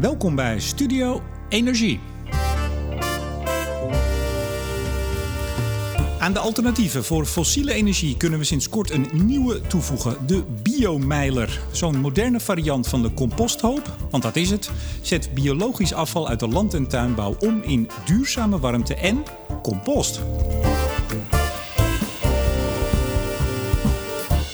Welkom 0.00 0.34
bij 0.34 0.60
Studio 0.60 1.22
Energie. 1.48 2.00
Aan 6.18 6.32
de 6.32 6.38
alternatieven 6.38 7.04
voor 7.04 7.26
fossiele 7.26 7.72
energie 7.72 8.16
kunnen 8.16 8.38
we 8.38 8.44
sinds 8.44 8.68
kort 8.68 8.90
een 8.90 9.08
nieuwe 9.12 9.60
toevoegen: 9.60 10.16
de 10.26 10.44
biomeiler. 10.62 11.60
Zo'n 11.70 11.96
moderne 11.96 12.40
variant 12.40 12.88
van 12.88 13.02
de 13.02 13.14
composthoop, 13.14 13.96
want 14.10 14.22
dat 14.22 14.36
is 14.36 14.50
het, 14.50 14.70
zet 15.02 15.34
biologisch 15.34 15.92
afval 15.92 16.28
uit 16.28 16.40
de 16.40 16.48
land- 16.48 16.74
en 16.74 16.88
tuinbouw 16.88 17.36
om 17.38 17.62
in 17.62 17.88
duurzame 18.04 18.58
warmte 18.58 18.94
en 18.94 19.22
compost. 19.62 20.20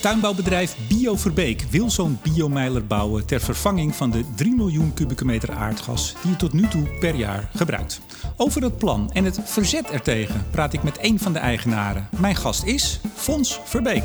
Tuinbouwbedrijf 0.03 0.77
BioVerbeek 0.89 1.62
wil 1.71 1.91
zo'n 1.91 2.19
biomeiler 2.23 2.87
bouwen 2.87 3.27
ter 3.27 3.41
vervanging 3.41 3.95
van 3.95 4.11
de 4.11 4.25
3 4.34 4.55
miljoen 4.55 4.95
kubieke 4.95 5.25
meter 5.25 5.52
aardgas 5.52 6.15
die 6.23 6.30
het 6.30 6.38
tot 6.38 6.52
nu 6.52 6.69
toe 6.69 6.88
per 7.01 7.15
jaar 7.15 7.51
gebruikt. 7.55 8.01
Over 8.37 8.60
dat 8.60 8.79
plan 8.79 9.12
en 9.12 9.24
het 9.24 9.41
verzet 9.45 9.91
ertegen 9.91 10.46
praat 10.51 10.73
ik 10.73 10.83
met 10.83 10.98
een 11.01 11.19
van 11.19 11.33
de 11.33 11.38
eigenaren. 11.38 12.09
Mijn 12.16 12.37
gast 12.37 12.62
is 12.62 13.01
Fons 13.15 13.60
Verbeek. 13.65 14.05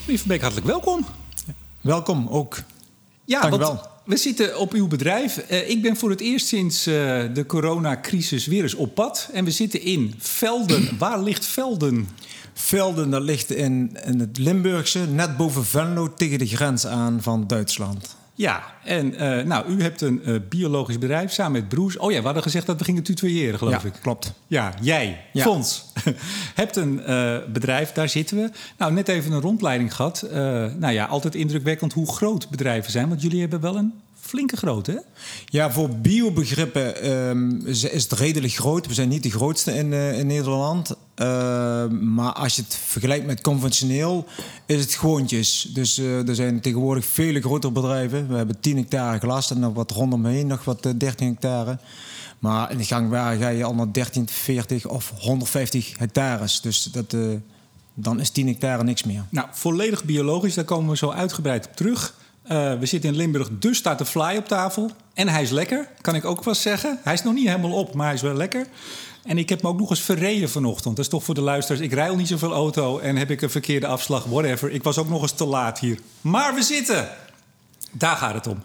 Meneer 0.00 0.18
Verbeek, 0.18 0.40
hartelijk 0.40 0.66
welkom. 0.66 1.06
Welkom 1.80 2.28
ook. 2.28 2.62
Ja, 3.24 3.40
Dank 3.40 3.52
want 3.52 3.62
wel. 3.62 3.91
We 4.04 4.16
zitten 4.16 4.58
op 4.58 4.72
uw 4.72 4.86
bedrijf. 4.86 5.36
Eh, 5.36 5.70
ik 5.70 5.82
ben 5.82 5.96
voor 5.96 6.10
het 6.10 6.20
eerst 6.20 6.46
sinds 6.46 6.86
eh, 6.86 6.94
de 7.34 7.44
coronacrisis 7.46 8.46
weer 8.46 8.62
eens 8.62 8.74
op 8.74 8.94
pad. 8.94 9.28
En 9.32 9.44
we 9.44 9.50
zitten 9.50 9.80
in 9.80 10.14
Velden. 10.18 10.88
Waar 10.98 11.22
ligt 11.22 11.46
Velden? 11.46 12.08
Velden, 12.54 13.10
dat 13.10 13.22
ligt 13.22 13.50
in, 13.50 13.96
in 14.04 14.20
het 14.20 14.38
Limburgse, 14.38 14.98
net 14.98 15.36
boven 15.36 15.64
Venlo, 15.64 16.14
tegen 16.14 16.38
de 16.38 16.46
grens 16.46 16.86
aan 16.86 17.22
van 17.22 17.46
Duitsland. 17.46 18.16
Ja, 18.42 18.62
en 18.84 19.14
eh, 19.14 19.44
nou, 19.44 19.68
u 19.68 19.82
hebt 19.82 20.00
een 20.00 20.24
eh, 20.24 20.34
biologisch 20.48 20.98
bedrijf 20.98 21.32
samen 21.32 21.52
met 21.52 21.68
broers. 21.68 21.98
Oh 21.98 22.10
ja, 22.10 22.18
we 22.18 22.24
hadden 22.24 22.42
gezegd 22.42 22.66
dat 22.66 22.78
we 22.78 22.84
gingen 22.84 23.02
tutoyeren, 23.02 23.58
geloof 23.58 23.82
ja, 23.82 23.88
ik. 23.88 23.94
klopt. 24.02 24.32
Ja, 24.46 24.74
jij, 24.80 25.24
Ja. 25.32 25.42
Fons, 25.42 25.84
hebt 26.54 26.76
een 26.76 27.04
eh, 27.04 27.36
bedrijf, 27.52 27.92
daar 27.92 28.08
zitten 28.08 28.36
we. 28.36 28.50
Nou, 28.78 28.92
net 28.92 29.08
even 29.08 29.32
een 29.32 29.40
rondleiding 29.40 29.94
gehad. 29.94 30.22
Eh, 30.22 30.38
nou 30.76 30.90
ja, 30.92 31.04
altijd 31.04 31.34
indrukwekkend 31.34 31.92
hoe 31.92 32.12
groot 32.12 32.50
bedrijven 32.50 32.92
zijn. 32.92 33.08
Want 33.08 33.22
jullie 33.22 33.40
hebben 33.40 33.60
wel 33.60 33.76
een 33.76 33.92
flinke 34.20 34.56
grootte, 34.56 34.90
hè? 34.90 34.98
Ja, 35.44 35.70
voor 35.70 35.88
biobegrippen 35.88 37.02
ehm, 37.02 37.66
is 37.66 37.82
het 37.82 38.12
redelijk 38.12 38.52
groot. 38.52 38.86
We 38.86 38.94
zijn 38.94 39.08
niet 39.08 39.22
de 39.22 39.30
grootste 39.30 39.74
in, 39.74 39.92
in 39.92 40.26
Nederland. 40.26 40.96
Ehm, 41.14 42.14
maar 42.14 42.32
als 42.32 42.56
je 42.56 42.62
het 42.62 42.74
vergelijkt 42.74 43.26
met 43.26 43.40
conventioneel, 43.40 44.26
is 44.66 44.80
het 44.80 44.94
gewoontjes. 44.94 45.68
Dus 45.72 45.98
eh, 45.98 46.28
er 46.28 46.34
zijn 46.34 46.60
tegenwoordig 46.60 47.04
vele 47.04 47.40
grotere 47.40 47.72
bedrijven. 47.72 48.28
We 48.28 48.34
hebben 48.36 48.60
10 48.60 48.76
hectare 48.76 49.18
glas 49.18 49.50
en 49.50 49.58
nog 49.58 49.74
wat 49.74 49.90
rondomheen, 49.90 50.46
nog 50.46 50.64
wat 50.64 50.86
eh, 50.86 50.92
13 50.96 51.28
hectare. 51.28 51.78
Maar 52.42 52.70
in 52.70 52.78
de 52.78 52.84
gangwagen 52.84 53.40
ga 53.40 53.48
je 53.48 53.64
al 53.64 53.74
naar 53.74 53.92
13, 53.92 54.28
40 54.28 54.86
of 54.86 55.12
150 55.18 55.98
hectares. 55.98 56.60
Dus 56.60 56.82
dat, 56.82 57.12
eh, 57.12 57.20
dan 57.94 58.20
is 58.20 58.30
10 58.30 58.46
hectare 58.46 58.84
niks 58.84 59.02
meer. 59.02 59.24
Nou, 59.28 59.48
volledig 59.50 60.04
biologisch, 60.04 60.54
daar 60.54 60.64
komen 60.64 60.90
we 60.90 60.96
zo 60.96 61.10
uitgebreid 61.10 61.66
op 61.66 61.76
terug. 61.76 62.14
Eh, 62.42 62.78
we 62.78 62.86
zitten 62.86 63.10
in 63.10 63.16
Limburg, 63.16 63.48
dus 63.58 63.78
staat 63.78 63.98
de 63.98 64.04
fly 64.04 64.36
op 64.36 64.48
tafel. 64.48 64.90
En 65.14 65.28
hij 65.28 65.42
is 65.42 65.50
lekker, 65.50 65.88
kan 66.00 66.14
ik 66.14 66.24
ook 66.24 66.44
wel 66.44 66.54
zeggen. 66.54 66.98
Hij 67.02 67.12
is 67.12 67.22
nog 67.22 67.34
niet 67.34 67.46
helemaal 67.46 67.72
op, 67.72 67.94
maar 67.94 68.06
hij 68.06 68.14
is 68.14 68.22
wel 68.22 68.34
lekker. 68.34 68.66
En 69.22 69.38
ik 69.38 69.48
heb 69.48 69.62
me 69.62 69.68
ook 69.68 69.78
nog 69.78 69.90
eens 69.90 70.00
verreden 70.00 70.50
vanochtend. 70.50 70.96
Dat 70.96 71.04
is 71.04 71.10
toch 71.10 71.24
voor 71.24 71.34
de 71.34 71.40
luisteraars. 71.40 71.84
Ik 71.84 71.92
rij 71.92 72.08
al 72.08 72.16
niet 72.16 72.28
zoveel 72.28 72.52
auto 72.52 72.98
en 72.98 73.16
heb 73.16 73.30
ik 73.30 73.42
een 73.42 73.50
verkeerde 73.50 73.86
afslag, 73.86 74.24
whatever. 74.24 74.70
Ik 74.70 74.82
was 74.82 74.98
ook 74.98 75.08
nog 75.08 75.22
eens 75.22 75.32
te 75.32 75.44
laat 75.44 75.78
hier. 75.78 75.98
Maar 76.20 76.54
we 76.54 76.62
zitten. 76.62 77.08
Daar 77.90 78.16
gaat 78.16 78.34
het 78.34 78.46
om. 78.46 78.62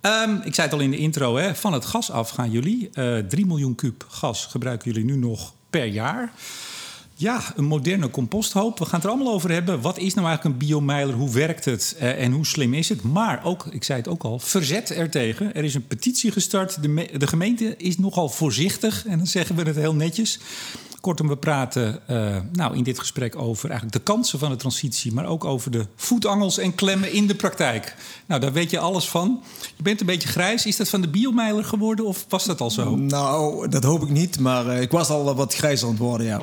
Ehm, 0.00 0.34
ik 0.44 0.54
zei 0.54 0.66
het 0.66 0.76
al 0.76 0.82
in 0.82 0.90
de 0.90 0.96
intro, 0.96 1.36
hè, 1.36 1.54
van 1.54 1.72
het 1.72 1.84
gas 1.84 2.10
af 2.10 2.30
gaan 2.30 2.50
jullie. 2.50 2.90
Eh 2.92 3.18
3 3.18 3.46
miljoen 3.46 3.74
kuub 3.74 4.04
gas 4.08 4.46
gebruiken 4.46 4.92
jullie 4.92 5.06
nu 5.06 5.16
nog 5.16 5.52
per 5.70 5.84
jaar. 5.84 6.32
Ja, 7.20 7.42
een 7.56 7.64
moderne 7.64 8.10
composthoop. 8.10 8.78
We 8.78 8.84
gaan 8.84 8.94
het 8.94 9.04
er 9.04 9.10
allemaal 9.10 9.32
over 9.32 9.50
hebben. 9.50 9.80
Wat 9.80 9.98
is 9.98 10.14
nou 10.14 10.26
eigenlijk 10.26 10.56
een 10.60 10.66
biomeiler? 10.66 11.14
Hoe 11.14 11.30
werkt 11.30 11.64
het? 11.64 11.96
Eh, 11.98 12.22
en 12.22 12.32
hoe 12.32 12.46
slim 12.46 12.74
is 12.74 12.88
het? 12.88 13.02
Maar 13.02 13.44
ook, 13.44 13.66
ik 13.70 13.84
zei 13.84 13.98
het 13.98 14.08
ook 14.08 14.22
al, 14.22 14.38
verzet 14.38 14.90
ertegen. 14.90 15.54
Er 15.54 15.64
is 15.64 15.74
een 15.74 15.86
petitie 15.86 16.32
gestart. 16.32 16.82
De, 16.82 17.08
de 17.18 17.26
gemeente 17.26 17.76
is 17.76 17.98
nogal 17.98 18.28
voorzichtig. 18.28 19.06
En 19.06 19.18
dan 19.18 19.26
zeggen 19.26 19.56
we 19.56 19.62
het 19.62 19.76
heel 19.76 19.94
netjes. 19.94 20.38
Kortom, 21.00 21.28
we 21.28 21.36
praten 21.36 22.08
eh, 22.08 22.36
nou, 22.52 22.76
in 22.76 22.82
dit 22.82 22.98
gesprek 22.98 23.36
over 23.36 23.70
eigenlijk 23.70 23.98
de 23.98 24.12
kansen 24.12 24.38
van 24.38 24.50
de 24.50 24.56
transitie... 24.56 25.12
maar 25.12 25.26
ook 25.26 25.44
over 25.44 25.70
de 25.70 25.86
voetangels 25.96 26.58
en 26.58 26.74
klemmen 26.74 27.12
in 27.12 27.26
de 27.26 27.34
praktijk. 27.34 27.96
Nou, 28.26 28.40
daar 28.40 28.52
weet 28.52 28.70
je 28.70 28.78
alles 28.78 29.08
van. 29.08 29.42
Je 29.76 29.82
bent 29.82 30.00
een 30.00 30.06
beetje 30.06 30.28
grijs. 30.28 30.66
Is 30.66 30.76
dat 30.76 30.88
van 30.88 31.00
de 31.00 31.08
biomeiler 31.08 31.64
geworden 31.64 32.06
of 32.06 32.24
was 32.28 32.44
dat 32.44 32.60
al 32.60 32.70
zo? 32.70 32.96
Nou, 32.96 33.68
dat 33.68 33.84
hoop 33.84 34.02
ik 34.02 34.10
niet. 34.10 34.38
Maar 34.38 34.68
eh, 34.68 34.80
ik 34.80 34.90
was 34.90 35.08
al 35.08 35.34
wat 35.34 35.54
grijzer 35.54 35.86
aan 35.86 35.92
het 35.92 36.02
worden, 36.02 36.26
ja. 36.26 36.40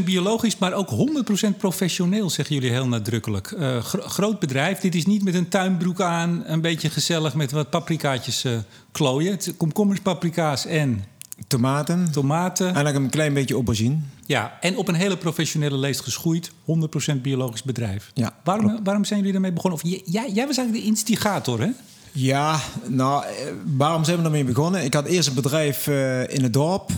100% 0.00 0.04
biologisch, 0.04 0.58
maar 0.58 0.72
ook 0.72 0.90
100% 0.90 1.56
professioneel, 1.58 2.30
zeggen 2.30 2.54
jullie 2.54 2.70
heel 2.70 2.88
nadrukkelijk. 2.88 3.50
Eh, 3.50 3.78
gro- 3.78 4.00
groot 4.08 4.38
bedrijf, 4.38 4.78
dit 4.78 4.94
is 4.94 5.06
niet 5.06 5.24
met 5.24 5.34
een 5.34 5.48
tuinbroek 5.48 6.00
aan, 6.00 6.42
een 6.46 6.60
beetje 6.60 6.90
gezellig 6.90 7.34
met 7.34 7.50
wat 7.52 7.70
paprikaatjes 7.70 8.44
eh, 8.44 8.52
klooien. 8.92 9.32
Het 9.32 9.54
komkommers, 9.56 10.00
paprika's 10.00 10.66
en 10.66 11.04
Tomaten. 11.46 12.12
tomaten. 12.12 12.74
En 12.74 12.86
een 12.94 13.10
klein 13.10 13.34
beetje 13.34 13.54
aubergine. 13.54 13.96
Ja, 14.26 14.58
en 14.60 14.76
op 14.76 14.88
een 14.88 14.94
hele 14.94 15.16
professionele 15.16 15.76
leest 15.78 16.00
geschoeid, 16.00 16.50
100% 16.50 17.20
biologisch 17.22 17.62
bedrijf. 17.62 18.10
Ja, 18.14 18.34
waarom, 18.44 18.80
waarom 18.84 19.04
zijn 19.04 19.18
jullie 19.18 19.32
daarmee 19.32 19.52
begonnen? 19.52 19.80
Of 19.82 19.90
jij, 19.90 20.02
jij 20.32 20.46
was 20.46 20.56
eigenlijk 20.56 20.72
de 20.72 20.82
instigator, 20.90 21.60
hè? 21.60 21.68
Ja, 22.12 22.60
nou, 22.86 23.24
eh, 23.24 23.30
waarom 23.76 24.04
zijn 24.04 24.16
we 24.16 24.22
daarmee 24.22 24.44
begonnen? 24.44 24.84
Ik 24.84 24.94
had 24.94 25.06
eerst 25.06 25.28
een 25.28 25.34
bedrijf 25.34 25.86
in 26.28 26.42
het 26.42 26.52
dorp. 26.52 26.90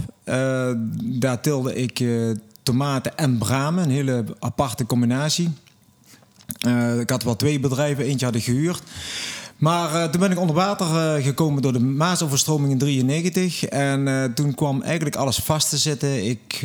Daar 1.02 1.40
tilde 1.40 1.74
ik 1.74 2.04
tomaten 2.66 3.18
en 3.18 3.38
bramen, 3.38 3.84
een 3.84 3.90
hele 3.90 4.24
aparte 4.38 4.86
combinatie. 4.86 5.52
Eh, 6.60 7.00
ik 7.00 7.10
had 7.10 7.22
wel 7.22 7.36
twee 7.36 7.60
bedrijven, 7.60 8.04
eentje 8.04 8.26
had 8.26 8.34
ik 8.34 8.44
gehuurd. 8.44 8.82
Maar 9.56 9.94
eh, 9.94 10.04
toen 10.10 10.20
ben 10.20 10.30
ik 10.30 10.38
onder 10.38 10.56
water 10.56 10.86
eh, 10.86 11.24
gekomen 11.24 11.62
door 11.62 11.72
de 11.72 11.80
Maasoverstroming 11.80 12.72
in 12.72 12.78
93. 12.78 13.64
En 13.64 14.32
toen 14.34 14.54
kwam 14.54 14.82
eigenlijk 14.82 15.16
alles 15.16 15.38
vast 15.38 15.68
te 15.68 15.76
zitten. 15.76 16.26
Ik 16.28 16.58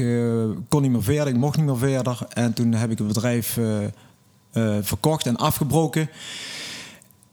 kon 0.70 0.82
niet 0.82 0.92
meer 0.92 1.04
verder, 1.04 1.28
ik 1.28 1.36
mocht 1.36 1.58
niet 1.58 1.66
meer 1.66 1.78
verder. 1.78 2.18
En 2.30 2.54
toen 2.54 2.74
heb 2.74 2.92
ik 2.92 2.98
het 2.98 3.08
bedrijf 3.08 3.58
verkocht 4.82 5.26
en 5.26 5.36
afgebroken. 5.36 6.10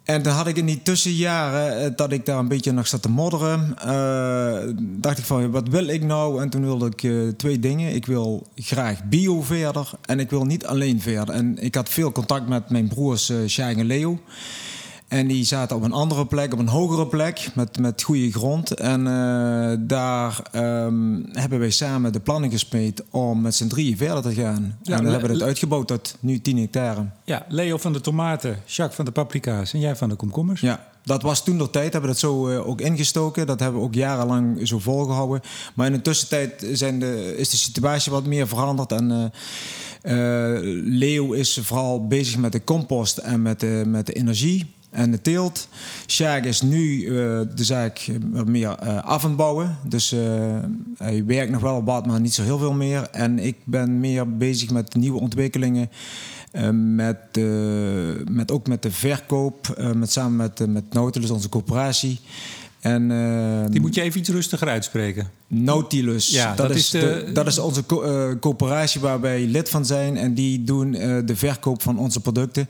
En 0.08 0.22
dan 0.22 0.32
had 0.32 0.46
ik 0.46 0.56
in 0.56 0.66
die 0.66 0.82
tussenjaren 0.82 1.84
eh, 1.84 1.90
dat 1.96 2.12
ik 2.12 2.26
daar 2.26 2.38
een 2.38 2.48
beetje 2.48 2.72
nog 2.72 2.86
zat 2.86 3.02
te 3.02 3.08
modderen. 3.10 3.76
eh, 3.78 4.74
dacht 4.80 5.18
ik 5.18 5.24
van, 5.24 5.50
wat 5.50 5.68
wil 5.68 5.88
ik 5.88 6.02
nou? 6.02 6.42
En 6.42 6.48
toen 6.48 6.62
wilde 6.62 6.86
ik 6.86 7.02
eh, 7.02 7.12
twee 7.36 7.58
dingen. 7.58 7.94
Ik 7.94 8.06
wil 8.06 8.46
graag 8.54 9.04
bio 9.04 9.42
verder 9.42 9.90
en 10.04 10.20
ik 10.20 10.30
wil 10.30 10.44
niet 10.44 10.66
alleen 10.66 11.00
verder. 11.00 11.34
En 11.34 11.58
ik 11.58 11.74
had 11.74 11.88
veel 11.88 12.12
contact 12.12 12.48
met 12.48 12.70
mijn 12.70 12.88
broers 12.88 13.30
uh, 13.30 13.36
Sjaak 13.46 13.76
en 13.76 13.86
Leo. 13.86 14.20
En 15.08 15.26
die 15.26 15.44
zaten 15.44 15.76
op 15.76 15.82
een 15.82 15.92
andere 15.92 16.26
plek, 16.26 16.52
op 16.52 16.58
een 16.58 16.68
hogere 16.68 17.06
plek, 17.06 17.48
met, 17.54 17.78
met 17.78 18.02
goede 18.02 18.32
grond. 18.32 18.70
En 18.74 19.06
eh, 19.06 19.76
daar 19.80 20.42
ehm, 20.52 21.20
hebben 21.32 21.58
wij 21.58 21.70
samen 21.70 22.12
de 22.12 22.20
plannen 22.20 22.50
gesmeed 22.50 23.04
om 23.10 23.40
met 23.40 23.54
z'n 23.54 23.66
drieën 23.66 23.96
verder 23.96 24.22
te 24.22 24.34
gaan. 24.34 24.78
Ja, 24.82 24.96
en 24.96 24.96
dan 24.96 25.04
le- 25.04 25.10
hebben 25.10 25.28
we 25.30 25.34
het 25.36 25.44
uitgebouwd 25.44 25.86
tot 25.86 26.16
nu 26.20 26.40
10 26.40 26.58
hectare. 26.58 27.04
Ja, 27.24 27.46
Leo 27.48 27.76
van 27.76 27.92
de 27.92 28.00
tomaten, 28.00 28.58
Jacques 28.66 28.96
van 28.96 29.04
de 29.04 29.10
paprika's 29.10 29.72
en 29.72 29.80
jij 29.80 29.96
van 29.96 30.08
de 30.08 30.14
komkommers. 30.14 30.60
Ja, 30.60 30.86
dat 31.04 31.22
was 31.22 31.44
toen 31.44 31.58
de 31.58 31.70
tijd, 31.70 31.92
hebben 31.92 32.00
we 32.10 32.16
dat 32.20 32.30
zo 32.30 32.48
eh, 32.48 32.68
ook 32.68 32.80
ingestoken. 32.80 33.46
Dat 33.46 33.60
hebben 33.60 33.80
we 33.80 33.86
ook 33.86 33.94
jarenlang 33.94 34.68
zo 34.68 34.78
volgehouden. 34.78 35.40
Maar 35.74 35.86
in 35.86 35.92
de 35.92 36.02
tussentijd 36.02 36.66
zijn 36.72 36.98
de, 37.00 37.34
is 37.36 37.48
de 37.50 37.56
situatie 37.56 38.12
wat 38.12 38.26
meer 38.26 38.48
veranderd. 38.48 38.92
En 38.92 39.32
eh, 40.02 40.12
Leo 40.84 41.32
is 41.32 41.58
vooral 41.62 42.06
bezig 42.06 42.36
met 42.36 42.52
de 42.52 42.64
compost 42.64 43.18
en 43.18 43.42
met 43.42 43.60
de, 43.60 43.82
met 43.86 44.06
de 44.06 44.12
energie 44.12 44.76
en 44.98 45.10
de 45.10 45.20
teelt. 45.22 45.68
Sjaak 46.06 46.44
is 46.44 46.62
nu 46.62 47.04
eh, 47.06 47.12
de 47.54 47.64
zaak 47.64 48.08
wat 48.32 48.46
meer 48.46 48.70
eh, 48.78 49.02
af 49.04 49.22
aan 49.22 49.28
het 49.28 49.38
bouwen. 49.38 49.76
Dus 49.88 50.12
eh, 50.12 50.20
hij 50.98 51.24
werkt 51.24 51.50
nog 51.52 51.60
wel 51.60 51.84
wat, 51.84 52.06
maar 52.06 52.20
niet 52.20 52.34
zo 52.34 52.42
heel 52.42 52.58
veel 52.58 52.72
meer. 52.72 53.08
En 53.10 53.38
ik 53.38 53.56
ben 53.64 54.00
meer 54.00 54.36
bezig 54.36 54.70
met 54.70 54.94
nieuwe 54.94 55.20
ontwikkelingen. 55.20 55.90
eh, 56.52 56.68
met, 56.72 57.16
eh, 57.32 57.44
met 58.30 58.50
ook 58.50 58.66
met 58.66 58.82
de 58.82 58.90
verkoop, 58.90 59.68
eh, 59.76 59.92
met, 59.92 60.10
samen 60.12 60.36
met, 60.36 60.60
eh, 60.60 60.66
met 60.66 60.92
Nautilus, 60.92 61.30
onze 61.30 61.48
coöperatie. 61.48 62.20
En, 62.80 63.10
eh, 63.10 63.70
Die 63.70 63.80
moet 63.80 63.94
je 63.94 64.00
even 64.02 64.20
iets 64.20 64.28
rustiger 64.28 64.68
uitspreken. 64.68 65.30
Nautilus. 65.46 66.28
Ja, 66.28 66.54
dat, 66.54 66.68
dat 66.68 66.76
is 66.76 66.90
de- 66.90 66.98
de, 67.26 67.32
dat 67.32 67.46
is 67.46 67.58
onze 67.58 67.86
co- 67.86 68.02
eh, 68.02 68.38
coöperatie 68.40 69.00
waar 69.00 69.20
wij 69.20 69.46
lid 69.46 69.68
van 69.68 69.84
zijn. 69.86 70.16
En 70.16 70.34
die 70.34 70.64
doen 70.64 70.94
eh, 70.94 71.16
de 71.24 71.36
verkoop 71.36 71.82
van 71.82 71.98
onze 71.98 72.20
producten. 72.20 72.68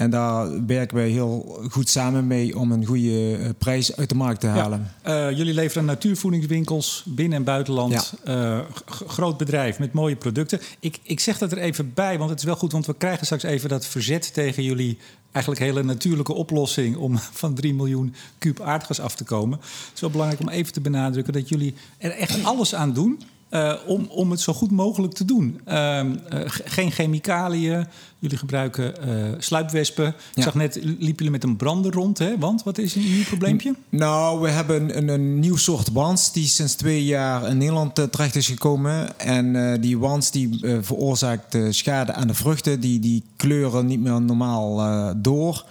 En 0.00 0.10
daar 0.10 0.66
werken 0.66 0.96
wij 0.96 1.08
heel 1.08 1.60
goed 1.70 1.88
samen 1.88 2.26
mee 2.26 2.58
om 2.58 2.72
een 2.72 2.86
goede 2.86 3.36
eh, 3.36 3.48
prijs 3.58 3.96
uit 3.96 4.08
de 4.08 4.14
markt 4.14 4.40
te 4.40 4.46
halen. 4.46 4.92
Ja. 5.04 5.30
jullie 5.30 5.54
leveren 5.54 5.84
natuurvoedingswinkels 5.84 7.04
binnen- 7.06 7.38
en 7.38 7.44
buitenland. 7.44 8.14
Ja. 8.24 8.64
groot 8.86 9.36
bedrijf 9.36 9.78
met 9.78 9.92
mooie 9.92 10.16
producten. 10.16 10.60
Ik, 10.80 10.98
ik 11.02 11.20
zeg 11.20 11.38
dat 11.38 11.52
er 11.52 11.58
even 11.58 11.94
bij, 11.94 12.18
want 12.18 12.30
het 12.30 12.38
is 12.38 12.44
wel 12.44 12.56
goed, 12.56 12.72
want 12.72 12.86
we 12.86 12.94
krijgen 12.94 13.24
straks 13.24 13.42
even 13.42 13.68
dat 13.68 13.86
verzet 13.86 14.34
tegen 14.34 14.62
jullie 14.62 14.98
eigenlijk 15.32 15.64
hele 15.64 15.82
natuurlijke 15.82 16.32
oplossing 16.32 16.96
om 16.96 17.18
van 17.42 17.54
3 17.54 17.74
miljoen 17.74 18.14
kuub 18.38 18.60
aardgas 18.60 19.00
af 19.00 19.14
te 19.14 19.24
komen. 19.24 19.58
Het 19.58 19.90
is 19.94 20.00
wel 20.00 20.10
belangrijk 20.10 20.40
om 20.40 20.48
even 20.48 20.72
te 20.72 20.80
benadrukken 20.80 21.32
dat 21.32 21.48
jullie 21.48 21.74
er 21.98 22.10
echt 22.10 22.44
alles 22.44 22.74
aan 22.74 22.92
doen. 22.92 23.20
Uh, 23.50 23.74
om, 23.86 24.06
om 24.10 24.30
het 24.30 24.40
zo 24.40 24.52
goed 24.52 24.70
mogelijk 24.70 25.12
te 25.12 25.24
doen. 25.24 25.60
Uh, 25.68 25.74
uh, 25.74 26.10
geen 26.46 26.90
chemicaliën. 26.90 27.86
Jullie 28.18 28.36
gebruiken 28.36 28.94
sluipwespen. 29.38 30.04
Ja. 30.04 30.14
Ik 30.34 30.42
zag 30.42 30.54
net, 30.54 30.74
liepen 30.82 31.14
jullie 31.16 31.30
met 31.30 31.44
een 31.44 31.56
brander 31.56 31.92
rond. 31.92 32.18
Hè? 32.18 32.38
Want 32.38 32.62
wat 32.62 32.78
is 32.78 32.94
een 32.94 33.02
nieuw 33.02 33.24
probleempje? 33.24 33.74
Nou, 33.88 34.40
we 34.40 34.48
hebben 34.48 34.96
een, 34.96 35.08
een 35.08 35.38
nieuw 35.38 35.56
soort 35.56 35.92
wans 35.92 36.32
die 36.32 36.46
sinds 36.46 36.74
twee 36.74 37.04
jaar 37.04 37.48
in 37.48 37.58
Nederland 37.58 37.94
terecht 37.94 38.36
is 38.36 38.46
gekomen. 38.46 39.18
En 39.18 39.80
die 39.80 39.98
wans 39.98 40.30
die 40.30 40.60
veroorzaakt 40.80 41.58
schade 41.70 42.12
aan 42.12 42.26
de 42.26 42.34
vruchten. 42.34 42.80
Die, 42.80 42.98
die 42.98 43.22
kleuren 43.36 43.86
niet 43.86 44.00
meer 44.00 44.22
normaal 44.22 45.14
door. 45.16 45.64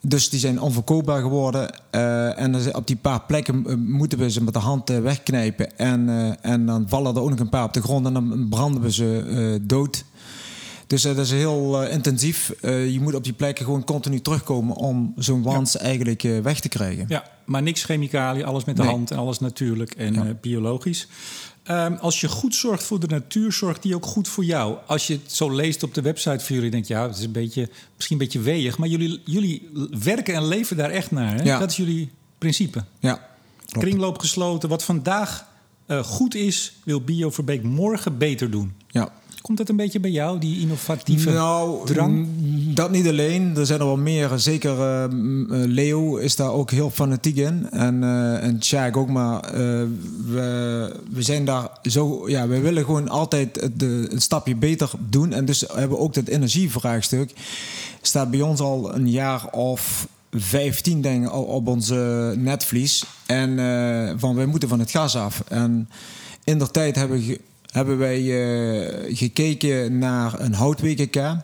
Dus 0.00 0.28
die 0.28 0.40
zijn 0.40 0.60
onverkoopbaar 0.60 1.20
geworden. 1.20 1.74
Uh, 1.94 2.40
en 2.40 2.74
op 2.76 2.86
die 2.86 2.96
paar 2.96 3.20
plekken 3.20 3.66
eh, 3.66 3.74
moeten 3.74 4.18
we 4.18 4.30
ze 4.30 4.42
met 4.42 4.54
de 4.54 4.60
hand 4.60 4.90
uh, 4.90 4.98
wegknijpen. 5.00 5.78
En, 5.78 6.36
en 6.42 6.66
dan 6.66 6.88
vallen 6.88 7.14
er 7.14 7.20
ook 7.20 7.30
nog 7.30 7.38
een 7.38 7.48
paar 7.48 7.64
op 7.64 7.72
de 7.72 7.82
grond 7.82 8.06
en 8.06 8.12
dan 8.12 8.46
branden 8.50 8.82
we 8.82 8.92
ze 8.92 9.58
dood. 9.62 10.04
Dus 10.86 11.02
dat 11.02 11.18
is 11.18 11.30
heel 11.30 11.82
intensief. 11.82 12.52
je 12.62 12.98
moet 13.00 13.14
op 13.14 13.24
die 13.24 13.32
plekken 13.32 13.64
gewoon 13.64 13.84
continu 13.84 14.20
terugkomen 14.20 14.76
om 14.76 15.12
zo'n 15.16 15.42
wans 15.42 15.76
eigenlijk 15.76 16.22
weg 16.42 16.60
te 16.60 16.68
krijgen. 16.68 17.04
Ja, 17.08 17.24
maar 17.44 17.62
niks 17.62 17.84
chemicaliën, 17.84 18.44
alles 18.44 18.64
met 18.64 18.76
de 18.76 18.82
nee. 18.82 18.90
hand 18.90 19.10
en 19.10 19.16
alles 19.18 19.38
natuurlijk 19.38 19.94
en 19.94 20.14
ja. 20.14 20.34
biologisch. 20.40 21.08
Um, 21.70 21.94
als 21.94 22.20
je 22.20 22.28
goed 22.28 22.54
zorgt 22.54 22.82
voor 22.82 23.00
de 23.00 23.06
natuur, 23.06 23.52
zorgt 23.52 23.82
die 23.82 23.94
ook 23.94 24.06
goed 24.06 24.28
voor 24.28 24.44
jou. 24.44 24.76
Als 24.86 25.06
je 25.06 25.12
het 25.12 25.32
zo 25.32 25.50
leest 25.50 25.82
op 25.82 25.94
de 25.94 26.00
website 26.00 26.44
van 26.44 26.54
jullie, 26.54 26.70
denk 26.70 26.84
je, 26.84 26.94
ja, 26.94 27.06
het 27.06 27.16
is 27.16 27.24
een 27.24 27.32
beetje, 27.32 27.68
misschien 27.96 28.18
een 28.18 28.24
beetje 28.24 28.40
weeg. 28.40 28.78
Maar 28.78 28.88
jullie, 28.88 29.20
jullie 29.24 29.68
werken 30.02 30.34
en 30.34 30.46
leven 30.46 30.76
daar 30.76 30.90
echt 30.90 31.10
naar. 31.10 31.34
Hè? 31.34 31.42
Ja. 31.42 31.58
Dat 31.58 31.70
is 31.70 31.76
jullie 31.76 32.10
principe. 32.38 32.84
Ja. 33.00 33.28
Klopt. 33.66 33.86
Kringloop 33.86 34.18
gesloten. 34.18 34.68
Wat 34.68 34.84
vandaag 34.84 35.46
uh, 35.86 36.04
goed 36.04 36.34
is, 36.34 36.72
wil 36.84 37.00
Bioverbeek 37.00 37.62
morgen 37.62 38.18
beter 38.18 38.50
doen. 38.50 38.74
Ja. 38.88 39.12
Komt 39.48 39.60
dat 39.60 39.68
een 39.68 39.76
beetje 39.76 40.00
bij 40.00 40.10
jou, 40.10 40.38
die 40.38 40.60
innovatieve 40.60 41.30
nou, 41.30 41.86
drang? 41.86 42.26
Dat 42.74 42.90
niet 42.90 43.06
alleen. 43.06 43.56
Er 43.56 43.66
zijn 43.66 43.80
er 43.80 43.86
wel 43.86 43.96
meer. 43.96 44.38
Zeker 44.38 44.78
uh, 44.78 45.04
Leo 45.48 46.16
is 46.16 46.36
daar 46.36 46.52
ook 46.52 46.70
heel 46.70 46.90
fanatiek 46.90 47.36
in. 47.36 47.70
En, 47.70 48.02
uh, 48.02 48.42
en 48.42 48.58
Tjaak 48.58 48.96
ook. 48.96 49.08
Maar 49.08 49.44
uh, 49.44 49.60
we, 50.26 50.96
we 51.10 51.22
zijn 51.22 51.44
daar 51.44 51.68
zo... 51.82 52.28
Ja, 52.28 52.48
we 52.48 52.60
willen 52.60 52.84
gewoon 52.84 53.08
altijd 53.08 53.70
de, 53.74 54.06
een 54.10 54.20
stapje 54.20 54.56
beter 54.56 54.90
doen. 55.08 55.32
En 55.32 55.44
dus 55.44 55.60
hebben 55.60 55.96
we 55.96 56.02
ook 56.02 56.14
dat 56.14 56.26
energievraagstuk. 56.26 57.32
Staat 58.02 58.30
bij 58.30 58.40
ons 58.40 58.60
al 58.60 58.94
een 58.94 59.10
jaar 59.10 59.50
of 59.50 60.08
15 60.32 61.00
denk 61.00 61.24
ik, 61.24 61.32
op 61.32 61.66
onze 61.66 62.34
netvlies. 62.36 63.04
En 63.26 63.58
van, 64.18 64.34
wij 64.34 64.46
moeten 64.46 64.68
van 64.68 64.78
het 64.78 64.90
gas 64.90 65.16
af. 65.16 65.42
En 65.48 65.88
in 66.44 66.58
der 66.58 66.70
tijd 66.70 66.96
hebben 66.96 67.18
we 67.18 67.40
hebben 67.70 67.98
wij 67.98 68.20
uh, 68.20 69.16
gekeken 69.16 69.98
naar 69.98 70.40
een 70.40 70.54
hout-WKK. 70.54 71.36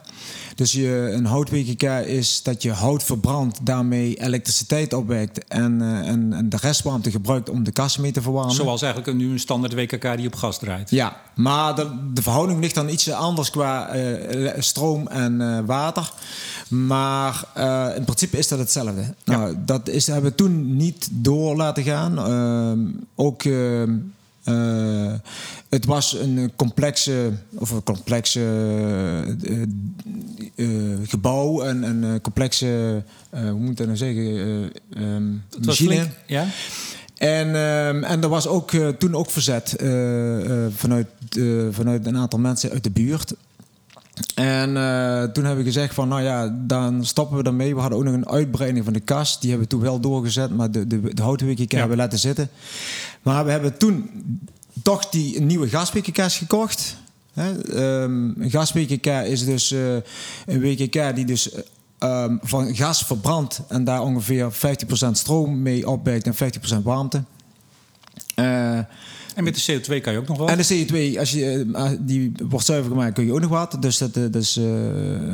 Dus 0.55 0.73
je, 0.73 1.11
een 1.13 1.25
hout-WKK 1.25 1.83
is 2.07 2.43
dat 2.43 2.63
je 2.63 2.73
hout 2.73 3.03
verbrandt, 3.03 3.67
daarmee 3.67 4.15
elektriciteit 4.15 4.93
opwekt 4.93 5.49
en, 5.49 5.79
uh, 5.81 6.09
en, 6.09 6.33
en, 6.33 6.49
de 6.49 6.57
restwarmte 6.61 7.11
gebruikt 7.11 7.49
om 7.49 7.65
de 7.65 7.73
kast 7.73 7.99
mee 7.99 8.13
te 8.13 8.23
verwarmen. 8.23 8.55
Zoals 8.55 8.83
eigenlijk 8.83 9.17
nu 9.17 9.31
een 9.33 9.39
standaard 9.39 9.75
WKK 9.75 10.17
die 10.17 10.27
op 10.27 10.35
gas 10.35 10.59
draait. 10.59 10.91
Ja, 10.91 11.17
maar 11.35 11.75
de, 11.75 12.11
de 12.13 12.23
verhouding 12.23 12.61
ligt 12.61 12.75
dan 12.75 12.89
iets 12.89 13.11
anders 13.11 13.51
qua 13.51 13.97
uh, 13.97 14.51
stroom 14.59 15.07
en 15.07 15.67
water. 15.67 16.13
Maar 16.69 17.45
in 17.97 18.05
principe 18.05 18.39
is 18.39 18.49
dat 18.49 18.59
hetzelfde. 18.59 19.15
Ja. 19.25 19.37
Nou, 19.37 19.57
dat 19.65 19.89
is, 19.89 20.07
hebben 20.07 20.31
we 20.31 20.37
toen 20.37 20.77
niet 20.77 21.09
door 21.11 21.57
laten 21.57 21.83
gaan. 21.83 22.19
Ehm, 22.19 22.79
ook 23.15 23.43
ehm, 23.43 23.97
uh, 24.49 25.13
het 25.69 25.85
was 25.85 26.13
een 26.13 26.53
complexe, 26.57 27.33
of 27.55 27.71
een 27.71 27.83
complexe 27.83 28.41
uh, 29.43 29.63
uh, 30.57 30.97
gebouw, 31.03 31.65
een, 31.65 31.83
een 31.83 32.21
complexe, 32.21 33.03
hoe 33.31 33.53
moet 33.53 33.71
ik 33.71 33.77
dat 33.77 33.87
nou 33.87 33.99
zeggen, 33.99 34.25
um, 34.97 35.43
het 35.51 35.67
machine. 35.67 35.91
Flink, 35.91 36.11
ja. 36.27 36.47
En, 37.15 37.49
um, 37.49 38.05
en 38.05 38.23
er 38.23 38.29
was 38.29 38.47
ook 38.47 38.71
toen 38.99 39.15
ook 39.15 39.31
verzet 39.31 39.75
vanuit, 40.75 41.07
vanuit 41.71 42.07
een 42.07 42.17
aantal 42.17 42.39
mensen 42.39 42.71
uit 42.71 42.85
de 42.85 42.91
buurt. 42.91 43.35
En 44.35 44.69
uh, 44.69 45.23
toen 45.23 45.45
hebben 45.45 45.65
we 45.65 45.71
gezegd 45.71 45.95
van, 45.95 46.09
nou 46.09 46.23
ja, 46.23 46.57
dan 46.67 47.05
stoppen 47.05 47.37
we 47.37 47.43
ermee. 47.43 47.75
We 47.75 47.81
hadden 47.81 47.99
ook 47.99 48.05
nog 48.05 48.15
een 48.15 48.29
uitbreiding 48.29 48.85
van 48.85 48.93
de 48.93 49.01
kast. 49.01 49.41
Die 49.41 49.51
hebben 49.51 49.69
we 49.69 49.75
toen 49.75 49.85
wel 49.85 50.01
doorgezet, 50.01 50.51
maar 50.57 50.71
de, 50.71 50.87
de, 50.87 51.15
de 51.15 51.23
ja. 51.23 51.67
hebben 51.69 51.89
we 51.89 52.03
laten 52.03 52.19
zitten. 52.19 52.49
Maar 53.23 53.45
we 53.45 53.51
hebben 53.51 53.79
toen 53.79 54.11
toch 54.83 55.09
die 55.09 55.41
nieuwe 55.41 55.69
gaswikkerkast 55.69 56.37
gekocht. 56.37 56.97
Hè? 57.33 57.51
Um, 58.03 58.35
een 58.39 58.51
is 59.27 59.45
dus 59.45 59.73
uh, 59.73 59.95
een 60.47 60.61
WKK 60.61 61.15
die 61.15 61.25
dus 61.25 61.51
um, 61.99 62.39
van 62.43 62.75
gas 62.75 63.05
verbrandt 63.05 63.61
en 63.69 63.85
daar 63.85 64.03
ongeveer 64.03 64.53
50% 64.53 64.57
stroom 65.13 65.63
mee 65.63 65.89
opwekt 65.89 66.27
en 66.27 66.53
50% 66.79 66.83
warmte. 66.83 67.23
Uh, 68.37 68.79
en 69.35 69.45
met 69.45 69.65
de 69.65 69.73
CO2 69.73 70.01
kan 70.01 70.13
je 70.13 70.19
ook 70.19 70.29
nog 70.29 70.39
wat. 70.39 70.49
En 70.49 70.57
de 70.57 70.87
CO2, 70.87 71.19
als 71.19 71.31
je, 71.31 71.67
uh, 71.73 71.91
die 72.01 72.33
wordt 72.49 72.67
zuiver 72.67 72.91
gemaakt, 72.91 73.15
kun 73.15 73.27
je 73.27 73.33
ook 73.33 73.41
nog 73.41 73.51
wat. 73.51 73.77
Dus, 73.81 73.99
dat, 73.99 74.17
uh, 74.17 74.25
dus 74.31 74.57
uh, 74.57 74.65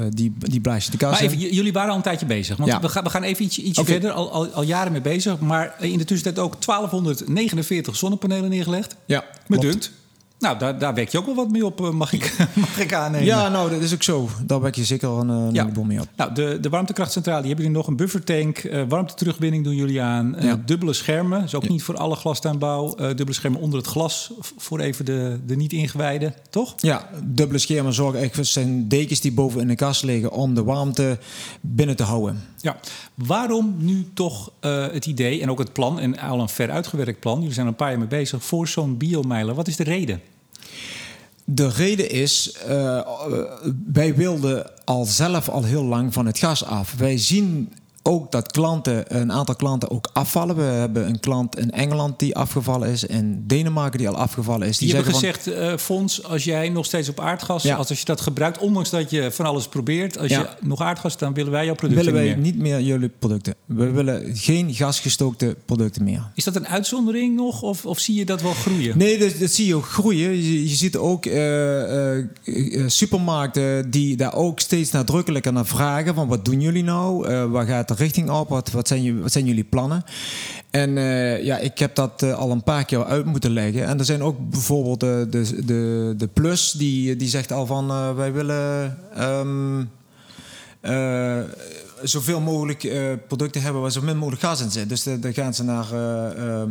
die, 0.08 0.34
die 0.38 0.60
blaas 0.60 0.84
je 0.84 0.90
de 0.90 0.96
kast 0.96 1.20
Maar 1.22 1.30
even, 1.30 1.54
jullie 1.54 1.72
waren 1.72 1.90
al 1.90 1.96
een 1.96 2.02
tijdje 2.02 2.26
bezig. 2.26 2.56
Want 2.56 2.70
ja. 2.70 2.80
we, 2.80 2.88
gaan, 2.88 3.04
we 3.04 3.10
gaan 3.10 3.22
even 3.22 3.44
ietsje, 3.44 3.62
ietsje 3.62 3.80
okay. 3.80 3.92
verder, 3.92 4.12
al, 4.12 4.32
al, 4.32 4.46
al, 4.46 4.62
jaren 4.62 4.92
mee 4.92 5.00
bezig. 5.00 5.38
Maar 5.38 5.74
in 5.80 5.98
de 5.98 6.04
tussentijd 6.04 6.46
ook 6.46 6.62
1249 6.62 7.96
zonnepanelen 7.96 8.50
neergelegd. 8.50 8.96
Ja, 9.04 9.24
Me 9.46 9.58
dunkt. 9.58 9.90
Nou, 10.40 10.58
daar, 10.58 10.78
daar 10.78 10.94
wek 10.94 11.08
je 11.08 11.18
ook 11.18 11.26
wel 11.26 11.34
wat 11.34 11.50
mee 11.50 11.64
op, 11.64 11.90
mag 11.92 12.12
ik, 12.12 12.36
mag 12.54 12.80
ik 12.80 12.94
aannemen. 12.94 13.26
Ja, 13.26 13.48
nou, 13.48 13.70
dat 13.70 13.80
is 13.80 13.94
ook 13.94 14.02
zo. 14.02 14.28
Daar 14.46 14.60
wek 14.60 14.74
je 14.74 14.84
zeker 14.84 15.08
een, 15.08 15.28
een 15.28 15.52
ja. 15.54 15.62
heleboel 15.62 15.84
mee 15.84 16.00
op. 16.00 16.08
Nou, 16.16 16.34
de, 16.34 16.58
de 16.60 16.68
warmtekrachtcentrale, 16.68 17.38
die 17.38 17.46
hebben 17.46 17.66
jullie 17.66 17.80
nog 17.80 17.88
een 17.88 17.96
buffertank. 17.96 18.62
Uh, 18.62 18.82
warmteterugbinding 18.88 19.64
doen 19.64 19.74
jullie 19.74 20.02
aan. 20.02 20.36
Uh. 20.44 20.52
Dubbele 20.64 20.92
schermen, 20.92 21.44
is 21.44 21.54
ook 21.54 21.62
ja. 21.62 21.68
niet 21.68 21.82
voor 21.82 21.96
alle 21.96 22.14
glastuinbouw. 22.14 22.86
Uh, 22.86 23.06
dubbele 23.06 23.32
schermen 23.32 23.60
onder 23.60 23.78
het 23.78 23.88
glas, 23.88 24.32
voor 24.56 24.80
even 24.80 25.04
de, 25.04 25.40
de 25.46 25.56
niet-ingewijden, 25.56 26.34
toch? 26.50 26.74
Ja, 26.76 27.08
dubbele 27.24 27.58
schermen 27.58 27.92
zorgen 27.92 28.18
eigenlijk 28.18 28.48
zijn 28.48 28.88
dekens 28.88 29.20
die 29.20 29.32
boven 29.32 29.60
in 29.60 29.68
de 29.68 29.74
kast 29.74 30.02
liggen... 30.02 30.32
om 30.32 30.54
de 30.54 30.64
warmte 30.64 31.18
binnen 31.60 31.96
te 31.96 32.02
houden. 32.02 32.42
Ja, 32.56 32.76
waarom 33.14 33.74
nu 33.78 34.06
toch 34.14 34.52
het 34.60 35.06
idee 35.06 35.42
en 35.42 35.50
ook 35.50 35.58
het 35.58 35.72
plan... 35.72 36.00
en 36.00 36.18
al 36.18 36.40
een 36.40 36.48
ver 36.48 36.70
uitgewerkt 36.70 37.20
plan, 37.20 37.38
jullie 37.38 37.52
zijn 37.54 37.66
er 37.66 37.72
een 37.72 37.78
paar 37.78 37.90
jaar 37.90 37.98
mee 37.98 38.08
bezig... 38.08 38.44
voor 38.44 38.68
zo'n 38.68 38.96
biomijler? 38.96 39.54
Wat 39.54 39.68
is 39.68 39.76
de 39.76 39.84
reden? 39.84 40.20
De 41.44 41.68
reden 41.68 42.10
is, 42.10 42.56
uh, 42.68 43.00
wij 43.92 44.14
wilden 44.14 44.70
al 44.84 45.04
zelf 45.04 45.48
al 45.48 45.64
heel 45.64 45.84
lang 45.84 46.12
van 46.12 46.26
het 46.26 46.38
gas 46.38 46.64
af. 46.64 46.94
Wij 46.98 47.18
zien 47.18 47.72
ook 48.02 48.32
dat 48.32 48.52
klanten, 48.52 49.20
een 49.20 49.32
aantal 49.32 49.54
klanten 49.54 49.90
ook 49.90 50.10
afvallen. 50.12 50.56
We 50.56 50.62
hebben 50.62 51.06
een 51.06 51.20
klant 51.20 51.58
in 51.58 51.70
Engeland 51.70 52.18
die 52.18 52.36
afgevallen 52.36 52.88
is, 52.88 53.04
in 53.04 53.44
Denemarken 53.46 53.98
die 53.98 54.08
al 54.08 54.16
afgevallen 54.16 54.68
is. 54.68 54.78
Die, 54.78 54.86
die 54.86 54.96
hebben 54.96 55.14
gezegd, 55.14 55.42
van, 55.42 55.52
uh, 55.52 55.76
Fons, 55.76 56.24
als 56.24 56.44
jij 56.44 56.68
nog 56.68 56.84
steeds 56.84 57.08
op 57.08 57.20
aardgas, 57.20 57.62
ja. 57.62 57.76
als, 57.76 57.88
als 57.88 57.98
je 57.98 58.04
dat 58.04 58.20
gebruikt, 58.20 58.58
ondanks 58.58 58.90
dat 58.90 59.10
je 59.10 59.30
van 59.30 59.46
alles 59.46 59.68
probeert, 59.68 60.18
als 60.18 60.30
ja. 60.30 60.40
je 60.40 60.66
nog 60.66 60.80
aardgas, 60.80 61.18
dan 61.18 61.34
willen 61.34 61.52
wij 61.52 61.64
jouw 61.64 61.74
producten 61.74 62.04
willen 62.04 62.20
wij 62.20 62.34
niet 62.34 62.42
meer. 62.42 62.52
niet 62.52 62.62
meer 62.62 62.80
jullie 62.80 63.10
producten. 63.18 63.54
We 63.64 63.90
willen 63.90 64.36
geen 64.36 64.74
gasgestookte 64.74 65.56
producten 65.64 66.04
meer. 66.04 66.30
Is 66.34 66.44
dat 66.44 66.56
een 66.56 66.68
uitzondering 66.68 67.36
nog, 67.36 67.62
of, 67.62 67.86
of 67.86 67.98
zie 67.98 68.14
je 68.14 68.24
dat 68.24 68.42
wel 68.42 68.52
groeien? 68.52 68.98
Nee, 68.98 69.18
dat, 69.18 69.38
dat 69.38 69.50
zie 69.50 69.66
je 69.66 69.74
ook 69.74 69.86
groeien. 69.86 70.30
Je, 70.30 70.68
je 70.68 70.74
ziet 70.74 70.96
ook 70.96 71.26
uh, 71.26 72.16
uh, 72.16 72.24
supermarkten 72.86 73.90
die 73.90 74.16
daar 74.16 74.34
ook 74.34 74.60
steeds 74.60 74.90
nadrukkelijker 74.90 75.52
naar 75.52 75.66
vragen 75.66 76.14
van 76.14 76.28
wat 76.28 76.44
doen 76.44 76.60
jullie 76.60 76.84
nou? 76.84 77.48
waar 77.50 77.66
gaat 77.66 77.88
de 77.88 77.94
richting 78.00 78.30
op? 78.30 78.48
Wat, 78.48 78.70
wat, 78.70 78.88
zijn, 78.88 79.22
wat 79.22 79.32
zijn 79.32 79.46
jullie 79.46 79.64
plannen? 79.64 80.04
En 80.70 80.96
uh, 80.96 81.44
ja, 81.44 81.58
ik 81.58 81.78
heb 81.78 81.94
dat 81.94 82.22
uh, 82.22 82.34
al 82.34 82.50
een 82.50 82.62
paar 82.62 82.84
keer 82.84 83.04
uit 83.04 83.24
moeten 83.24 83.50
leggen. 83.50 83.86
En 83.86 83.98
er 83.98 84.04
zijn 84.04 84.22
ook 84.22 84.50
bijvoorbeeld 84.50 85.00
de, 85.00 85.26
de, 85.30 86.14
de, 86.16 86.28
Plus, 86.32 86.72
die, 86.72 87.16
die 87.16 87.28
zegt 87.28 87.52
al 87.52 87.66
van 87.66 87.90
uh, 87.90 88.14
wij 88.14 88.32
willen. 88.32 88.98
Um, 89.18 89.90
zoveel 92.02 92.40
mogelijk 92.40 92.84
uh, 92.84 93.12
producten 93.26 93.62
hebben 93.62 93.82
waar 93.82 93.90
zo 93.90 94.02
min 94.02 94.16
mogelijk 94.16 94.42
gas 94.42 94.60
in 94.60 94.70
zit. 94.70 94.88
Dus 94.88 95.02
dan 95.02 95.34
gaan 95.34 95.54
ze 95.54 95.64
naar, 95.64 95.86
uh, 95.92 96.62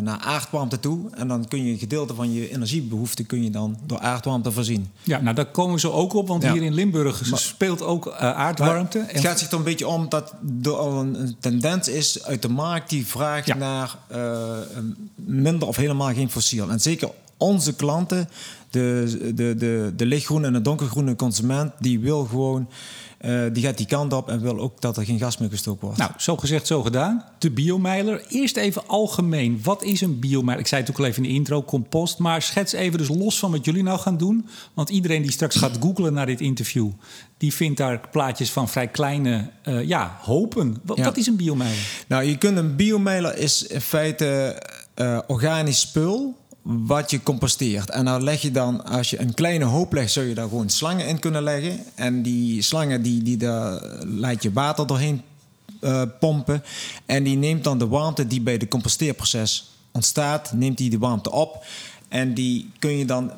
naar 0.00 0.18
aardwarmte 0.18 0.80
toe. 0.80 1.10
En 1.14 1.28
dan 1.28 1.48
kun 1.48 1.64
je 1.64 1.72
een 1.72 1.78
gedeelte 1.78 2.14
van 2.14 2.32
je 2.32 2.50
energiebehoefte 2.50 3.24
kun 3.24 3.42
je 3.42 3.50
dan 3.50 3.78
door 3.86 3.98
aardwarmte 3.98 4.52
voorzien. 4.52 4.90
Ja, 5.02 5.20
nou 5.20 5.34
daar 5.34 5.46
komen 5.46 5.74
we 5.74 5.80
zo 5.80 5.90
ook 5.90 6.14
op. 6.14 6.28
Want 6.28 6.42
hier 6.42 6.62
in 6.62 6.74
Limburg 6.74 7.22
speelt 7.34 7.82
ook 7.82 8.10
aardwarmte. 8.12 9.04
Het 9.06 9.20
gaat 9.20 9.38
zich 9.38 9.50
er 9.50 9.56
een 9.56 9.62
beetje 9.62 9.88
om 9.88 10.08
dat 10.08 10.34
er 10.62 10.76
al 10.76 11.00
een, 11.00 11.36
tendens 11.40 11.88
is 11.88 12.24
uit 12.24 12.42
de 12.42 12.48
markt 12.48 12.90
die 12.90 13.06
vraagt 13.06 13.54
naar 13.54 13.96
minder 15.14 15.68
of 15.68 15.76
helemaal 15.76 16.12
geen 16.12 16.30
fossiel. 16.30 16.70
En 16.70 16.80
zeker 16.80 17.10
onze 17.36 17.74
klanten, 17.74 18.28
de, 18.70 19.32
de, 19.34 19.54
de, 19.54 19.92
de 19.96 20.06
lichtgroene 20.06 20.46
en 20.46 20.52
de 20.52 20.62
donkergroene 20.62 21.16
consument, 21.16 21.72
die 21.78 22.00
wil 22.00 22.24
gewoon 22.24 22.68
uh, 23.20 23.42
die 23.52 23.62
gaat 23.62 23.76
die 23.76 23.86
kant 23.86 24.12
op 24.12 24.28
en 24.28 24.40
wil 24.40 24.58
ook 24.58 24.80
dat 24.80 24.96
er 24.96 25.04
geen 25.04 25.18
gas 25.18 25.38
meer 25.38 25.48
gestoken 25.48 25.84
wordt. 25.84 25.98
Nou, 25.98 26.10
zo 26.18 26.36
gezegd, 26.36 26.66
zo 26.66 26.82
gedaan. 26.82 27.24
De 27.38 27.50
biomeiler. 27.50 28.24
Eerst 28.28 28.56
even 28.56 28.88
algemeen. 28.88 29.60
Wat 29.62 29.82
is 29.82 30.00
een 30.00 30.18
biomeiler? 30.18 30.64
Ik 30.64 30.66
zei 30.68 30.80
het 30.80 30.90
ook 30.90 30.98
al 30.98 31.04
even 31.04 31.22
in 31.22 31.28
de 31.28 31.34
intro, 31.34 31.62
compost. 31.62 32.18
Maar 32.18 32.42
schets 32.42 32.72
even 32.72 32.98
dus 32.98 33.08
los 33.08 33.38
van 33.38 33.50
wat 33.50 33.64
jullie 33.64 33.82
nou 33.82 33.98
gaan 33.98 34.16
doen. 34.16 34.48
Want 34.74 34.90
iedereen 34.90 35.22
die 35.22 35.30
straks 35.30 35.56
gaat 35.56 35.76
googlen 35.80 36.12
naar 36.12 36.26
dit 36.26 36.40
interview... 36.40 36.90
die 37.36 37.54
vindt 37.54 37.78
daar 37.78 38.08
plaatjes 38.10 38.50
van 38.50 38.68
vrij 38.68 38.88
kleine 38.88 39.50
uh, 39.64 39.82
ja, 39.82 40.18
hopen. 40.22 40.76
Wat, 40.84 40.98
wat, 40.98 41.16
is 41.16 41.26
een 41.26 41.36
biomeiler? 41.36 42.04
Nou, 42.08 42.24
je 42.24 42.38
kunt 42.38 42.56
een 42.56 42.76
biomeiler 42.76 43.36
is 43.36 43.66
in 43.66 43.80
feite 43.80 44.62
uh, 44.96 45.18
organisch 45.26 45.80
spul 45.80 46.36
wat 46.70 47.10
je 47.10 47.22
composteert. 47.22 47.90
En 47.90 48.04
dan 48.04 48.22
leg 48.22 48.42
je 48.42 48.50
dan, 48.50 48.84
als 48.84 49.10
je 49.10 49.20
een 49.20 49.34
kleine 49.34 49.64
hoop 49.64 49.92
legt, 49.92 50.12
zou 50.12 50.26
je 50.26 50.34
daar 50.34 50.48
gewoon 50.48 50.70
slangen 50.70 51.06
in 51.06 51.18
kunnen 51.18 51.42
leggen. 51.42 51.78
En 51.94 52.22
die 52.22 52.62
slangen, 52.62 53.02
die, 53.02 53.22
die 53.22 53.36
daar 53.36 53.80
laat 54.04 54.42
je 54.42 54.52
water 54.52 54.86
doorheen 54.86 55.22
uh, 55.80 56.02
pompen. 56.20 56.62
En 57.06 57.22
die 57.22 57.36
neemt 57.36 57.64
dan 57.64 57.78
de 57.78 57.86
warmte 57.86 58.26
die 58.26 58.40
bij 58.40 58.58
de 58.58 58.68
composteerproces 58.68 59.70
ontstaat, 59.92 60.52
neemt 60.52 60.78
die 60.78 60.90
de 60.90 60.98
warmte 60.98 61.30
op. 61.30 61.64
En 62.08 62.34
die 62.34 62.70
kun 62.78 62.98
je 62.98 63.04
dan 63.04 63.32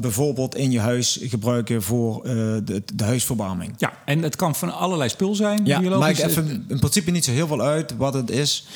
bijvoorbeeld 0.00 0.54
in 0.54 0.70
je 0.70 0.80
huis 0.80 1.18
gebruiken 1.22 1.82
voor 1.82 2.26
uh, 2.26 2.32
de, 2.64 2.82
de, 2.94 3.04
huisverwarming. 3.04 3.74
Ja, 3.78 3.92
en 4.04 4.22
het 4.22 4.36
kan 4.36 4.54
van 4.54 4.74
allerlei 4.74 5.08
spul 5.10 5.34
zijn. 5.34 5.60
Ja, 5.64 5.80
maakt 5.80 6.18
even 6.18 6.64
in 6.68 6.78
principe 6.78 7.10
niet 7.10 7.24
zo 7.24 7.30
heel 7.30 7.46
veel 7.46 7.60
uit 7.60 7.96
wat 7.96 8.14
het 8.14 8.30
is. 8.30 8.66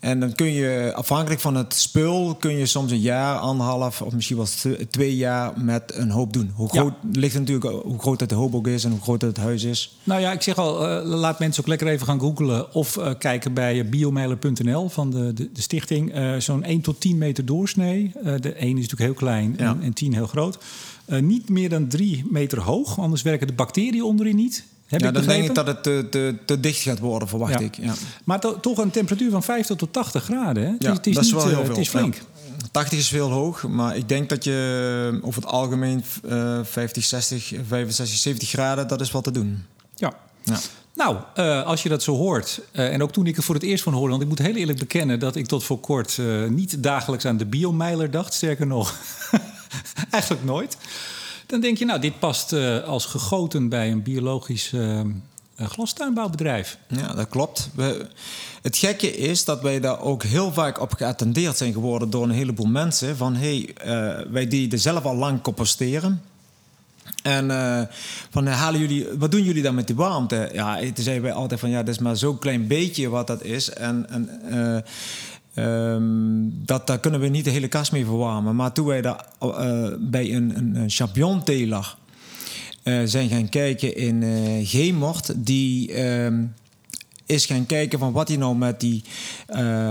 En 0.00 0.20
dan 0.20 0.32
kun 0.32 0.52
je, 0.52 0.92
afhankelijk 0.94 1.40
van 1.40 1.54
het 1.54 1.74
spul, 1.74 2.34
kun 2.34 2.56
je 2.56 2.66
soms 2.66 2.90
een 2.90 3.00
jaar, 3.00 3.38
anderhalf 3.38 4.02
of 4.02 4.12
misschien 4.12 4.36
wel 4.36 4.46
twee 4.90 5.16
jaar 5.16 5.52
met 5.60 5.94
een 5.94 6.10
hoop 6.10 6.32
doen. 6.32 6.50
Hoe 6.54 6.68
groot 6.68 6.94
ligt 7.12 7.38
natuurlijk 7.38 7.72
hoe 7.82 7.98
groot 7.98 8.20
het 8.20 8.28
de 8.28 8.34
hoop 8.34 8.54
ook 8.54 8.66
is 8.66 8.84
en 8.84 8.90
hoe 8.90 9.00
groot 9.00 9.22
het 9.22 9.36
huis 9.36 9.62
is. 9.62 9.98
Nou 10.04 10.20
ja, 10.20 10.32
ik 10.32 10.42
zeg 10.42 10.58
al, 10.58 10.98
uh, 10.98 11.04
laat 11.04 11.38
mensen 11.38 11.62
ook 11.62 11.68
lekker 11.68 11.88
even 11.88 12.06
gaan 12.06 12.20
googlen 12.20 12.74
of 12.74 12.96
uh, 12.96 13.10
kijken 13.18 13.54
bij 13.54 13.88
biomeiler.nl 13.88 14.88
van 14.88 15.10
de, 15.10 15.32
de, 15.32 15.52
de 15.52 15.62
stichting. 15.62 16.16
Uh, 16.16 16.36
Zo'n 16.36 16.64
1 16.64 16.80
tot 16.80 17.00
10 17.00 17.18
meter 17.18 17.44
doorsnee. 17.44 18.12
de 18.22 18.52
1 18.52 18.68
is 18.68 18.74
natuurlijk 18.74 19.00
heel 19.00 19.14
klein 19.14 19.54
ja. 19.58 19.70
en, 19.70 19.82
en 19.82 19.92
10 19.92 20.14
heel 20.14 20.26
groot. 20.26 20.58
niet 21.06 21.48
meer 21.48 21.68
dan 21.68 21.88
3 21.88 22.24
meter 22.30 22.60
hoog, 22.60 22.98
anders 22.98 23.22
werken 23.22 23.46
de 23.46 23.52
bacteriën 23.52 24.02
onderin 24.02 24.36
niet. 24.36 24.64
Heb 24.86 25.00
ja, 25.00 25.10
dan 25.10 25.26
denk 25.26 25.44
ik 25.48 25.54
dat 25.54 25.66
het 25.66 25.82
te, 25.82 26.06
te, 26.10 26.34
te 26.44 26.60
dicht 26.60 26.80
gaat 26.80 26.98
worden, 26.98 27.28
verwacht 27.28 27.60
ik. 27.60 27.76
Ja. 27.76 27.94
Maar 28.24 28.40
to, 28.40 28.60
toch 28.60 28.78
een 28.78 28.90
temperatuur 28.90 29.30
van 29.30 29.42
50 29.42 29.76
tot 29.76 29.92
80 29.92 30.24
graden. 30.24 30.62
Hè? 30.62 30.74
Ja, 30.78 30.92
het 30.92 31.06
is, 31.06 31.14
dat 31.14 31.24
is 31.24 31.32
niet, 31.32 31.42
wel 31.42 31.48
heel 31.48 31.64
veel. 31.64 31.68
Het 31.68 31.78
is 31.78 31.88
flink. 31.88 32.16
80 32.70 32.98
is 32.98 33.08
veel 33.08 33.30
hoog, 33.30 33.62
maar 33.68 33.96
ik 33.96 34.08
denk 34.08 34.28
dat 34.28 34.44
je 34.44 35.18
over 35.22 35.42
het 35.42 35.50
algemeen 35.50 36.04
uh, 36.24 36.58
50, 36.62 37.04
60, 37.04 37.52
65, 37.68 38.18
70 38.18 38.48
graden, 38.48 38.88
dat 38.88 39.00
is 39.00 39.10
wat 39.10 39.24
te 39.24 39.30
doen. 39.30 39.64
Ja. 39.94 40.12
ja. 40.42 40.58
Nou, 40.94 41.16
uh, 41.36 41.62
als 41.62 41.82
je 41.82 41.88
dat 41.88 42.02
zo 42.02 42.14
hoort, 42.16 42.60
uh, 42.72 42.92
en 42.92 43.02
ook 43.02 43.12
toen 43.12 43.26
ik 43.26 43.36
er 43.36 43.42
voor 43.42 43.54
het 43.54 43.64
eerst 43.64 43.82
van 43.82 43.92
hoorde, 43.92 44.10
want 44.10 44.22
ik 44.22 44.28
moet 44.28 44.38
heel 44.38 44.54
eerlijk 44.54 44.78
bekennen 44.78 45.18
dat 45.18 45.36
ik 45.36 45.46
tot 45.46 45.64
voor 45.64 45.80
kort 45.80 46.18
niet 46.48 46.82
dagelijks 46.82 47.24
aan 47.24 47.36
de 47.36 47.46
biomeiler 47.46 48.10
dacht, 48.10 48.34
sterker 48.34 48.66
nog, 48.66 48.94
eigenlijk 50.10 50.44
nooit. 50.44 50.76
Dan 51.46 51.60
denk 51.60 51.78
je, 51.78 51.84
nou, 51.84 52.00
dit 52.00 52.18
past 52.18 52.52
uh, 52.52 52.84
als 52.84 53.04
gegoten 53.04 53.68
bij 53.68 53.90
een 53.90 54.02
biologisch 54.02 54.72
uh, 54.72 55.00
glastuinbouwbedrijf. 55.56 56.78
Ja, 56.88 57.14
dat 57.14 57.28
klopt. 57.28 57.70
We, 57.74 58.06
het 58.62 58.76
gekke 58.76 59.16
is 59.16 59.44
dat 59.44 59.60
wij 59.60 59.80
daar 59.80 60.00
ook 60.00 60.22
heel 60.22 60.52
vaak 60.52 60.80
op 60.80 60.92
geattendeerd 60.92 61.56
zijn 61.56 61.72
geworden 61.72 62.10
door 62.10 62.22
een 62.22 62.30
heleboel 62.30 62.66
mensen. 62.66 63.16
Van 63.16 63.34
hé, 63.34 63.64
hey, 63.74 64.26
wij 64.30 64.48
die 64.48 64.72
er 64.72 64.78
zelf 64.78 65.04
al 65.04 65.16
lang 65.16 65.42
composteren. 65.42 66.22
En 67.22 67.48
van 68.30 68.46
halen 68.46 68.80
jullie, 68.80 69.06
wat 69.18 69.30
doen 69.30 69.42
jullie 69.42 69.62
dan 69.62 69.74
met 69.74 69.86
die 69.86 69.96
warmte? 69.96 70.50
Ja, 70.52 70.78
toen 70.78 71.04
zeiden 71.04 71.24
wij 71.24 71.32
altijd 71.32 71.60
van 71.60 71.70
ja, 71.70 71.82
dat 71.82 71.94
is 71.94 72.00
maar 72.00 72.16
zo'n 72.16 72.38
klein 72.38 72.66
beetje 72.66 73.08
wat 73.08 73.26
dat 73.26 73.42
is. 73.42 73.70
En, 73.70 74.06
Um, 75.58 76.62
dat, 76.64 76.86
daar 76.86 77.00
kunnen 77.00 77.20
we 77.20 77.28
niet 77.28 77.44
de 77.44 77.50
hele 77.50 77.68
kast 77.68 77.92
mee 77.92 78.04
verwarmen. 78.04 78.56
Maar 78.56 78.72
toen 78.72 78.86
wij 78.86 79.02
daar 79.02 79.26
uh, 79.42 79.88
bij 79.98 80.34
een, 80.34 80.56
een, 80.56 80.76
een 80.76 80.90
champignonteler 80.90 81.96
uh, 82.84 83.02
zijn 83.04 83.28
gaan 83.28 83.48
kijken 83.48 83.96
in 83.96 84.22
uh, 84.22 84.68
Gemort, 84.68 85.32
die 85.36 86.04
um, 86.04 86.54
is 87.26 87.46
gaan 87.46 87.66
kijken 87.66 87.98
van 87.98 88.12
wat 88.12 88.28
hij 88.28 88.36
nou 88.36 88.56
met 88.56 88.80
die 88.80 89.04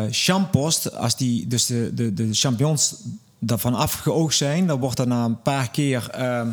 champost, 0.10 0.96
als 0.96 1.18
die 1.18 1.48
dus 1.48 1.66
de, 1.66 1.92
de, 1.94 2.14
de 2.14 2.34
champignons 2.34 2.96
daarvan 3.40 3.74
afgeoogd 3.74 4.36
zijn, 4.36 4.68
dan 4.68 4.80
wordt 4.80 5.00
er 5.00 5.08
na 5.08 5.26
een 5.26 5.42
paar 5.42 5.72
keer 5.72 6.10
ehm, 6.10 6.50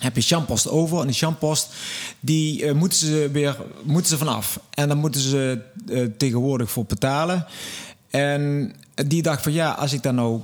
heb 0.00 0.16
je 0.16 0.22
champost 0.22 0.68
over. 0.68 1.00
En 1.00 1.06
die 1.06 1.16
champost, 1.16 1.68
die 2.20 2.62
uh, 2.62 2.72
moeten 2.72 2.98
ze 2.98 3.28
weer 3.32 3.56
moeten 3.82 4.10
ze 4.10 4.18
vanaf. 4.18 4.60
En 4.70 4.88
dan 4.88 4.98
moeten 4.98 5.20
ze 5.20 5.60
uh, 5.86 6.06
tegenwoordig 6.16 6.70
voor 6.70 6.84
betalen. 6.84 7.46
En 8.16 8.74
die 8.94 9.22
dacht 9.22 9.42
van 9.42 9.52
ja, 9.52 9.70
als 9.70 9.92
ik 9.92 10.02
dan 10.02 10.14
nou 10.14 10.40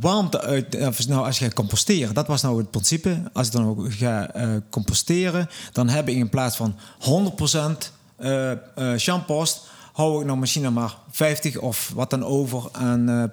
warmte 0.00 0.40
uit, 0.40 0.86
of 0.86 1.06
nou 1.08 1.26
als 1.26 1.38
je 1.38 1.44
gaat 1.44 1.54
composteren, 1.54 2.14
dat 2.14 2.26
was 2.26 2.42
nou 2.42 2.58
het 2.58 2.70
principe. 2.70 3.22
Als 3.32 3.46
ik 3.46 3.52
dan 3.52 3.66
ook 3.66 3.92
ga 3.92 4.36
uh, 4.36 4.56
composteren, 4.70 5.48
dan 5.72 5.88
heb 5.88 6.08
ik 6.08 6.16
in 6.16 6.28
plaats 6.28 6.56
van 6.56 6.74
100% 7.00 7.90
uh, 8.18 8.52
champost, 8.96 9.66
hou 9.92 10.20
ik 10.20 10.26
nou 10.26 10.38
misschien 10.38 10.72
maar 10.72 10.96
50 11.10 11.58
of 11.58 11.92
wat 11.94 12.10
dan 12.10 12.24
over 12.24 12.62
en 12.72 13.30
50% 13.30 13.32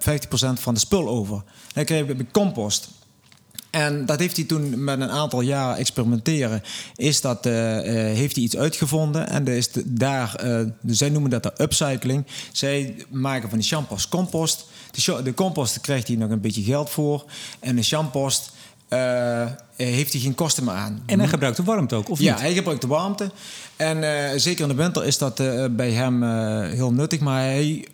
van 0.53 0.73
de 0.73 0.79
spul 0.79 1.07
over. 1.07 1.43
Dan 1.73 1.85
krijg 1.85 2.07
ik 2.07 2.31
compost. 2.31 2.89
En 3.71 4.05
dat 4.05 4.19
heeft 4.19 4.35
hij 4.35 4.45
toen 4.45 4.83
met 4.83 5.01
een 5.01 5.09
aantal 5.09 5.41
jaar 5.41 5.77
experimenteren, 5.77 6.63
is 6.95 7.21
dat, 7.21 7.45
uh, 7.45 7.53
uh, 7.53 7.83
heeft 7.93 8.35
hij 8.35 8.43
iets 8.43 8.57
uitgevonden. 8.57 9.29
En 9.29 9.63
daar, 9.85 10.43
uh, 10.45 10.59
zij 10.85 11.09
noemen 11.09 11.29
dat 11.29 11.43
de 11.43 11.51
upcycling. 11.57 12.25
Zij 12.51 12.95
maken 13.09 13.49
van 13.49 13.57
die 13.57 13.67
shampoos 13.67 14.09
compost. 14.09 14.65
De, 14.91 15.21
de 15.23 15.33
compost 15.33 15.81
krijgt 15.81 16.07
hij 16.07 16.17
nog 16.17 16.29
een 16.29 16.41
beetje 16.41 16.63
geld 16.63 16.89
voor. 16.89 17.25
En 17.59 17.75
de 17.75 17.83
shampoos 17.83 18.51
heeft 19.75 20.11
hij 20.11 20.21
geen 20.21 20.35
kosten 20.35 20.63
meer 20.63 20.73
aan. 20.73 21.03
En 21.05 21.19
hij 21.19 21.27
gebruikt 21.27 21.57
de 21.57 21.63
warmte 21.63 21.95
ook, 21.95 22.09
of 22.09 22.19
ja, 22.19 22.37
hij 22.37 22.53
gebruikt 22.53 22.81
de 22.81 22.87
warmte. 22.87 23.31
En 23.75 24.39
zeker 24.39 24.61
in 24.61 24.67
de 24.67 24.83
winter 24.83 25.05
is 25.05 25.17
dat 25.17 25.35
bij 25.75 25.91
hem 25.91 26.23
heel 26.63 26.91
nuttig. 26.91 27.19
Maar 27.19 27.41
hij 27.41 27.87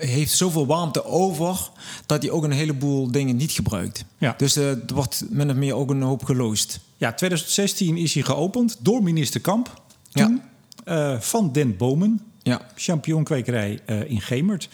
heeft 0.00 0.32
zoveel 0.32 0.66
warmte 0.66 1.04
over 1.04 1.70
dat 2.06 2.22
hij 2.22 2.30
ook 2.30 2.44
een 2.44 2.50
heleboel 2.50 3.10
dingen 3.10 3.36
niet 3.36 3.52
gebruikt. 3.52 4.04
Ja. 4.18 4.34
Dus 4.36 4.56
uh, 4.56 4.70
er 4.70 4.94
wordt 4.94 5.24
min 5.28 5.50
of 5.50 5.56
meer 5.56 5.74
ook 5.74 5.90
een 5.90 6.02
hoop 6.02 6.24
geloosd. 6.24 6.80
Ja, 6.96 7.12
2016 7.12 7.96
is 7.96 8.14
hij 8.14 8.22
geopend 8.22 8.76
door 8.80 9.02
minister 9.02 9.40
Kamp. 9.40 9.82
Toen, 10.12 10.42
ja. 10.84 11.12
Uh, 11.14 11.20
van 11.20 11.52
Den 11.52 11.76
Bomen. 11.76 12.20
Ja. 12.42 12.60
Champignonkwekerij 12.74 13.80
uh, 13.86 14.10
in 14.10 14.20
Gemert. 14.20 14.68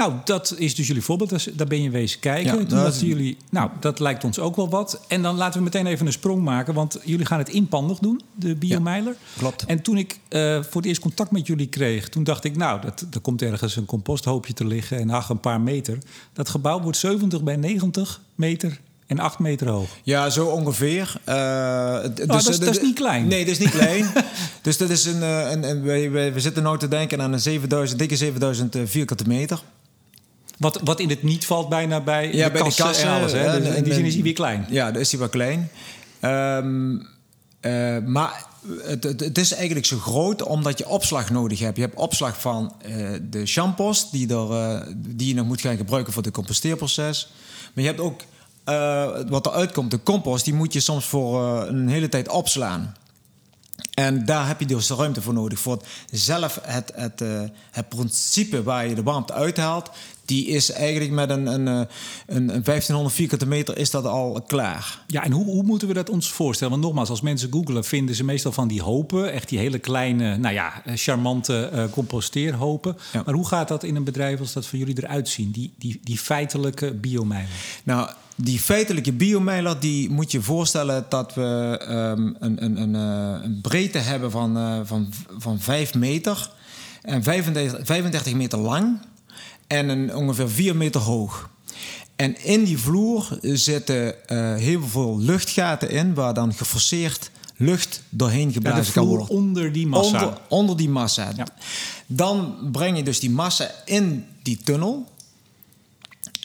Nou, 0.00 0.12
dat 0.24 0.54
is 0.58 0.74
dus 0.74 0.86
jullie 0.86 1.02
voorbeeld. 1.02 1.58
Daar 1.58 1.66
ben 1.66 1.82
je 1.82 1.90
wezen 1.90 2.20
kijken. 2.20 2.58
Ja, 2.58 2.64
Toen 2.64 2.78
dat 2.78 3.00
jullie, 3.00 3.36
nou, 3.50 3.70
dat 3.80 3.98
lijkt 3.98 4.24
ons 4.24 4.38
ook 4.38 4.56
wel 4.56 4.68
wat. 4.68 5.00
En 5.08 5.22
dan 5.22 5.36
laten 5.36 5.58
we 5.58 5.64
meteen 5.64 5.86
even 5.86 6.06
een 6.06 6.12
sprong 6.12 6.42
maken. 6.42 6.74
Want 6.74 6.98
jullie 7.04 7.26
gaan 7.26 7.38
het 7.38 7.48
inpandig 7.48 7.98
doen, 7.98 8.20
de 8.34 8.54
biomeiler. 8.54 9.12
Ja, 9.12 9.38
klopt. 9.38 9.64
En 9.64 9.82
toen 9.82 9.96
ik 9.96 10.18
uh, 10.28 10.62
voor 10.62 10.80
het 10.80 10.84
eerst 10.84 11.00
contact 11.00 11.30
met 11.30 11.46
jullie 11.46 11.66
kreeg... 11.66 12.08
toen 12.08 12.24
dacht 12.24 12.44
ik, 12.44 12.56
nou, 12.56 12.80
dat, 12.80 13.06
er 13.10 13.20
komt 13.20 13.42
ergens 13.42 13.76
een 13.76 13.84
composthoopje 13.84 14.52
te 14.52 14.66
liggen... 14.66 14.98
en 14.98 15.10
ach, 15.10 15.28
een 15.28 15.40
paar 15.40 15.60
meter. 15.60 15.98
Dat 16.32 16.48
gebouw 16.48 16.80
wordt 16.80 16.98
70 16.98 17.42
bij 17.42 17.56
90 17.56 18.20
meter 18.34 18.80
en 19.06 19.18
8 19.18 19.38
meter 19.38 19.68
hoog. 19.68 19.88
Ja, 20.02 20.30
zo 20.30 20.46
ongeveer. 20.46 21.20
Uh, 21.28 21.34
oh, 21.34 22.02
dus, 22.02 22.26
dat, 22.26 22.48
is, 22.48 22.58
dat, 22.58 22.74
is, 22.74 22.82
niet 22.82 22.94
klein. 22.94 23.26
Nee, 23.26 23.44
dat 23.44 23.52
is 23.52 23.58
niet 23.58 23.70
klein. 23.70 24.06
dus 24.62 24.76
dat 24.76 24.90
is 24.90 25.04
een, 25.04 25.22
een, 25.22 25.68
een 25.68 25.82
we, 25.82 26.30
we, 26.30 26.40
zitten 26.40 26.62
nu 26.62 26.78
te 26.78 26.88
denken 26.88 27.20
aan 27.20 27.32
een 27.32 27.40
7000, 27.40 27.98
dikke 27.98 28.16
7000 28.16 28.76
vierkante 28.84 29.24
meter. 29.26 29.62
Wat, 30.60 30.80
wat 30.84 31.00
in 31.00 31.08
het 31.08 31.22
niet 31.22 31.46
valt 31.46 31.68
bijna 31.68 32.00
bij 32.00 32.32
ja, 32.32 32.46
de 32.46 32.52
bij 32.52 32.62
kassen, 32.62 32.84
de 32.84 32.90
kassen 32.90 33.08
en 33.08 33.14
alles. 33.14 33.32
Hè? 33.32 33.60
Dus 33.60 33.74
in 33.74 33.84
die 33.84 33.92
zin 33.92 34.04
is 34.04 34.14
hij 34.14 34.22
weer 34.22 34.32
klein. 34.32 34.66
Ja, 34.68 34.90
dan 34.90 35.00
is 35.00 35.10
hij 35.10 35.20
wel 35.20 35.28
klein. 35.28 35.70
Um, 36.20 37.08
uh, 37.60 37.98
maar 38.04 38.46
het, 38.82 39.04
het, 39.04 39.20
het, 39.20 39.38
is 39.38 39.52
eigenlijk 39.52 39.86
zo 39.86 39.98
groot 39.98 40.42
omdat 40.42 40.78
je 40.78 40.88
opslag 40.88 41.30
nodig 41.30 41.58
hebt. 41.58 41.76
Je 41.76 41.82
hebt 41.82 41.96
opslag 41.96 42.40
van 42.40 42.74
uh, 42.86 43.10
de 43.30 43.46
shampoos 43.46 44.10
die, 44.10 44.34
er, 44.34 44.50
uh, 44.50 44.80
die 44.96 45.28
je 45.28 45.34
nog 45.34 45.46
moet 45.46 45.60
gaan 45.60 45.76
gebruiken 45.76 46.12
voor 46.12 46.22
het 46.22 46.32
composteerproces. 46.32 47.32
Maar 47.74 47.84
je 47.84 47.90
hebt 47.90 48.00
ook 48.00 48.20
wat 49.28 49.46
eruit 49.46 49.72
komt, 49.72 49.90
de 49.90 50.02
compost, 50.02 50.44
die 50.44 50.54
moet 50.54 50.72
je 50.72 50.80
soms 50.80 51.04
voor 51.04 51.42
een 51.66 51.88
hele 51.88 52.08
tijd 52.08 52.28
opslaan. 52.28 52.94
En 53.94 54.24
daar 54.24 54.46
heb 54.46 54.60
je 54.60 54.66
dus 54.66 54.86
de 54.86 54.94
ruimte 54.94 55.22
voor 55.22 55.34
nodig. 55.34 55.58
Voor 55.58 55.72
het, 55.72 55.86
zelf 56.20 56.60
het, 56.62 56.92
het, 56.94 57.22
het 57.70 57.88
principe 57.88 58.62
waar 58.62 58.86
je 58.86 58.94
de 58.94 59.02
warmte 59.02 59.32
uithaalt, 59.32 59.90
die 60.30 60.46
is 60.46 60.70
eigenlijk 60.70 61.10
met 61.12 61.30
een, 61.30 61.46
een, 61.46 61.66
een, 61.66 61.86
een 62.26 62.62
1500 62.62 63.14
vierkante 63.14 63.46
meter 63.46 63.78
is 63.78 63.90
dat 63.90 64.04
al 64.04 64.42
klaar. 64.46 65.02
Ja, 65.06 65.24
en 65.24 65.32
hoe, 65.32 65.44
hoe 65.44 65.62
moeten 65.62 65.88
we 65.88 65.94
dat 65.94 66.10
ons 66.10 66.32
voorstellen? 66.32 66.72
Want 66.72 66.84
nogmaals, 66.84 67.10
als 67.10 67.20
mensen 67.20 67.52
googelen, 67.52 67.84
vinden 67.84 68.14
ze 68.14 68.24
meestal 68.24 68.52
van 68.52 68.68
die 68.68 68.82
hopen, 68.82 69.32
echt 69.32 69.48
die 69.48 69.58
hele 69.58 69.78
kleine, 69.78 70.36
nou 70.36 70.54
ja, 70.54 70.82
charmante 70.86 71.70
uh, 71.74 71.84
composteerhopen. 71.90 72.96
Ja. 73.12 73.22
Maar 73.24 73.34
hoe 73.34 73.46
gaat 73.46 73.68
dat 73.68 73.82
in 73.84 73.96
een 73.96 74.04
bedrijf 74.04 74.40
als 74.40 74.52
dat 74.52 74.66
van 74.66 74.78
jullie 74.78 75.02
eruit 75.02 75.28
zien? 75.28 75.50
Die, 75.50 75.72
die, 75.78 76.00
die 76.02 76.18
feitelijke 76.18 76.94
biomijnen? 76.94 77.50
Nou, 77.84 78.10
die 78.34 78.58
feitelijke 78.58 79.12
biomijler, 79.12 79.80
die 79.80 80.10
moet 80.10 80.30
je 80.32 80.42
voorstellen 80.42 81.06
dat 81.08 81.34
we 81.34 81.80
um, 81.88 82.36
een, 82.38 82.64
een, 82.64 82.80
een, 82.80 82.94
een, 82.94 83.60
breedte 83.60 83.98
hebben 83.98 84.30
van, 84.30 84.56
uh, 84.56 84.80
van, 84.84 85.12
van 85.38 85.60
5 85.60 85.94
meter 85.94 86.50
en 87.02 87.22
35, 87.22 87.86
35 87.86 88.34
meter 88.34 88.58
lang 88.58 88.98
en 89.70 89.88
een, 89.88 90.14
ongeveer 90.14 90.50
4 90.50 90.76
meter 90.76 91.00
hoog. 91.00 91.48
En 92.16 92.44
in 92.44 92.64
die 92.64 92.78
vloer 92.78 93.38
zitten 93.40 94.14
uh, 94.28 94.54
heel 94.54 94.82
veel 94.82 95.18
luchtgaten 95.18 95.90
in, 95.90 96.14
waar 96.14 96.34
dan 96.34 96.54
geforceerd 96.54 97.30
lucht 97.56 98.02
doorheen 98.08 98.52
geblazen 98.52 98.84
ja, 98.84 98.92
kan 98.92 99.06
worden. 99.06 99.28
Onder 99.28 99.72
die 99.72 99.86
massa. 99.86 100.24
Onder, 100.24 100.38
onder 100.48 100.76
die 100.76 100.88
massa. 100.88 101.32
Ja. 101.36 101.46
Dan 102.06 102.56
breng 102.72 102.96
je 102.96 103.02
dus 103.02 103.20
die 103.20 103.30
massa 103.30 103.70
in 103.84 104.26
die 104.42 104.56
tunnel. 104.56 105.08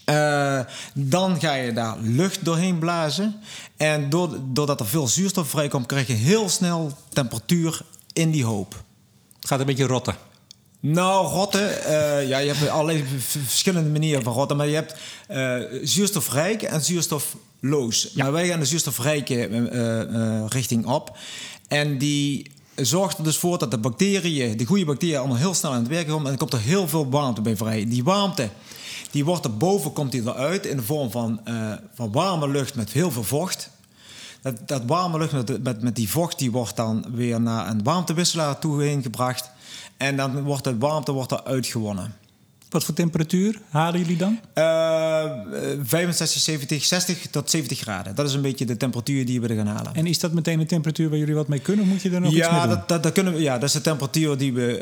Uh, 0.10 0.60
dan 0.94 1.40
ga 1.40 1.54
je 1.54 1.74
daar 1.74 1.98
lucht 2.00 2.46
doorheen 2.46 2.80
blazen. 2.80 3.36
En 3.78 4.10
doordat 4.54 4.80
er 4.80 4.88
veel 4.88 5.08
zuurstof 5.08 5.50
vrijkomt, 5.50 5.86
krijg 5.86 6.08
je 6.08 6.14
heel 6.14 6.50
snel 6.50 6.98
temperatuur 7.10 7.82
in 8.14 8.32
die 8.32 8.46
hoop. 8.46 8.84
Het 9.40 9.48
gaat 9.48 9.60
een 9.60 9.66
beetje 9.66 9.88
rotten. 9.88 10.16
Nou, 10.88 11.28
rotten, 11.28 11.70
uh, 11.70 12.28
ja, 12.28 12.38
je 12.38 12.54
hebt 12.54 12.70
allerlei 12.70 13.04
verschillende 13.46 13.90
manieren 13.90 14.24
van 14.24 14.34
rotten. 14.34 14.58
Maar 14.58 14.68
je 14.68 14.76
hebt 14.76 14.96
uh, 15.32 15.80
zuurstofrijk 15.84 16.62
en 16.62 16.82
zuurstofloos. 16.82 18.12
Ja. 18.14 18.24
Maar 18.24 18.32
wij 18.32 18.48
gaan 18.48 18.60
de 18.60 18.66
zuurstofrijke 18.66 19.50
uh, 19.50 20.46
richting 20.48 20.86
op. 20.86 21.18
En 21.68 21.98
die 21.98 22.52
zorgt 22.76 23.18
er 23.18 23.24
dus 23.24 23.38
voor 23.38 23.58
dat 23.58 23.72
de 23.72 23.78
bacteriën, 23.78 24.58
de 24.58 24.66
goede 24.66 24.86
bacteriën, 24.86 25.18
allemaal 25.18 25.38
heel 25.38 25.54
snel 25.54 25.72
aan 25.72 25.80
het 25.80 25.88
werk 25.88 26.08
komen. 26.08 26.26
En 26.26 26.32
er 26.32 26.38
komt 26.38 26.54
er 26.54 26.60
heel 26.60 26.88
veel 26.88 27.10
warmte 27.10 27.42
bij 27.42 27.58
vrij. 27.58 27.86
Die 27.88 28.04
warmte, 28.04 28.50
die 29.12 29.26
wordt 29.26 29.46
er 29.46 29.58
boven, 29.58 29.94
komt 29.94 30.12
die 30.12 30.22
eruit 30.22 30.66
in 30.66 30.78
de 30.78 30.84
vorm 30.84 31.12
van, 31.12 31.40
van 31.94 32.12
warme 32.12 32.50
lucht 32.50 32.76
met 32.76 32.92
heel 32.92 33.12
veel 33.12 33.24
vocht. 33.24 33.70
Dat, 34.42 34.68
dat 34.68 34.82
warme 34.86 35.18
lucht 35.18 35.32
met, 35.32 35.64
met, 35.64 35.82
met 35.82 35.96
die 35.96 36.10
vocht, 36.10 36.40
die 36.40 36.52
wordt 36.52 36.76
dan 36.76 37.06
weer 37.14 37.42
naar 37.42 37.70
een 37.70 37.84
warmtewisselaar 37.84 38.60
toe 38.60 38.84
heen 38.84 39.02
gebracht. 39.02 39.54
En 39.98 40.18
dan 40.18 40.44
wordt 40.44 40.64
de 40.64 40.78
warmte 40.78 41.12
wordt 41.12 41.32
er 41.32 41.44
uitgewonnen. 41.44 42.14
Wat 42.70 42.84
voor 42.84 42.94
temperatuur 42.94 43.60
halen 43.70 44.00
jullie 44.00 44.18
dan? 44.18 44.40
Uh, 44.56 45.32
65, 45.84 46.42
70, 46.42 46.86
60 46.86 47.28
tot 47.32 47.50
70 47.50 47.80
graden. 47.80 48.16
Dat 48.16 48.28
is 48.28 48.34
een 48.34 48.42
beetje 48.42 48.66
de 48.66 48.78
temperatuur 48.78 49.26
die 49.26 49.42
we 49.42 49.48
er 49.48 49.56
gaan 49.56 49.68
halen. 49.68 49.96
En 49.96 50.06
is 50.06 50.20
dat 50.20 50.32
meteen 50.32 50.60
een 50.60 50.68
temperatuur 50.68 51.10
waar 51.10 51.18
jullie 51.18 51.36
wat 51.36 51.48
mee 51.48 51.60
kunnen? 51.60 51.88
Moet 51.88 52.02
je 52.02 52.10
er 52.10 52.22
nog 52.22 52.32
ja, 52.32 52.38
iets 52.38 52.50
mee 52.50 52.60
doen? 52.60 52.70
Dat, 52.70 52.88
dat, 52.88 53.04
dat 53.04 53.12
kunnen 53.12 53.34
we, 53.34 53.42
ja, 53.42 53.54
dat 53.54 53.64
is 53.64 53.72
de 53.72 53.82
temperatuur 53.82 54.38
die 54.38 54.54
we 54.54 54.80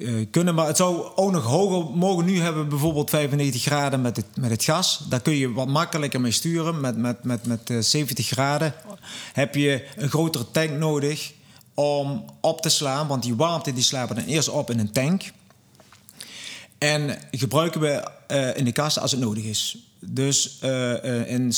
uh, 0.00 0.08
uh, 0.08 0.26
kunnen. 0.30 0.54
Maar 0.54 0.66
het 0.66 0.76
zou 0.76 1.10
ook 1.14 1.32
nog 1.32 1.44
hoger 1.44 1.96
mogen. 1.96 2.24
Nu 2.24 2.40
hebben 2.40 2.62
we 2.62 2.68
bijvoorbeeld 2.68 3.10
95 3.10 3.62
graden 3.62 4.00
met 4.00 4.16
het, 4.16 4.26
met 4.34 4.50
het 4.50 4.64
gas. 4.64 5.04
Daar 5.08 5.20
kun 5.20 5.36
je 5.36 5.52
wat 5.52 5.68
makkelijker 5.68 6.20
mee 6.20 6.32
sturen. 6.32 6.80
Met, 6.80 6.96
met, 6.96 7.24
met, 7.24 7.46
met 7.46 7.84
70 7.86 8.26
graden 8.26 8.74
heb 9.32 9.54
je 9.54 9.84
een 9.96 10.08
grotere 10.08 10.50
tank 10.50 10.70
nodig 10.70 11.32
om 11.74 12.24
op 12.40 12.60
te 12.60 12.68
slaan. 12.68 13.06
Want 13.06 13.22
die 13.22 13.34
warmte 13.34 13.72
die 13.72 13.82
slaan 13.82 14.08
we 14.08 14.14
dan 14.14 14.24
eerst 14.24 14.48
op 14.48 14.70
in 14.70 14.78
een 14.78 14.92
tank. 14.92 15.32
En 16.78 17.18
gebruiken 17.30 17.80
we 17.80 18.08
uh, 18.28 18.56
in 18.56 18.64
de 18.64 18.72
kast 18.72 18.98
als 18.98 19.10
het 19.10 19.20
nodig 19.20 19.44
is. 19.44 19.76
Dus 19.98 20.58
uh, 20.64 21.04
uh, 21.04 21.30
in, 21.30 21.52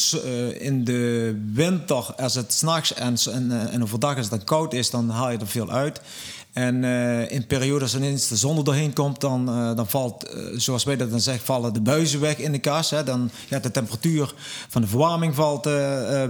in 0.59 0.85
de 0.85 1.35
winter, 1.53 2.15
als 2.15 2.35
het 2.35 2.53
s'nachts 2.53 2.95
en, 2.95 3.17
en, 3.33 3.71
en 3.71 3.83
overdag 3.83 4.17
als 4.17 4.27
het 4.27 4.35
dan 4.35 4.45
koud 4.45 4.73
is, 4.73 4.91
dan 4.91 5.11
haal 5.11 5.31
je 5.31 5.39
er 5.39 5.47
veel 5.47 5.71
uit. 5.71 6.01
En 6.57 6.83
uh, 6.83 7.31
in 7.31 7.47
periodes 7.47 7.95
als 7.95 8.29
de 8.29 8.37
zon 8.37 8.57
er 8.57 8.65
doorheen 8.65 8.93
komt, 8.93 9.21
dan, 9.21 9.49
uh, 9.49 9.77
dan 9.77 9.89
valt, 9.89 10.35
uh, 10.35 10.59
zoals 10.59 10.85
wij 10.85 10.97
dat 10.97 11.11
dan 11.11 11.21
zeggen, 11.21 11.45
vallen 11.45 11.73
de 11.73 11.81
buizen 11.81 12.21
weg 12.21 12.39
in 12.39 12.53
de 12.53 12.59
kas. 12.59 12.91
Hè. 12.91 13.05
Dan 13.05 13.31
ja, 13.49 13.59
de 13.59 13.71
temperatuur 13.71 14.35
van 14.69 14.83
de 14.83 14.89
verwarming 14.89 15.35
valt 15.35 15.65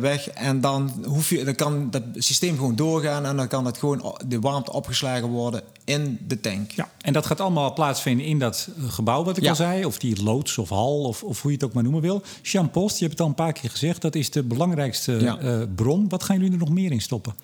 weg. 0.00 0.30
En 0.30 0.60
dan, 0.60 1.04
hoef 1.04 1.30
je, 1.30 1.44
dan 1.44 1.54
kan 1.54 1.90
dat 1.90 2.02
systeem 2.14 2.56
gewoon 2.56 2.76
doorgaan 2.76 3.26
en 3.26 3.36
dan 3.36 3.48
kan 3.48 3.66
het 3.66 3.78
gewoon 3.78 4.18
de 4.28 4.40
warmte 4.40 4.72
opgeslagen 4.72 5.28
worden 5.28 5.62
in 5.84 6.18
de 6.26 6.40
tank. 6.40 6.70
Ja, 6.70 6.90
en 7.00 7.12
dat 7.12 7.26
gaat 7.26 7.40
allemaal 7.40 7.72
plaatsvinden 7.72 8.26
in 8.26 8.38
dat 8.38 8.68
gebouw 8.88 9.24
wat 9.24 9.36
ik 9.36 9.42
ja. 9.42 9.50
al 9.50 9.56
zei, 9.56 9.84
of 9.84 9.98
die 9.98 10.22
loods 10.22 10.58
of 10.58 10.68
hal 10.68 11.02
of, 11.02 11.22
of 11.22 11.42
hoe 11.42 11.50
je 11.50 11.56
het 11.56 11.66
ook 11.66 11.72
maar 11.72 11.82
noemen 11.82 12.02
wil. 12.02 12.22
Jean 12.42 12.70
Post, 12.70 12.98
je 12.98 13.04
hebt 13.04 13.18
het 13.18 13.20
al 13.20 13.26
een 13.26 13.44
paar 13.44 13.52
keer 13.52 13.70
gezegd, 13.70 14.02
dat 14.02 14.14
is 14.14 14.30
de 14.30 14.42
belangrijkste 14.42 15.12
ja. 15.12 15.66
bron. 15.74 16.08
Wat 16.08 16.22
gaan 16.22 16.36
jullie 16.36 16.52
er 16.52 16.58
nog 16.58 16.70
meer 16.70 16.92
in 16.92 17.00
stoppen? 17.00 17.34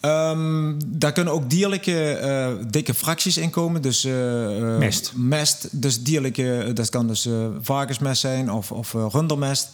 Um, 0.00 0.76
daar 0.86 1.12
kunnen 1.12 1.32
ook 1.32 1.50
dierlijke 1.50 2.17
uh, 2.24 2.48
dikke 2.70 2.94
fracties 2.94 3.36
in 3.36 3.50
komen. 3.50 3.82
Dus, 3.82 4.04
uh, 4.04 4.78
mest. 4.78 5.12
Mest, 5.14 5.68
dus 5.82 6.02
dierlijke, 6.02 6.70
dat 6.74 6.88
kan 6.88 7.06
dus 7.06 7.28
varkensmest 7.60 8.20
zijn 8.20 8.52
of, 8.52 8.72
of 8.72 8.92
rundermest. 8.92 9.68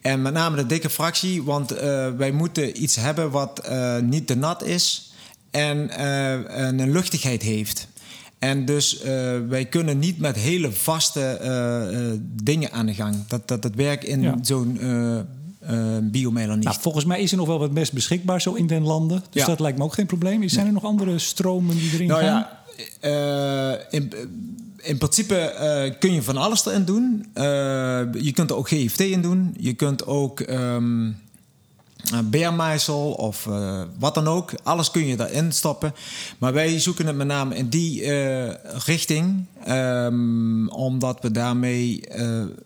En 0.00 0.22
met 0.22 0.32
name 0.32 0.56
de 0.56 0.66
dikke 0.66 0.90
fractie, 0.90 1.42
want 1.42 1.70
wij 2.16 2.32
moeten 2.32 2.82
iets 2.82 2.96
hebben 2.96 3.30
wat 3.30 3.70
niet 4.02 4.26
te 4.26 4.34
nat 4.34 4.64
is 4.64 5.12
en 5.50 6.02
een 6.80 6.90
luchtigheid 6.92 7.42
heeft. 7.42 7.88
En 8.38 8.64
dus 8.64 9.04
uh, 9.04 9.04
wij 9.48 9.64
kunnen 9.64 9.98
niet 9.98 10.18
met 10.18 10.36
hele 10.36 10.72
vaste 10.72 11.38
uh, 11.42 12.00
uh, 12.00 12.18
dingen 12.42 12.72
aan 12.72 12.86
de 12.86 12.94
gang. 12.94 13.26
Dat, 13.26 13.48
dat 13.48 13.62
het 13.64 13.74
werk 13.74 14.04
in 14.04 14.20
ja. 14.20 14.38
zo'n 14.42 14.78
uh. 15.70 16.44
Nou, 16.44 16.76
volgens 16.80 17.04
mij 17.04 17.20
is 17.20 17.30
er 17.30 17.36
nog 17.36 17.46
wel 17.46 17.58
wat 17.58 17.72
mest 17.72 17.92
beschikbaar 17.92 18.40
zo 18.40 18.54
in 18.54 18.66
den 18.66 18.82
landen. 18.82 19.22
Dus 19.30 19.42
ja. 19.42 19.48
dat 19.48 19.60
lijkt 19.60 19.78
me 19.78 19.84
ook 19.84 19.94
geen 19.94 20.06
probleem. 20.06 20.48
Zijn 20.48 20.66
er 20.66 20.72
nog 20.72 20.84
andere 20.84 21.18
stromen 21.18 21.76
die 21.76 21.92
erin 21.92 22.06
nou, 22.06 22.22
gaan? 22.22 22.46
Ja, 23.00 23.72
uh, 23.72 23.78
in, 23.90 24.12
in 24.76 24.98
principe 24.98 25.34
uh, 25.34 25.98
kun 25.98 26.12
je 26.12 26.22
van 26.22 26.36
alles 26.36 26.66
erin 26.66 26.84
doen. 26.84 27.26
je 28.22 28.30
kunt 28.34 28.50
er 28.50 28.56
ook 28.56 28.68
GFT 28.68 29.00
in 29.00 29.22
doen. 29.22 29.54
Je 29.58 29.74
kunt 29.74 30.06
ook 30.06 30.40
um, 30.40 31.16
beermijsel 32.24 33.12
of 33.12 33.46
uh, 33.46 33.82
wat 33.98 34.14
dan 34.14 34.28
ook. 34.28 34.52
Alles 34.62 34.90
kun 34.90 35.06
je 35.06 35.16
daarin 35.16 35.52
stoppen. 35.52 35.94
Maar 36.38 36.52
wij 36.52 36.80
zoeken 36.80 37.06
het 37.06 37.16
met 37.16 37.26
name 37.26 37.54
in 37.54 37.68
die 37.68 38.02
uh, 38.02 38.50
richting. 38.84 39.44
Um, 39.68 40.68
omdat 40.68 41.18
we 41.20 41.30
daarmee 41.30 42.00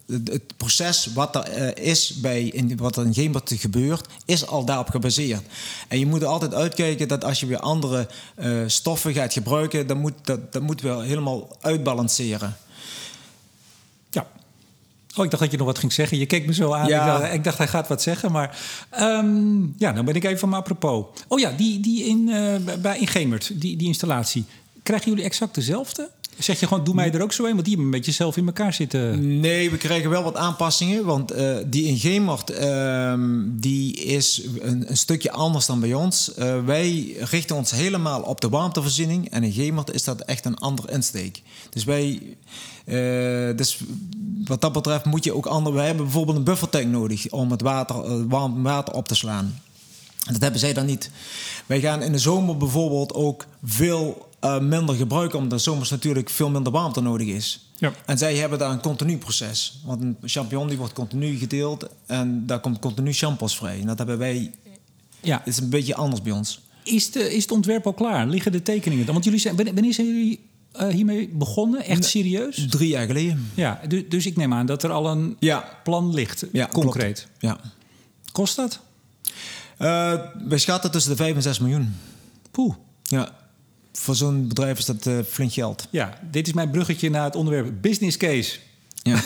het, 0.07 0.57
proces 0.57 1.09
wat 1.15 1.37
er 1.37 1.79
is 1.79 2.15
bij 2.15 2.43
in, 2.43 2.77
wat 2.77 2.97
er 2.97 3.07
in 3.07 3.43
gebeurt, 3.47 4.07
is 4.25 4.47
al 4.47 4.65
daarop 4.65 4.89
gebaseerd. 4.89 5.43
En 5.89 5.99
je 5.99 6.07
moet 6.07 6.23
er 6.23 6.29
altijd 6.29 6.55
uitkijken 6.55 7.09
dat 7.09 7.25
als 7.25 7.41
je 7.41 7.47
weer 7.47 7.61
andere 7.61 8.09
stoffen 8.67 9.13
gaat 9.13 9.33
gebruiken, 9.33 9.87
dan 9.87 9.99
moet 9.99 10.15
dat, 10.23 10.53
dat 10.53 10.63
moet 10.63 10.81
wel 10.81 11.01
helemaal 11.01 11.57
uitbalanceren. 11.61 12.57
Oh, 15.17 15.25
ik 15.25 15.31
dacht 15.31 15.43
dat 15.43 15.51
je 15.51 15.57
nog 15.57 15.67
wat 15.67 15.79
ging 15.79 15.93
zeggen. 15.93 16.19
Je 16.19 16.27
keek 16.27 16.47
me 16.47 16.55
zo 16.55 16.73
aan. 16.73 16.89
Ja. 16.89 17.01
Ik, 17.01 17.21
dacht, 17.21 17.35
ik, 17.35 17.45
dacht, 17.45 17.59
hij 17.59 17.69
gaat 17.69 17.89
wat 17.89 18.03
zeggen. 18.03 18.33
Maar 18.33 18.59
um, 19.01 19.75
ja, 19.79 19.93
dan 19.93 20.05
ben 20.05 20.15
ik 20.15 20.25
even 20.25 20.39
van 20.39 20.55
apropos. 20.55 21.05
Oh 21.29 21.39
ja, 21.39 21.53
die, 21.57 21.81
die 21.81 22.05
in, 22.05 22.29
uh, 22.29 22.75
bij, 22.81 22.99
in 22.99 23.07
Gemert, 23.07 23.61
die, 23.61 23.77
die 23.77 23.87
installatie. 23.87 24.45
Krijgen 24.83 25.11
jullie 25.11 25.25
exact 25.25 25.55
dezelfde? 25.55 26.11
Zeg 26.39 26.61
je 26.61 26.67
gewoon, 26.67 26.85
doe 26.85 26.95
mij 26.95 27.13
er 27.13 27.23
ook 27.23 27.33
zo 27.33 27.45
een? 27.45 27.53
Want 27.53 27.65
die 27.65 27.75
hebben 27.75 27.93
een 27.93 27.99
beetje 27.99 28.13
zelf 28.13 28.37
in 28.37 28.47
elkaar 28.47 28.73
zitten. 28.73 29.41
Nee, 29.41 29.71
we 29.71 29.77
krijgen 29.77 30.11
wel 30.11 30.23
wat 30.23 30.37
aanpassingen. 30.37 31.05
Want 31.05 31.37
uh, 31.37 31.57
die 31.67 31.85
in 31.85 31.99
Gemert, 31.99 32.51
uh, 32.61 33.15
die 33.47 33.97
is 33.97 34.43
een, 34.61 34.91
een, 34.91 34.97
stukje 34.97 35.31
anders 35.31 35.67
dan 35.67 35.81
bij 35.81 35.95
ons. 35.95 36.33
Uh, 36.39 36.65
wij 36.65 37.17
richten 37.19 37.57
ons 37.57 37.71
helemaal 37.71 38.23
op 38.23 38.41
de 38.41 38.49
warmtevoorziening. 38.49 39.31
En 39.31 39.45
in 39.45 39.53
Gemert 39.53 39.93
is 39.93 40.05
dat 40.05 40.21
echt 40.21 40.45
een 40.45 40.59
ander 40.59 40.91
insteek. 40.91 41.43
Dus 41.71 41.85
wij... 41.85 42.23
Dus 43.57 43.79
wat 44.51 44.61
dat 44.61 44.73
betreft 44.73 45.05
moet 45.05 45.25
je 45.25 45.35
ook 45.35 45.47
andere. 45.47 45.77
We 45.77 45.83
hebben 45.83 46.05
bijvoorbeeld 46.05 46.37
een 46.37 46.45
buffertank 46.45 46.87
nodig 46.87 47.31
om 47.31 47.51
het 47.51 47.63
water, 47.63 47.97
uh, 47.97 48.25
warm 48.29 48.63
water 48.63 48.95
op 48.95 49.09
te 49.09 49.15
slaan. 49.15 49.61
Dat 50.33 50.41
hebben 50.41 50.61
zij 50.61 50.73
dan 50.73 50.87
niet. 50.87 51.11
Wij 51.67 51.81
gaan 51.81 52.03
in 52.03 52.13
de 52.13 52.19
zomer 52.19 52.57
bijvoorbeeld 52.57 53.15
ook 53.15 53.47
veel 53.65 54.29
uh, 54.45 54.61
minder 54.61 54.95
gebruiken, 54.95 55.39
omdat 55.39 55.53
er 55.53 55.65
zomers 55.65 55.91
natuurlijk 55.91 56.31
veel 56.31 56.51
minder 56.51 56.73
warmte 56.73 57.01
nodig 57.01 57.27
is. 57.27 57.71
Ja. 57.77 57.93
En 58.07 58.19
zij 58.19 58.37
hebben 58.37 58.59
daar 58.59 58.71
een 58.71 58.81
continu 58.81 59.19
proces. 59.19 59.81
Want 59.85 60.03
een 60.03 60.17
champignon 60.23 60.69
die 60.69 60.79
wordt 60.79 60.93
continu 60.93 61.37
gedeeld 61.37 61.87
en 62.07 62.47
daar 62.47 62.61
komt 62.61 62.79
continu 62.79 63.13
shampoos 63.13 63.57
vrij. 63.57 63.81
En 63.81 63.87
dat 63.87 63.99
hebben 63.99 64.19
wij. 64.19 64.53
Ja. 65.21 65.39
Het 65.39 65.47
is 65.47 65.59
een 65.59 65.71
beetje 65.71 65.95
anders 65.95 66.23
bij 66.23 66.33
ons. 66.33 66.61
Is, 66.85 67.11
de, 67.11 67.35
is 67.35 67.43
het 67.43 67.53
ontwerp 67.53 67.87
al 67.87 67.93
klaar? 67.93 68.27
Liggen 68.27 68.53
de 68.53 68.63
tekeningen 68.63 69.05
dan? 69.05 69.15
Want 69.15 69.25
jullie 69.25 69.41
zijn, 69.41 69.57
wanneer 69.57 69.95
zijn 69.95 70.07
jullie 70.07 70.50
uh, 70.77 70.89
hiermee 70.89 71.29
begonnen? 71.29 71.85
Echt 71.85 72.05
serieus? 72.05 72.67
Drie 72.69 72.89
jaar 72.89 73.07
geleden. 73.07 73.51
Ja, 73.55 73.81
dus, 73.89 74.03
dus 74.09 74.27
ik 74.27 74.37
neem 74.37 74.55
aan 74.55 74.67
dat 74.67 74.83
er 74.83 74.91
al 74.91 75.07
een 75.07 75.37
ja. 75.39 75.81
plan 75.85 76.15
ligt, 76.15 76.45
ja, 76.53 76.67
concreet. 76.67 77.27
Klopt. 77.39 77.61
Ja. 77.63 77.71
Kost 78.33 78.57
dat? 78.57 78.81
Uh, 79.79 80.21
wij 80.49 80.59
schatten 80.59 80.91
tussen 80.91 81.11
de 81.11 81.17
5 81.17 81.35
en 81.35 81.43
6 81.43 81.59
miljoen. 81.59 81.95
Poeh. 82.51 82.75
Ja, 83.03 83.35
voor 83.93 84.15
zo'n 84.15 84.49
bedrijf 84.49 84.79
is 84.79 84.85
dat 84.85 85.07
uh, 85.07 85.19
flink 85.29 85.53
geld. 85.53 85.87
Ja, 85.91 86.19
dit 86.31 86.47
is 86.47 86.53
mijn 86.53 86.71
bruggetje 86.71 87.11
naar 87.11 87.25
het 87.25 87.37
onderwerp 87.37 87.73
business 87.81 88.17
case. 88.17 88.59
Ja. 89.03 89.21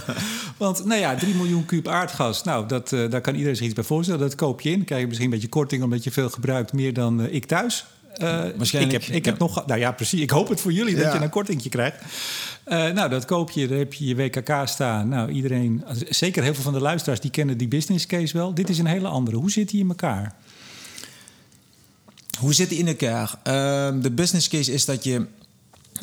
Want 0.56 0.84
nou 0.84 1.00
ja, 1.00 1.14
3 1.16 1.34
miljoen 1.34 1.64
kuub 1.64 1.88
aardgas, 1.88 2.42
nou, 2.42 2.68
dat, 2.68 2.92
uh, 2.92 3.10
daar 3.10 3.20
kan 3.20 3.34
iedereen 3.34 3.56
zich 3.56 3.66
iets 3.66 3.74
bij 3.74 3.84
voorstellen. 3.84 4.20
Dat 4.20 4.34
koop 4.34 4.60
je 4.60 4.70
in. 4.70 4.76
Dan 4.76 4.84
krijg 4.84 5.00
je 5.00 5.06
misschien 5.06 5.28
een 5.28 5.34
beetje 5.34 5.48
korting 5.48 5.82
omdat 5.82 6.04
je 6.04 6.10
veel 6.10 6.30
gebruikt, 6.30 6.72
meer 6.72 6.94
dan 6.94 7.20
uh, 7.20 7.34
ik 7.34 7.44
thuis. 7.44 7.86
Uh, 8.22 8.44
Waarschijnlijk. 8.56 8.96
Ik 8.96 9.06
heb, 9.06 9.16
ik 9.16 9.24
heb 9.24 9.38
nog, 9.38 9.66
nou 9.66 9.80
ja, 9.80 9.92
precies. 9.92 10.20
Ik 10.20 10.30
hoop 10.30 10.48
het 10.48 10.60
voor 10.60 10.72
jullie 10.72 10.96
dat 10.96 11.12
je 11.12 11.18
een 11.18 11.30
kortingje 11.30 11.68
krijgt. 11.68 11.96
nou, 12.64 13.08
dat 13.08 13.24
koop 13.24 13.50
je, 13.50 13.68
daar 13.68 13.78
heb 13.78 13.94
je 13.94 14.06
je 14.06 14.16
WKK 14.16 14.52
staan. 14.64 15.08
Nou, 15.08 15.30
iedereen, 15.30 15.84
zeker 16.08 16.42
heel 16.42 16.54
veel 16.54 16.62
van 16.62 16.72
de 16.72 16.80
luisteraars, 16.80 17.20
die 17.20 17.30
kennen 17.30 17.58
die 17.58 17.68
business 17.68 18.06
case 18.06 18.36
wel. 18.36 18.54
Dit 18.54 18.68
is 18.68 18.78
een 18.78 18.86
hele 18.86 19.08
andere. 19.08 19.36
Hoe 19.36 19.50
zit 19.50 19.68
die 19.68 19.80
in 19.80 19.88
elkaar? 19.88 20.34
Hoe 22.38 22.54
zit 22.54 22.68
die 22.68 22.78
in 22.78 22.88
elkaar? 22.88 23.38
Ehm, 23.42 24.00
de 24.00 24.10
business 24.10 24.48
case 24.48 24.72
is 24.72 24.84
dat 24.84 25.04
je 25.04 25.26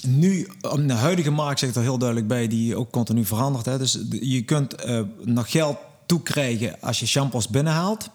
nu, 0.08 0.48
de 0.86 0.94
huidige 0.94 1.32
markt 1.32 1.60
zegt 1.60 1.76
er 1.76 1.82
heel 1.82 1.98
duidelijk 1.98 2.28
bij, 2.28 2.48
die 2.48 2.76
ook 2.76 2.92
continu 2.92 3.26
verandert. 3.26 3.66
Hè? 3.66 3.78
Dus 3.78 4.00
je 4.10 4.42
kunt 4.42 4.86
uh, 4.86 5.02
nog 5.24 5.52
geld 5.52 5.78
toekrijgen 6.06 6.82
als 6.82 7.00
je 7.00 7.08
shampoos 7.08 7.48
binnenhaalt. 7.48 8.10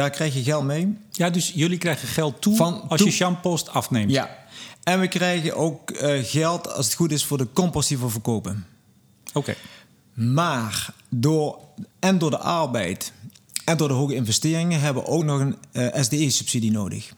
Daar 0.00 0.10
krijg 0.10 0.34
je 0.34 0.42
geld 0.42 0.64
mee. 0.64 0.96
Ja, 1.10 1.30
dus 1.30 1.52
jullie 1.54 1.78
krijgen 1.78 2.08
geld 2.08 2.40
toe 2.40 2.56
Van, 2.56 2.82
als 2.88 3.02
je 3.02 3.10
shampoos 3.10 3.68
afneemt. 3.68 4.10
Ja. 4.10 4.38
En 4.82 5.00
we 5.00 5.08
krijgen 5.08 5.56
ook 5.56 5.90
uh, 5.90 6.18
geld, 6.22 6.74
als 6.74 6.86
het 6.86 6.94
goed 6.94 7.12
is, 7.12 7.24
voor 7.24 7.38
de 7.38 7.46
compost 7.52 7.88
die 7.88 7.98
we 7.98 8.08
verkopen. 8.08 8.66
Oké. 9.32 9.54
Maar 10.14 10.94
door, 11.08 11.58
en 11.98 12.18
door 12.18 12.30
de 12.30 12.38
arbeid 12.38 13.12
en 13.64 13.76
door 13.76 13.88
de 13.88 13.94
hoge 13.94 14.14
investeringen 14.14 14.80
hebben 14.80 15.02
we 15.02 15.08
ook 15.08 15.24
nog 15.24 15.40
een 15.40 15.56
uh, 15.72 15.94
eh, 15.94 16.02
SDE-subsidie 16.02 16.70
nodig. 16.70 17.12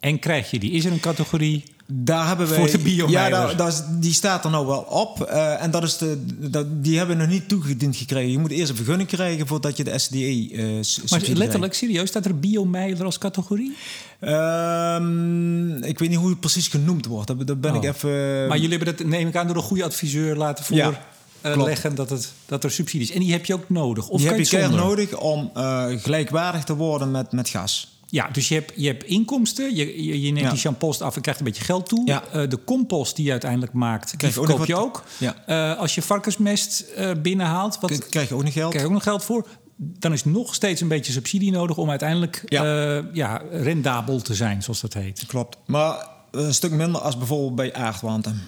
En 0.00 0.18
krijg 0.18 0.50
je 0.50 0.58
die? 0.58 0.70
Is 0.70 0.84
er 0.84 0.92
een 0.92 1.00
categorie 1.00 1.64
daar 1.86 2.26
hebben 2.26 2.48
we. 2.48 2.54
Voor 2.54 2.70
de 2.70 2.94
Ja, 3.08 3.28
daar, 3.28 3.56
daar 3.56 3.68
is, 3.68 3.82
die 3.90 4.12
staat 4.12 4.44
er 4.44 4.50
nou 4.50 4.66
wel 4.66 4.78
op. 4.78 5.28
Uh, 5.30 5.62
en 5.62 5.70
dat 5.70 5.82
is 5.82 5.96
de, 5.96 6.24
dat, 6.38 6.84
die 6.84 6.98
hebben 6.98 7.16
we 7.16 7.22
nog 7.22 7.32
niet 7.32 7.48
toegediend 7.48 7.96
gekregen. 7.96 8.30
Je 8.30 8.38
moet 8.38 8.50
eerst 8.50 8.70
een 8.70 8.76
vergunning 8.76 9.08
krijgen 9.08 9.46
voordat 9.46 9.76
je 9.76 9.84
de 9.84 9.98
SDE. 9.98 10.50
Uh, 10.50 10.80
maar 11.08 11.20
letterlijk, 11.32 11.74
serieus, 11.74 12.08
staat 12.08 12.24
er 12.24 12.38
biomeiler 12.38 13.04
als 13.04 13.18
categorie? 13.18 13.76
Um, 14.20 15.82
ik 15.84 15.98
weet 15.98 16.08
niet 16.08 16.18
hoe 16.18 16.28
het 16.28 16.40
precies 16.40 16.68
genoemd 16.68 17.06
wordt. 17.06 17.46
Daar 17.46 17.58
ben 17.58 17.74
ik 17.74 17.82
oh. 17.82 17.88
even. 17.88 18.46
Maar 18.46 18.58
jullie 18.58 18.76
hebben 18.76 18.96
dat, 18.96 19.06
neem 19.06 19.28
ik 19.28 19.36
aan, 19.36 19.46
door 19.46 19.56
een 19.56 19.62
goede 19.62 19.84
adviseur 19.84 20.36
laten 20.36 20.64
voor. 20.64 20.76
Ja. 20.76 21.04
Uh, 21.42 21.62
leggen 21.62 21.94
dat, 21.94 22.10
het, 22.10 22.32
dat 22.46 22.64
er 22.64 22.70
subsidies. 22.70 23.10
En 23.10 23.20
die 23.20 23.32
heb 23.32 23.44
je 23.44 23.54
ook 23.54 23.68
nodig. 23.68 24.08
Of 24.08 24.20
die 24.20 24.28
heb 24.28 24.38
je 24.38 24.46
keihard 24.46 24.74
nodig 24.74 25.18
om 25.18 25.50
uh, 25.56 25.86
gelijkwaardig 25.96 26.64
te 26.64 26.74
worden 26.74 27.10
met, 27.10 27.32
met 27.32 27.48
gas. 27.48 27.95
Ja, 28.08 28.28
dus 28.32 28.48
je 28.48 28.54
hebt, 28.54 28.72
je 28.76 28.86
hebt 28.86 29.04
inkomsten, 29.04 29.74
je, 29.76 30.04
je, 30.04 30.20
je 30.20 30.32
neemt 30.32 30.50
die 30.50 30.58
champost 30.58 31.02
af 31.02 31.16
en 31.16 31.22
krijgt 31.22 31.40
een 31.40 31.46
beetje 31.46 31.64
geld 31.64 31.88
toe. 31.88 32.02
Ja. 32.06 32.24
Uh, 32.34 32.48
de 32.48 32.64
compost 32.64 33.16
die 33.16 33.24
je 33.24 33.30
uiteindelijk 33.30 33.72
maakt, 33.72 34.16
krijg 34.16 34.34
die 34.34 34.44
verkoop 34.44 34.66
je 34.66 34.76
ook. 34.76 35.04
Ja. 35.18 35.34
Uh, 35.46 35.78
als 35.78 35.94
je 35.94 36.02
varkensmest 36.02 36.84
uh, 36.98 37.10
binnenhaalt, 37.22 37.78
wat, 37.80 38.08
krijg 38.08 38.28
je 38.28 38.34
ook 38.34 38.42
nog 38.42 38.52
geld. 38.52 38.68
Krijg 38.68 38.84
je 38.84 38.88
ook 38.88 38.96
nog 38.96 39.02
geld 39.02 39.24
voor. 39.24 39.46
Dan 39.76 40.12
is 40.12 40.24
nog 40.24 40.54
steeds 40.54 40.80
een 40.80 40.88
beetje 40.88 41.12
subsidie 41.12 41.50
nodig 41.50 41.76
om 41.76 41.90
uiteindelijk 41.90 42.42
ja. 42.46 43.02
ja 43.12 43.42
rendabel 43.50 44.20
te 44.20 44.34
zijn, 44.34 44.62
zoals 44.62 44.80
dat 44.80 44.94
heet. 44.94 45.24
Klopt. 45.26 45.56
Maar 45.66 46.06
een 46.30 46.54
stuk 46.54 46.70
minder 46.70 47.00
als 47.00 47.18
bijvoorbeeld 47.18 47.54
bij 47.54 47.74
aardwanten. 47.74 48.40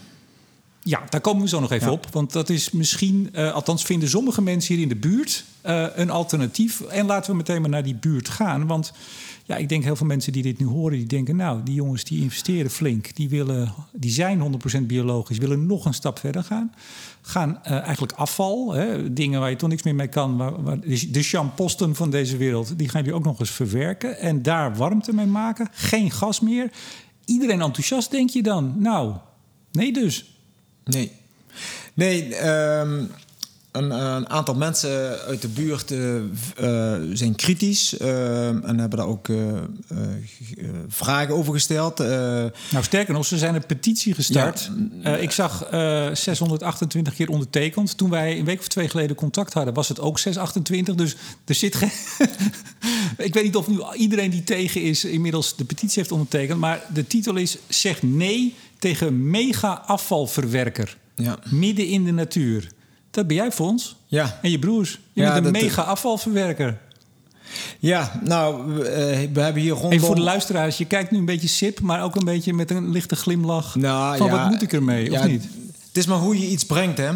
Ja, 0.83 1.03
daar 1.09 1.21
komen 1.21 1.42
we 1.42 1.49
zo 1.49 1.61
nog 1.61 1.73
even 1.73 1.92
op. 1.92 2.07
Want 2.11 2.33
dat 2.33 2.49
is 2.49 2.71
misschien, 2.71 3.29
uh, 3.33 3.53
althans 3.53 3.83
vinden 3.83 4.09
sommige 4.09 4.42
mensen 4.42 4.75
hier 4.75 4.83
in 4.83 4.88
de 4.88 4.97
buurt 4.97 5.44
uh, 5.66 5.87
een 5.94 6.11
alternatief. 6.11 6.81
En 6.81 7.07
laten 7.07 7.31
we 7.31 7.37
meteen 7.37 7.61
maar 7.61 7.71
naar 7.71 7.83
die 7.83 7.94
buurt 7.94 8.29
gaan. 8.29 8.66
Want 8.66 8.92
ja, 9.49 9.57
ik 9.57 9.69
denk 9.69 9.85
heel 9.85 9.97
veel 9.97 10.07
mensen 10.07 10.33
die 10.33 10.43
dit 10.43 10.59
nu 10.59 10.67
horen, 10.67 10.99
die 10.99 11.07
denken... 11.07 11.37
nou, 11.37 11.63
die 11.63 11.75
jongens 11.75 12.05
die 12.05 12.23
investeren 12.23 12.71
flink, 12.71 13.17
die, 13.17 13.29
willen, 13.29 13.75
die 13.93 14.11
zijn 14.11 14.61
100% 14.79 14.83
biologisch... 14.83 15.39
willen 15.39 15.67
nog 15.67 15.85
een 15.85 15.95
stap 15.95 16.19
verder 16.19 16.45
gaan. 16.45 16.75
Gaan 17.21 17.61
uh, 17.65 17.73
eigenlijk 17.73 18.13
afval, 18.13 18.73
hè, 18.73 19.13
dingen 19.13 19.41
waar 19.41 19.51
je 19.51 19.57
toch 19.57 19.69
niks 19.69 19.83
meer 19.83 19.95
mee 19.95 20.09
kan... 20.09 20.37
Waar, 20.37 20.81
de 21.11 21.23
champosten 21.23 21.95
van 21.95 22.11
deze 22.11 22.37
wereld, 22.37 22.79
die 22.79 22.89
gaan 22.89 23.01
jullie 23.03 23.17
ook 23.17 23.25
nog 23.25 23.41
eens 23.41 23.51
verwerken... 23.51 24.19
en 24.19 24.43
daar 24.43 24.77
warmte 24.77 25.15
mee 25.15 25.27
maken, 25.27 25.69
geen 25.73 26.11
gas 26.11 26.41
meer. 26.41 26.71
Iedereen 27.25 27.61
enthousiast, 27.61 28.11
denk 28.11 28.31
je 28.31 28.43
dan? 28.43 28.75
Nou, 28.77 29.15
nee 29.73 29.93
dus. 29.93 30.39
Nee. 30.85 31.13
Nee, 31.95 32.49
um, 32.49 33.11
een, 33.73 33.91
een, 33.91 34.29
aantal 34.29 34.55
mensen 34.55 35.19
uit 35.21 35.43
de 35.43 35.49
buurt 35.49 35.91
uh, 35.91 36.15
uh, 36.61 36.97
zijn 37.13 37.35
kritisch 37.35 37.99
uh, 38.01 38.49
en 38.49 38.79
hebben 38.79 38.99
daar 38.99 39.07
ook 39.07 39.29
vragen 40.89 41.35
over 41.35 41.53
gesteld. 41.53 41.99
nou, 41.99 42.53
sterker 42.81 43.15
nog, 43.15 43.27
ze 43.27 43.39
zijn 43.39 43.55
een 43.55 43.67
petitie 43.67 44.15
gestart. 44.15 44.71
Ja, 45.03 45.17
ik 45.17 45.31
zag 45.31 45.67
628 46.13 47.15
keer 47.15 47.29
ondertekend. 47.29 47.97
Toen 47.97 48.11
wij 48.11 48.39
een 48.39 48.45
week 48.45 48.59
of 48.59 48.69
twee 48.69 48.89
geleden 48.89 49.17
contact 49.17 49.53
hadden, 49.53 49.75
was 49.75 49.89
het 49.89 50.01
ook 50.01 50.19
628. 50.19 50.95
Dus 50.95 51.17
er 51.45 51.55
zit 51.55 51.75
geen. 51.75 51.91
ik 53.27 53.35
weet 53.35 53.45
niet 53.45 53.57
of 53.57 53.69
nu 53.69 53.81
iedereen 53.97 54.31
die 54.31 54.45
tegen 54.45 54.83
is 54.83 55.05
inmiddels 55.05 55.57
de 55.57 55.65
petitie 55.65 55.99
heeft 55.99 56.13
ondertekend. 56.13 56.59
Maar 56.59 56.81
de 56.95 57.07
titel 57.07 57.37
is: 57.37 57.57
Zeg 57.69 58.03
nee 58.03 58.55
tegen 58.79 59.31
mega-afvalverwerker. 59.31 60.97
Ja. 61.15 61.39
Midden 61.51 61.87
in 61.87 62.05
de 62.05 62.13
natuur. 62.13 62.69
Dat 63.11 63.27
ben 63.27 63.37
jij, 63.37 63.53
Fons. 63.53 63.97
Ja. 64.07 64.38
En 64.42 64.51
je 64.51 64.59
broers. 64.59 64.99
Je 65.12 65.23
ja, 65.23 65.33
bent 65.33 65.47
een 65.47 65.53
mega-afvalverwerker. 65.53 66.79
Ja, 67.79 68.21
nou, 68.25 68.73
we, 68.75 68.81
uh, 68.81 69.35
we 69.35 69.40
hebben 69.40 69.62
hier 69.62 69.73
rondom... 69.73 69.92
Even 69.92 70.07
voor 70.07 70.14
de 70.14 70.21
luisteraars, 70.21 70.79
je 70.79 70.85
kijkt 70.85 71.11
nu 71.11 71.18
een 71.18 71.25
beetje 71.25 71.49
sip... 71.49 71.81
maar 71.81 72.03
ook 72.03 72.16
een 72.16 72.25
beetje 72.25 72.55
met 72.55 72.71
een 72.71 72.90
lichte 72.90 73.16
glimlach 73.16 73.75
nou, 73.75 74.16
van 74.16 74.27
ja, 74.27 74.33
wat 74.33 74.51
moet 74.51 74.62
ik 74.62 74.73
ermee, 74.73 75.11
ja, 75.11 75.21
of 75.21 75.27
niet? 75.27 75.42
Het 75.88 75.97
is 75.97 76.07
maar 76.07 76.18
hoe 76.18 76.38
je 76.40 76.47
iets 76.47 76.66
brengt, 76.66 76.99
hè. 76.99 77.11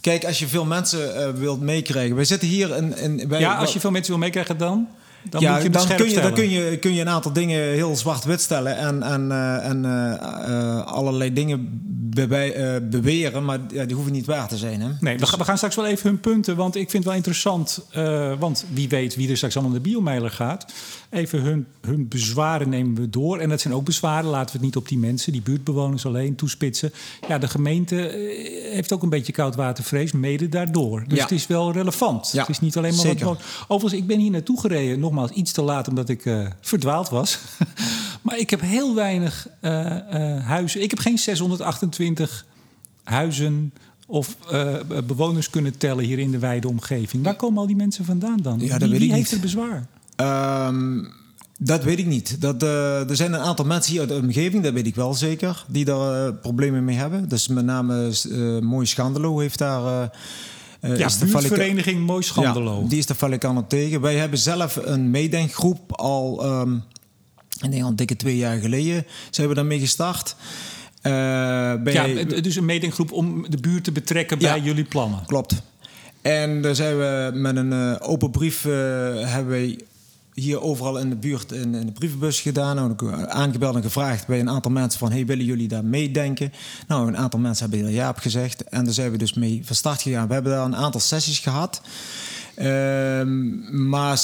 Kijk, 0.00 0.24
als 0.24 0.38
je 0.38 0.46
veel 0.46 0.64
mensen 0.64 1.16
uh, 1.16 1.28
wilt 1.40 1.60
meekrijgen... 1.60 2.16
Wij 2.16 2.24
zitten 2.24 2.48
hier... 2.48 2.76
In, 2.76 2.98
in, 2.98 3.38
ja, 3.38 3.54
als 3.54 3.72
je 3.72 3.80
veel 3.80 3.90
mensen 3.90 4.12
wil 4.12 4.20
meekrijgen 4.20 4.58
dan? 4.58 4.88
Dan 5.30 5.40
ja, 5.40 5.58
je 5.58 5.70
dan, 5.70 5.86
kun 5.86 6.10
je, 6.10 6.20
dan 6.20 6.32
kun 6.32 6.50
je, 6.50 6.78
kun 6.78 6.94
je 6.94 7.00
een 7.00 7.08
aantal 7.08 7.32
dingen 7.32 7.60
heel 7.60 7.96
zwart-wit 7.96 8.40
stellen 8.40 8.76
en, 8.76 9.02
en, 9.02 9.28
uh, 9.28 9.68
en 9.68 9.84
uh, 9.84 10.86
allerlei 10.86 11.32
dingen 11.32 11.80
be 12.14 12.54
uh, 12.56 12.88
beweren, 12.90 13.44
maar 13.44 13.58
ja, 13.72 13.84
die 13.84 13.94
hoeven 13.94 14.12
niet 14.12 14.26
waar 14.26 14.48
te 14.48 14.56
zijn. 14.56 14.80
Hè? 14.80 14.88
Nee, 15.00 15.16
dus... 15.16 15.30
we, 15.30 15.44
gaan 15.44 15.56
straks 15.56 15.76
wel 15.76 15.86
even 15.86 16.10
hun 16.10 16.20
punten, 16.20 16.56
want 16.56 16.74
ik 16.74 16.90
vind 16.90 16.92
het 16.92 17.04
wel 17.04 17.14
interessant, 17.14 17.86
want 18.38 18.64
wie 18.72 18.88
weet 18.88 19.14
wie 19.14 19.30
er 19.30 19.36
straks 19.36 19.54
allemaal 19.54 19.72
naar 19.72 19.82
de 19.82 19.88
biomeiler 19.88 20.30
gaat. 20.30 20.72
Even 21.10 21.40
hun, 21.40 21.66
hun 21.80 22.08
bezwaren 22.08 22.68
nemen 22.68 22.94
we 22.94 23.10
door. 23.10 23.38
En 23.38 23.48
dat 23.48 23.60
zijn 23.60 23.74
ook 23.74 23.84
bezwaren, 23.84 24.30
laten 24.30 24.46
we 24.46 24.52
het 24.52 24.62
niet 24.62 24.76
op 24.76 24.88
die 24.88 24.98
mensen, 24.98 25.32
die 25.32 25.42
buurtbewoners 25.42 26.06
alleen 26.06 26.34
toespitsen. 26.34 26.92
Ja, 27.28 27.38
de 27.38 27.48
gemeente 27.48 27.94
heeft 28.72 28.92
ook 28.92 29.02
een 29.02 29.08
beetje 29.08 29.32
koudwatervrees, 29.32 30.12
mede 30.12 30.48
daardoor. 30.48 31.04
Dus 31.08 31.18
ja. 31.18 31.22
het 31.22 31.32
is 31.32 31.46
wel 31.46 31.72
relevant. 31.72 32.30
Ja, 32.32 32.40
het 32.40 32.48
is 32.48 32.60
niet 32.60 32.76
alleen 32.76 32.94
maar 32.94 33.06
Zeker. 33.06 33.24
wat... 33.24 33.40
Overigens, 33.68 34.02
ik 34.02 34.06
ben 34.06 34.18
hier 34.18 34.30
naartoe 34.30 34.60
gereden, 34.60 35.00
nog 35.00 35.12
nogmaals 35.14 35.38
iets 35.38 35.52
te 35.52 35.62
laat 35.62 35.88
omdat 35.88 36.08
ik 36.08 36.24
uh, 36.24 36.46
verdwaald 36.60 37.08
was. 37.08 37.38
maar 38.22 38.38
ik 38.38 38.50
heb 38.50 38.60
heel 38.60 38.94
weinig 38.94 39.48
uh, 39.60 39.70
uh, 39.70 40.46
huizen. 40.46 40.82
Ik 40.82 40.90
heb 40.90 40.98
geen 40.98 41.18
628 41.18 42.46
huizen 43.04 43.72
of 44.06 44.36
bewoners 45.06 45.50
kunnen 45.50 45.78
tellen 45.78 46.04
hier 46.04 46.18
in 46.18 46.30
de 46.30 46.38
wijde 46.38 46.68
omgeving. 46.68 47.24
Waar 47.24 47.36
komen 47.36 47.58
al 47.58 47.66
die 47.66 47.76
mensen 47.76 48.04
vandaan 48.04 48.38
dan? 48.42 48.60
Ja, 48.60 48.78
wie, 48.78 48.98
wie 48.98 49.12
heeft 49.12 49.32
er 49.32 49.40
bezwaar? 49.40 49.86
Um, 50.66 51.12
dat 51.58 51.84
weet 51.84 51.98
ik 51.98 52.06
niet. 52.06 52.40
Dat, 52.40 52.62
er 52.62 53.16
zijn 53.16 53.32
een 53.32 53.40
aantal 53.40 53.64
mensen 53.64 53.92
hier 53.92 54.00
uit 54.00 54.08
de 54.08 54.16
omgeving, 54.16 54.62
dat 54.62 54.72
weet 54.72 54.86
ik 54.86 54.94
wel 54.94 55.14
zeker, 55.14 55.64
die 55.68 55.84
daar 55.84 56.34
problemen 56.34 56.84
mee 56.84 56.96
hebben. 56.96 57.28
Dus 57.28 57.48
met 57.48 57.64
name 57.64 58.12
Mooi 58.60 58.86
Schandelo 58.86 59.38
heeft 59.38 59.58
daar 59.58 60.10
uh, 60.84 60.98
ja, 60.98 61.08
de 61.08 61.24
buurtvereniging 61.24 62.06
Mooi 62.06 62.22
Schandelo. 62.22 62.80
Ja, 62.82 62.88
die 62.88 62.98
is 62.98 63.06
de 63.06 63.14
Valikant 63.14 63.68
tegen. 63.68 64.00
Wij 64.00 64.16
hebben 64.16 64.38
zelf 64.38 64.76
een 64.82 65.10
meedenkgroep 65.10 65.92
al, 65.92 66.44
um, 66.60 66.82
ik 67.60 67.70
denk 67.70 67.82
al 67.82 67.96
dikke 67.96 68.16
twee 68.16 68.36
jaar 68.36 68.58
geleden, 68.58 69.06
zijn 69.30 69.48
we 69.48 69.54
daarmee 69.54 69.80
gestart. 69.80 70.36
Uh, 71.02 71.12
ja, 71.84 72.24
dus 72.24 72.56
een 72.56 72.64
meedenkgroep 72.64 73.12
om 73.12 73.50
de 73.50 73.56
buurt 73.56 73.84
te 73.84 73.92
betrekken 73.92 74.38
bij 74.38 74.60
jullie 74.60 74.84
plannen. 74.84 75.22
Klopt. 75.26 75.62
En 76.22 76.62
daar 76.62 76.74
zijn 76.74 76.96
we 76.96 77.30
met 77.34 77.56
een 77.56 77.72
uh, 77.72 77.96
open 78.00 78.30
brief 78.30 78.64
uh, 78.64 78.72
hebben 79.20 79.48
wij 79.48 79.78
hier 80.34 80.60
overal 80.60 80.98
in 80.98 81.08
de 81.08 81.16
buurt 81.16 81.52
in, 81.52 81.74
in 81.74 81.86
de 81.86 81.92
brievenbus 81.92 82.40
gedaan. 82.40 82.76
Nou, 82.76 83.24
aangebeld 83.28 83.74
en 83.74 83.82
gevraagd 83.82 84.26
bij 84.26 84.40
een 84.40 84.50
aantal 84.50 84.70
mensen 84.70 84.98
van... 84.98 85.12
hey, 85.12 85.26
willen 85.26 85.44
jullie 85.44 85.68
daar 85.68 85.84
meedenken? 85.84 86.52
Nou, 86.88 87.08
een 87.08 87.16
aantal 87.16 87.40
mensen 87.40 87.70
hebben 87.70 87.92
ja 87.92 88.08
op 88.08 88.18
gezegd. 88.18 88.64
En 88.64 88.84
daar 88.84 88.94
zijn 88.94 89.10
we 89.10 89.18
dus 89.18 89.34
mee 89.34 89.62
van 89.64 89.76
start 89.76 90.02
gegaan. 90.02 90.26
We 90.28 90.34
hebben 90.34 90.52
daar 90.52 90.64
een 90.64 90.76
aantal 90.76 91.00
sessies 91.00 91.38
gehad. 91.38 91.80
Um, 92.58 93.88
maar 93.88 94.20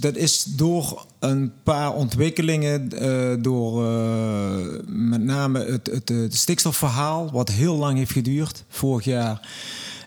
dat 0.00 0.16
is 0.16 0.44
door 0.44 1.06
een 1.18 1.52
paar 1.62 1.92
ontwikkelingen, 1.92 2.90
uh, 3.02 3.32
door 3.40 3.84
uh, 3.84 4.78
met 4.86 5.22
name 5.22 5.64
het, 5.64 6.02
het, 6.06 6.34
stikstofverhaal, 6.34 7.30
wat 7.32 7.48
heel 7.48 7.76
lang 7.76 7.98
heeft 7.98 8.12
geduurd, 8.12 8.64
vorig 8.68 9.04
jaar. 9.04 9.48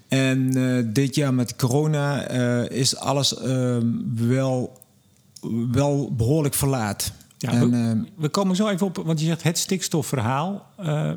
En 0.07 0.57
uh, 0.57 0.83
dit 0.85 1.15
jaar 1.15 1.33
met 1.33 1.55
corona 1.55 2.27
is 2.69 2.97
alles 2.97 3.37
ehm, 3.37 3.87
wel 4.13 4.84
wel 5.71 6.13
behoorlijk 6.15 6.55
verlaat. 6.55 7.11
Ja, 7.37 7.51
En, 7.51 7.71
we, 7.71 7.77
ehm, 7.77 7.99
we 8.15 8.29
komen 8.29 8.55
zo 8.55 8.67
even 8.67 8.87
op, 8.87 9.01
want 9.05 9.19
je 9.19 9.25
zegt 9.25 9.43
het 9.43 9.57
stikstofverhaal. 9.57 10.65
Eh, 10.77 11.11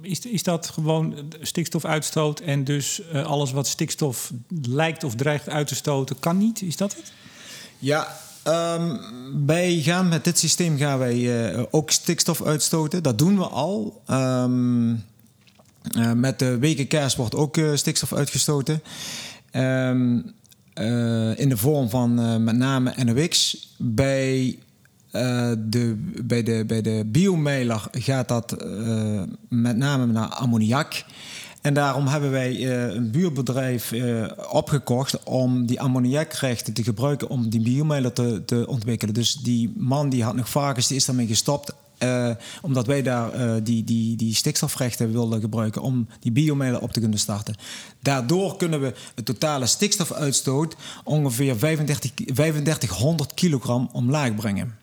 is, 0.00 0.20
is 0.20 0.42
dat 0.42 0.66
gewoon 0.68 1.14
stikstofuitstoot 1.40 2.40
en 2.40 2.64
dus 2.64 3.02
eh, 3.02 3.24
alles 3.24 3.52
wat 3.52 3.66
stikstof 3.66 4.32
lijkt 4.68 5.04
of 5.04 5.14
dreigt 5.14 5.48
uit 5.48 5.66
te 5.66 5.74
stoten, 5.74 6.18
kan 6.18 6.38
niet? 6.38 6.62
Is 6.62 6.76
dat 6.76 6.96
het? 6.96 7.12
Ja, 7.78 8.16
ehm, 8.42 8.96
wij 9.46 9.80
gaan 9.80 10.08
met 10.08 10.24
dit 10.24 10.38
systeem 10.38 10.78
gaan 10.78 10.98
wij 10.98 11.50
eh, 11.52 11.62
ook 11.70 11.90
stikstof 11.90 12.42
uitstoten. 12.42 13.02
Dat 13.02 13.18
doen 13.18 13.36
we 13.36 13.46
al. 13.46 14.02
Ehm, 14.06 14.94
eh, 15.82 16.12
met 16.12 16.38
de 16.38 16.58
weken 16.58 16.86
kerst 16.86 17.16
wordt 17.16 17.34
ook 17.34 17.56
eh, 17.56 17.74
stikstof 17.74 18.12
uitgestoten. 18.12 18.82
Ehm, 19.50 20.20
eh, 20.74 21.38
in 21.38 21.48
de 21.48 21.56
vorm 21.56 21.88
van 21.88 22.20
eh, 22.20 22.36
met 22.36 22.56
name 22.56 22.94
NOx. 23.04 23.66
Bij, 23.76 24.58
eh, 25.10 25.50
de, 25.58 26.10
bij, 26.24 26.42
de, 26.42 26.64
bij 26.66 26.82
de 26.82 27.04
gaat 27.90 28.28
dat 28.28 28.56
met 29.48 29.76
name 29.76 30.06
naar 30.06 30.28
ammoniak. 30.28 31.04
En 31.60 31.74
daarom 31.74 32.06
hebben 32.06 32.30
wij 32.30 32.70
een 32.94 33.10
buurbedrijf 33.10 33.92
opgekocht 34.50 35.22
om 35.22 35.66
die 35.66 35.80
ammoniakrechten 35.80 36.72
te 36.72 36.84
gebruiken 36.84 37.28
om 37.28 37.48
die 37.48 37.60
biomailer 37.60 38.12
te, 38.12 38.42
te 38.46 38.66
ontwikkelen. 38.66 39.14
Dus 39.14 39.34
die 39.34 39.72
man 39.76 40.08
die 40.08 40.24
had 40.24 40.34
nog 40.34 40.50
varkens, 40.50 40.86
die 40.86 40.96
is 40.96 41.04
daarmee 41.04 41.26
gestopt. 41.26 41.72
Eh, 42.00 42.30
omdat 42.62 42.86
wij 42.86 43.02
daar 43.02 43.32
eh, 43.32 43.52
die, 43.62 43.84
die, 43.84 44.16
die 44.16 44.34
stikstofrechten 44.34 45.12
wilden 45.12 45.40
gebruiken 45.40 45.82
om 45.82 46.06
die 46.20 46.32
biomailer 46.32 46.80
op 46.80 46.92
te 46.92 47.00
kunnen 47.00 47.18
starten. 47.18 47.54
Daardoor 48.02 48.56
kunnen 48.56 48.80
we 48.80 48.94
het 49.14 49.24
totale 49.24 49.66
stikstofuitstoot 49.66 50.76
ongeveer 51.04 51.56
35, 51.56 52.10
3500 52.14 53.34
kilogram 53.34 53.88
omlaag 53.92 54.34
brengen. 54.34 54.74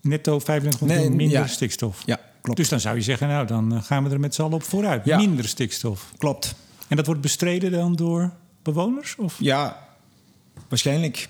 Netto 0.00 0.38
2500 0.38 1.00
Nee, 1.00 1.10
minder 1.16 1.38
ja. 1.38 1.46
stikstof. 1.46 2.02
Ja, 2.06 2.20
klopt. 2.40 2.58
Dus 2.58 2.68
dan 2.68 2.80
zou 2.80 2.96
je 2.96 3.02
zeggen, 3.02 3.28
nou 3.28 3.46
dan 3.46 3.74
eh, 3.74 3.82
gaan 3.82 4.04
we 4.04 4.10
er 4.10 4.20
met 4.20 4.34
z'n 4.34 4.42
allen 4.42 4.54
op 4.54 4.62
vooruit. 4.62 5.04
Ja. 5.04 5.16
Minder 5.16 5.48
stikstof. 5.48 6.12
Klopt. 6.18 6.54
En 6.88 6.96
dat 6.96 7.06
wordt 7.06 7.20
bestreden 7.20 7.70
dan 7.70 7.96
door 7.96 8.32
bewoners? 8.62 9.16
Of? 9.16 9.36
Ja, 9.38 9.88
waarschijnlijk. 10.68 11.28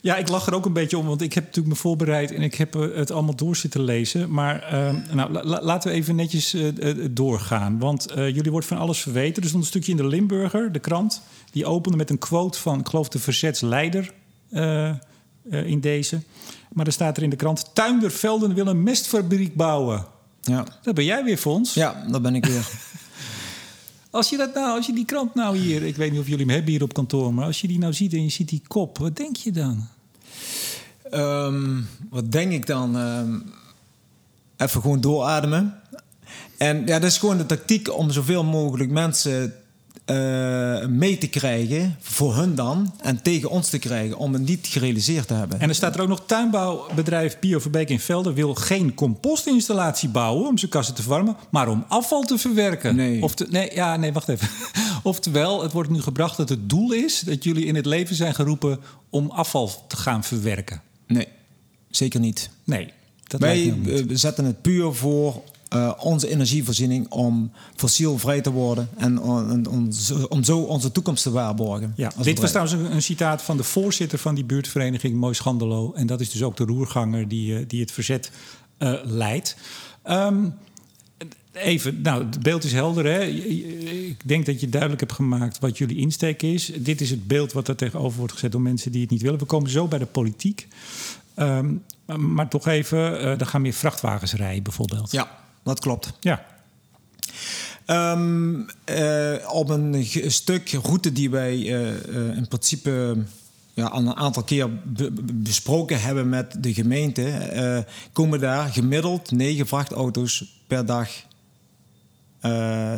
Ja, 0.00 0.16
ik 0.16 0.28
lach 0.28 0.46
er 0.46 0.54
ook 0.54 0.66
een 0.66 0.72
beetje 0.72 0.98
om, 0.98 1.06
want 1.06 1.22
ik 1.22 1.32
heb 1.32 1.44
natuurlijk 1.44 1.74
me 1.74 1.80
voorbereid 1.80 2.32
en 2.32 2.42
ik 2.42 2.54
heb 2.54 2.74
eh, 2.76 2.94
het 2.96 3.10
allemaal 3.10 3.34
door 3.36 3.56
zitten 3.56 3.82
lezen. 3.82 4.30
Maar 4.30 4.62
eh, 4.62 4.94
nou, 5.14 5.32
la- 5.32 5.44
la- 5.44 5.62
laten 5.62 5.90
we 5.90 5.96
even 5.96 6.16
netjes 6.16 6.54
eh, 6.54 6.90
eh, 6.90 7.08
doorgaan. 7.10 7.78
Want 7.78 8.06
jullie 8.14 8.50
wordt 8.50 8.66
van 8.66 8.78
alles 8.78 9.00
verweten. 9.00 9.42
Er 9.42 9.48
stond 9.48 9.62
een 9.62 9.68
stukje 9.68 9.90
in 9.90 9.96
de 9.96 10.06
Limburger, 10.06 10.72
de 10.72 10.78
krant. 10.78 11.22
Die 11.52 11.66
opende 11.66 11.96
met 11.96 12.10
een 12.10 12.18
quote 12.18 12.58
van, 12.58 12.78
ik 12.80 12.88
geloof, 12.88 13.08
de 13.08 13.18
verzetsleider 13.18 14.12
in 15.50 15.80
deze. 15.80 16.20
Maar 16.72 16.86
er 16.86 16.92
staat 16.92 17.16
er 17.16 17.22
in 17.22 17.30
de 17.30 17.36
krant: 17.36 17.70
Tuinder 17.74 18.10
Velden 18.10 18.54
wil 18.54 18.66
een 18.66 18.82
mestfabriek 18.82 19.54
bouwen. 19.54 20.06
Ja, 20.40 20.64
Dat 20.82 20.94
ben 20.94 21.04
jij 21.04 21.24
weer, 21.24 21.36
Fons. 21.36 21.74
ja 21.74 22.04
dat 22.10 22.22
ben 22.22 22.34
ik 22.34 22.46
weer. 22.46 22.68
Als 24.10 24.28
je, 24.28 24.36
dat 24.36 24.54
nou, 24.54 24.76
als 24.76 24.86
je 24.86 24.92
die 24.92 25.04
krant 25.04 25.34
nou 25.34 25.56
hier, 25.56 25.82
ik 25.82 25.96
weet 25.96 26.10
niet 26.10 26.20
of 26.20 26.28
jullie 26.28 26.44
hem 26.44 26.54
hebben 26.54 26.72
hier 26.72 26.82
op 26.82 26.94
kantoor, 26.94 27.34
maar 27.34 27.44
als 27.44 27.60
je 27.60 27.68
die 27.68 27.78
nou 27.78 27.92
ziet 27.92 28.12
en 28.12 28.22
je 28.22 28.28
ziet 28.28 28.48
die 28.48 28.62
kop, 28.66 28.98
wat 28.98 29.16
denk 29.16 29.36
je 29.36 29.52
dan? 29.52 29.88
Ehm, 31.10 31.80
wat 32.10 32.32
denk 32.32 32.52
ik 32.52 32.66
dan? 32.66 32.96
Ehm, 32.96 33.38
even 34.56 34.80
gewoon 34.80 35.00
doorademen. 35.00 35.80
En 36.56 36.86
ja, 36.86 36.98
dat 36.98 37.10
is 37.10 37.18
gewoon 37.18 37.38
de 37.38 37.46
tactiek 37.46 37.96
om 37.96 38.10
zoveel 38.10 38.44
mogelijk 38.44 38.90
mensen 38.90 39.54
eh, 40.08 40.86
mee 40.86 41.18
te 41.18 41.28
krijgen, 41.28 41.96
voor 42.00 42.36
hun 42.36 42.54
dan, 42.54 42.92
en 43.02 43.22
tegen 43.22 43.50
ons 43.50 43.68
te 43.68 43.78
krijgen, 43.78 44.16
om 44.16 44.32
het 44.32 44.42
niet 44.42 44.66
gerealiseerd 44.66 45.26
te 45.26 45.34
hebben. 45.34 45.60
En 45.60 45.68
er 45.68 45.74
staat 45.74 45.94
er 45.94 46.00
ook 46.00 46.08
nog 46.08 46.22
tuinbouwbedrijf 46.26 47.38
Bio 47.38 47.58
Verbeek 47.58 47.88
in 47.88 48.00
Velden 48.00 48.34
wil 48.34 48.54
geen 48.54 48.94
compostinstallatie 48.94 50.08
bouwen 50.08 50.46
om 50.48 50.58
zijn 50.58 50.70
kassen 50.70 50.94
te 50.94 51.02
verwarmen, 51.02 51.36
maar 51.50 51.68
om 51.68 51.84
afval 51.88 52.22
te 52.22 52.38
verwerken. 52.38 52.96
Nee. 52.96 53.22
Of 53.22 53.34
te, 53.34 53.46
nee, 53.50 53.74
ja, 53.74 53.96
nee, 53.96 54.12
wacht 54.12 54.28
even. 54.28 54.48
Oftewel, 55.02 55.62
het 55.62 55.72
wordt 55.72 55.90
nu 55.90 56.00
gebracht 56.00 56.36
dat 56.36 56.48
het 56.48 56.68
doel 56.68 56.92
is 56.92 57.20
dat 57.20 57.44
jullie 57.44 57.64
in 57.64 57.74
het 57.74 57.86
leven 57.86 58.16
zijn 58.16 58.34
geroepen 58.34 58.80
om 59.10 59.30
afval 59.30 59.70
te 59.88 59.96
gaan 59.96 60.24
verwerken. 60.24 60.82
Nee, 61.06 61.28
zeker 61.90 62.20
niet. 62.20 62.50
Nee, 62.64 62.92
dat 63.22 63.40
Wij 63.40 63.74
eh, 63.86 64.04
zetten 64.08 64.44
het 64.44 64.62
puur 64.62 64.92
voor 64.92 65.42
eh, 65.68 65.92
onze 66.00 66.28
energievoorziening 66.28 67.10
om 67.10 67.52
fossielvrij 67.76 68.40
te 68.40 68.50
worden 68.50 68.88
en 68.96 69.20
om, 69.20 69.66
om 69.66 69.92
zo- 69.92 70.26
om 70.28 70.44
zo 70.44 70.58
onze 70.58 70.92
toekomst 70.92 71.22
te 71.22 71.30
waarborgen. 71.30 71.92
Ja, 71.96 72.12
dit 72.22 72.38
was 72.40 72.50
trouwens 72.50 72.90
een, 72.94 73.02
citaat 73.02 73.42
van 73.42 73.56
de 73.56 73.62
voorzitter 73.62 74.18
van 74.18 74.34
die 74.34 74.44
buurtvereniging 74.44 75.14
Mooi 75.16 75.34
Schandelo. 75.34 75.92
En 75.94 76.06
dat 76.06 76.20
is 76.20 76.30
dus 76.30 76.42
ook 76.42 76.56
de 76.56 76.64
roerganger 76.64 77.28
die, 77.28 77.56
eh, 77.58 77.64
die 77.68 77.80
het 77.80 77.92
verzet 77.92 78.30
eh, 78.78 78.92
leidt. 79.04 79.56
Ehm, 80.02 80.44
even, 81.52 82.00
nou, 82.02 82.24
het 82.24 82.42
beeld 82.42 82.64
is 82.64 82.72
helder. 82.72 83.04
Hè? 83.04 83.20
Ik 83.24 84.28
denk 84.28 84.46
dat 84.46 84.60
je 84.60 84.68
duidelijk 84.68 85.00
hebt 85.00 85.12
gemaakt 85.12 85.58
wat 85.58 85.78
jullie 85.78 85.96
insteek 85.96 86.42
is. 86.42 86.72
Dit 86.78 87.00
is 87.00 87.10
het 87.10 87.26
beeld 87.26 87.52
wat 87.52 87.68
er 87.68 87.76
tegenover 87.76 88.18
wordt 88.18 88.32
gezet 88.32 88.52
door 88.52 88.60
mensen 88.60 88.92
die 88.92 89.00
het 89.00 89.10
niet 89.10 89.22
willen. 89.22 89.38
We 89.38 89.44
komen 89.44 89.70
zo 89.70 89.86
bij 89.88 89.98
de 89.98 90.06
politiek. 90.06 90.68
Ehm, 91.34 91.74
maar, 92.16 92.48
toch 92.48 92.66
even, 92.66 93.20
eh 93.20 93.40
er 93.40 93.46
gaan 93.46 93.62
meer 93.62 93.72
vrachtwagens 93.72 94.32
rijden 94.34 94.62
bijvoorbeeld. 94.62 95.10
Ja, 95.10 95.30
dat 95.68 95.80
klopt. 95.80 96.12
Ja. 96.20 96.44
Ehm, 97.86 98.60
eh, 98.84 99.34
op 99.52 99.68
een 99.68 100.04
stuk 100.26 100.70
route 100.70 101.12
die 101.12 101.30
wij 101.30 101.54
eh, 101.54 101.88
eh, 101.88 102.36
in 102.36 102.48
principe 102.48 103.16
ja, 103.74 103.86
al 103.86 104.00
een 104.00 104.16
aantal 104.16 104.42
keer 104.42 104.74
be- 104.74 105.10
be- 105.10 105.22
besproken 105.34 106.00
hebben 106.00 106.28
met 106.28 106.56
de 106.62 106.74
gemeente, 106.74 107.84
komen 108.12 108.40
daar 108.40 108.68
gemiddeld 108.68 109.30
negen 109.30 109.66
vrachtauto's 109.66 110.62
per 110.66 110.86
dag 110.86 111.08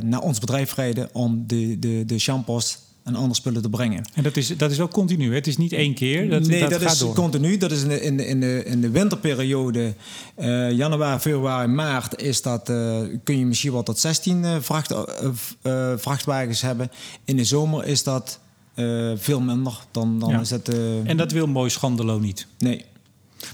naar 0.03 0.21
ons 0.21 0.39
bedrijf 0.39 0.75
rijden 0.75 1.09
om 1.13 1.47
de, 1.47 1.79
de, 1.79 2.05
de 2.05 2.19
shampoos 2.19 2.79
en 3.05 3.15
andere 3.15 3.35
spullen 3.35 3.63
te 3.63 3.69
brengen. 3.69 4.05
En 4.15 4.23
dat 4.23 4.37
is, 4.37 4.57
dat 4.57 4.71
is 4.71 4.77
wel 4.79 4.89
continu. 4.89 5.29
Hè? 5.29 5.35
Het 5.35 5.47
is 5.47 5.57
niet 5.57 5.73
één 5.73 5.95
keer. 5.95 6.29
Dat, 6.31 6.47
nee, 6.47 6.61
dat, 6.61 6.71
dat, 6.71 6.83
gaat 6.83 6.93
is 6.93 6.99
door. 6.99 7.15
continu. 7.15 7.57
Dat 7.57 7.71
is 7.71 7.83
in 7.83 7.89
de, 7.89 8.01
in 8.01 8.17
de, 8.17 8.27
in 8.27 8.41
de, 8.41 8.63
in 8.65 8.81
de 8.81 8.91
winterperiode, 8.91 9.95
eh, 10.35 10.71
januari, 10.73 11.21
februari, 11.21 11.67
maart, 11.69 12.23
is 12.23 12.43
dat, 12.43 12.69
eh, 12.69 13.01
kun 13.25 13.39
je 13.39 13.47
misschien 13.47 13.73
wel 13.73 13.83
tot 13.83 13.99
16 13.99 14.45
eh, 14.45 14.57
vracht, 14.61 14.95
vrachtwagens 15.97 16.61
hebben. 16.61 16.91
In 17.25 17.37
de 17.37 17.45
zomer 17.45 17.87
is 17.87 18.03
dat 18.03 18.41
veel 19.17 19.41
minder. 19.41 19.79
Dan, 19.91 20.19
dan 20.19 20.29
Ja. 20.31 20.41
is 20.41 20.51
het. 20.51 20.69
En 21.05 21.17
dat 21.17 21.33
wil 21.33 21.47
Mooi 21.47 21.71
Schandelo 21.71 22.19
niet. 22.19 22.47
nee. 22.59 22.85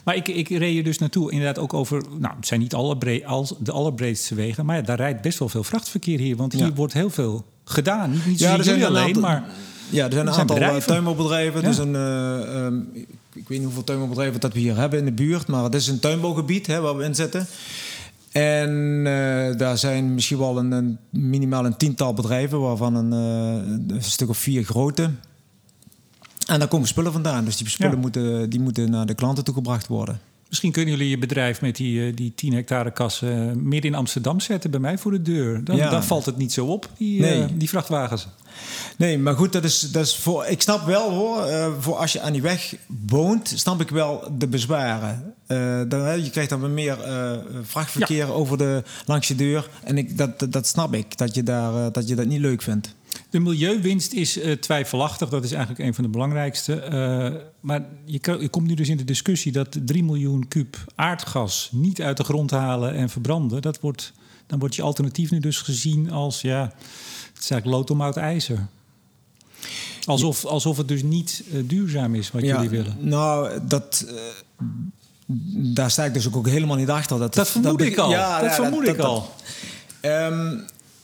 Maar 0.04 0.16
ik, 0.16 0.28
ik 0.28 0.48
reed 0.48 0.76
er 0.78 0.84
dus 0.84 0.98
naartoe 0.98 1.30
inderdaad 1.32 1.58
ook 1.58 1.74
over... 1.74 2.02
Nou, 2.18 2.34
het 2.36 2.46
zijn 2.46 2.60
niet 2.60 2.74
alle 2.74 2.96
bre- 2.96 3.22
als, 3.26 3.54
de 3.58 3.72
allerbreedste 3.72 4.34
wegen... 4.34 4.66
maar 4.66 4.76
ja, 4.76 4.82
daar 4.82 4.96
rijdt 4.96 5.20
best 5.22 5.38
wel 5.38 5.48
veel 5.48 5.64
vrachtverkeer 5.64 6.18
hier. 6.18 6.36
Want 6.36 6.52
hier 6.52 6.66
Ja. 6.66 6.72
wordt 6.72 6.92
heel 6.92 7.10
veel 7.10 7.44
gedaan. 7.68 8.10
Niet, 8.10 8.26
niet 8.26 8.38
Ja, 8.38 8.58
er 8.58 8.64
zijn 8.64 8.84
alleen, 8.84 9.04
aantal- 9.04 9.22
maar... 9.22 9.44
Ja, 9.90 10.04
er 10.04 10.12
zijn 10.12 10.26
een 10.26 10.32
zijn 10.32 10.40
aantal 10.40 10.56
eh, 10.56 10.62
bedrijven. 10.62 10.88
tuinbouwbedrijven. 10.88 11.60
Ja. 11.60 11.66
Dus 11.66 11.78
een, 11.78 11.94
eh, 11.94 12.64
ehm, 12.64 12.76
ik, 13.32 13.48
weet 13.48 13.58
niet 13.58 13.62
hoeveel 13.62 13.84
tuinbouwbedrijven 13.84 14.40
dat 14.40 14.52
we 14.52 14.58
hier 14.58 14.76
hebben 14.76 14.98
in 14.98 15.04
de 15.04 15.12
buurt. 15.12 15.46
Maar 15.46 15.64
het 15.64 15.74
is 15.74 15.88
een 15.88 15.98
tuinbouwgebied 16.00 16.66
hè, 16.66 16.80
waar 16.80 16.96
we 16.96 17.04
in 17.04 17.14
zitten. 17.14 17.46
En 18.32 18.70
eh, 19.06 19.56
daar 19.56 19.78
zijn 19.78 20.14
misschien 20.14 20.38
wel 20.38 20.58
een, 20.58 20.72
een 20.72 20.98
minimaal 21.10 21.64
een 21.66 21.76
tiental 21.76 22.14
bedrijven, 22.14 22.60
waarvan 22.60 22.94
een, 22.94 23.12
een 23.12 24.02
stuk 24.02 24.28
of 24.28 24.38
vier 24.38 24.64
grote. 24.64 25.10
En 26.46 26.58
daar 26.58 26.68
komen 26.68 26.88
spullen 26.88 27.12
vandaan. 27.12 27.44
Dus 27.44 27.56
die 27.56 27.68
spullen 27.68 27.94
Ja. 27.94 28.00
moeten, 28.00 28.50
die 28.50 28.60
moeten 28.60 28.90
naar 28.90 29.06
de 29.06 29.14
klanten 29.14 29.44
toegebracht 29.44 29.86
worden. 29.86 30.20
Misschien 30.48 30.72
kunnen 30.72 30.94
jullie 30.94 31.10
je 31.10 31.18
bedrijf 31.18 31.60
met 31.60 31.76
die, 31.76 32.06
eh, 32.06 32.16
die 32.16 32.32
10 32.34 32.52
hectare 32.54 32.90
kassen... 32.90 33.48
eh, 33.50 33.54
midden 33.56 33.90
in 33.90 33.96
Amsterdam 33.96 34.40
zetten, 34.40 34.70
bij 34.70 34.80
mij 34.80 34.98
voor 34.98 35.10
de 35.10 35.22
deur. 35.22 35.64
Dan, 35.64 35.76
Ja. 35.76 35.90
dan 35.90 36.04
valt 36.04 36.26
het 36.26 36.36
niet 36.36 36.52
zo 36.52 36.66
op, 36.66 36.88
die, 36.98 37.20
Nee. 37.20 37.42
eh, 37.42 37.48
die 37.54 37.68
vrachtwagens. 37.68 38.26
Nee, 38.96 39.18
maar 39.18 39.34
goed, 39.34 39.52
dat 39.52 39.64
is, 39.64 39.80
dat 39.80 40.06
is 40.06 40.16
voor. 40.16 40.46
Ik 40.46 40.62
snap 40.62 40.86
wel 40.86 41.10
hoor, 41.10 41.46
voor 41.80 41.94
als 41.96 42.12
je 42.12 42.20
aan 42.20 42.32
die 42.32 42.42
weg 42.42 42.74
woont, 43.06 43.52
snap 43.56 43.80
ik 43.80 43.88
wel 43.90 44.28
de 44.38 44.46
bezwaren. 44.48 45.34
Eh, 45.46 45.80
dan, 45.88 46.24
je 46.24 46.30
krijgt 46.30 46.50
dan 46.50 46.60
weer 46.60 46.70
meer 46.70 46.98
vrachtverkeer 47.62 48.32
over 48.32 48.58
de, 48.58 48.82
langs 49.06 49.28
je 49.28 49.34
deur. 49.34 49.68
En 49.84 49.98
ik, 49.98 50.18
dat, 50.18 50.38
dat, 50.38 50.52
dat 50.52 50.66
snap 50.66 50.94
ik, 50.94 51.18
dat 51.18 51.34
je, 51.34 51.42
daar, 51.42 51.92
dat 51.92 52.08
je 52.08 52.14
dat 52.14 52.26
niet 52.26 52.40
leuk 52.40 52.62
vindt. 52.62 52.94
De 53.30 53.40
milieuwinst 53.40 54.12
is 54.12 54.38
eh, 54.38 54.52
twijfelachtig. 54.52 55.28
Dat 55.28 55.44
is 55.44 55.52
eigenlijk 55.52 55.84
een 55.84 55.94
van 55.94 56.04
de 56.04 56.10
belangrijkste. 56.10 56.80
Eh, 56.80 57.32
maar 57.60 57.86
je, 58.04 58.48
komt 58.50 58.66
nu 58.66 58.74
dus 58.74 58.88
in 58.88 58.96
de 58.96 59.04
discussie 59.04 59.52
dat 59.52 59.78
3 59.84 60.04
miljoen 60.04 60.48
kuub 60.48 60.76
aardgas 60.94 61.68
niet 61.72 62.02
uit 62.02 62.16
de 62.16 62.24
grond 62.24 62.50
halen 62.50 62.94
en 62.94 63.10
verbranden. 63.10 63.62
Dat 63.62 63.80
wordt, 63.80 64.12
dan 64.46 64.58
wordt 64.58 64.74
je 64.74 64.82
alternatief 64.82 65.30
nu 65.30 65.40
dus 65.40 65.58
gezien 65.58 66.10
als 66.10 66.40
ja, 66.40 66.62
het 67.34 67.42
is 67.42 67.50
eigenlijk 67.50 67.66
lood 67.66 67.90
om 67.90 68.00
oud 68.00 68.16
ijzer. 68.16 68.66
Alsof, 70.04 70.44
alsof 70.44 70.76
het 70.76 70.88
dus 70.88 71.02
niet 71.02 71.42
eh, 71.52 71.60
duurzaam 71.64 72.14
is 72.14 72.30
wat 72.30 72.42
jullie 72.42 72.68
willen. 72.68 72.96
Nou, 72.98 73.58
dat. 73.62 74.06
daar 75.74 75.90
sta 75.90 76.04
ik 76.04 76.14
dus 76.14 76.32
ook 76.32 76.48
helemaal 76.48 76.76
niet 76.76 76.90
achter. 76.90 77.18
Dat, 77.18 77.34
Dat 77.34 77.48
vermoed 77.48 77.80
ik 77.80 77.96
al. 77.96 78.10
dat 78.40 78.54
vermoed 78.54 78.88
ik 78.88 78.98
al. 78.98 79.32
Ehm, 80.00 80.58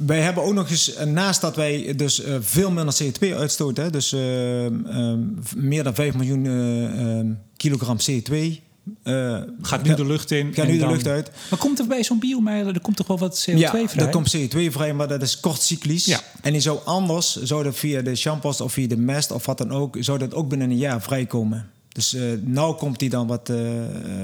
wij 0.06 0.20
hebben 0.20 0.42
ook 0.42 0.54
nog 0.54 0.70
eens, 0.70 0.94
eh, 0.94 1.06
naast 1.06 1.40
dat 1.40 1.56
wij 1.56 1.94
dus 1.96 2.22
eh, 2.22 2.36
veel 2.40 2.70
minder 2.70 2.94
CO2 3.02 3.34
uitstoten, 3.34 3.84
hè, 3.84 3.90
dus 3.90 4.12
ehm, 4.12 4.86
ehm, 4.86 5.20
meer 5.56 5.84
dan 5.84 5.94
5 5.94 6.14
miljoen 6.14 6.46
eh, 6.46 7.18
ehm, 7.18 7.26
kilogram 7.56 7.96
CO2 8.10 8.60
eh, 9.02 9.40
Gaat 9.62 9.82
nu 9.82 9.94
de 9.94 10.06
lucht 10.06 10.30
in. 10.30 10.54
Gaat 10.54 10.64
en 10.64 10.70
nu 10.70 10.78
de 10.78 10.82
dan- 10.84 10.92
lucht 10.92 11.06
uit. 11.06 11.30
Maar 11.50 11.58
komt 11.58 11.78
er 11.78 11.86
bij 11.86 12.04
zo'n 12.04 12.18
biomeiler, 12.18 12.74
er 12.74 12.80
komt 12.80 12.96
toch 12.96 13.06
wel 13.06 13.18
wat 13.18 13.46
CO2 13.50 13.58
ja, 13.58 13.70
vrij? 13.70 13.86
er 13.96 14.08
komt 14.08 14.36
CO2 14.36 14.72
vrij, 14.72 14.94
maar 14.94 15.08
dat 15.08 15.22
is 15.22 15.40
kortcyclisch. 15.40 16.04
Ja. 16.04 16.20
En 16.40 16.52
die 16.52 16.60
zou 16.60 16.78
anders, 16.84 17.42
zou 17.42 17.62
dat 17.62 17.76
via 17.76 18.00
de 18.02 18.16
shampoos 18.16 18.60
of 18.60 18.72
via 18.72 18.88
de 18.88 18.96
mest 18.96 19.30
of 19.30 19.46
wat 19.46 19.58
dan 19.58 19.70
ook, 19.70 19.96
zou 20.00 20.18
dat 20.18 20.34
ook 20.34 20.48
binnen 20.48 20.70
een 20.70 20.76
jaar 20.76 21.02
vrijkomen. 21.02 21.70
Dus 21.88 22.14
eh 22.14 22.22
nou 22.40 22.76
komt 22.76 22.98
die 22.98 23.08
dan 23.10 23.26
wat 23.26 23.48
eh, 23.48 23.56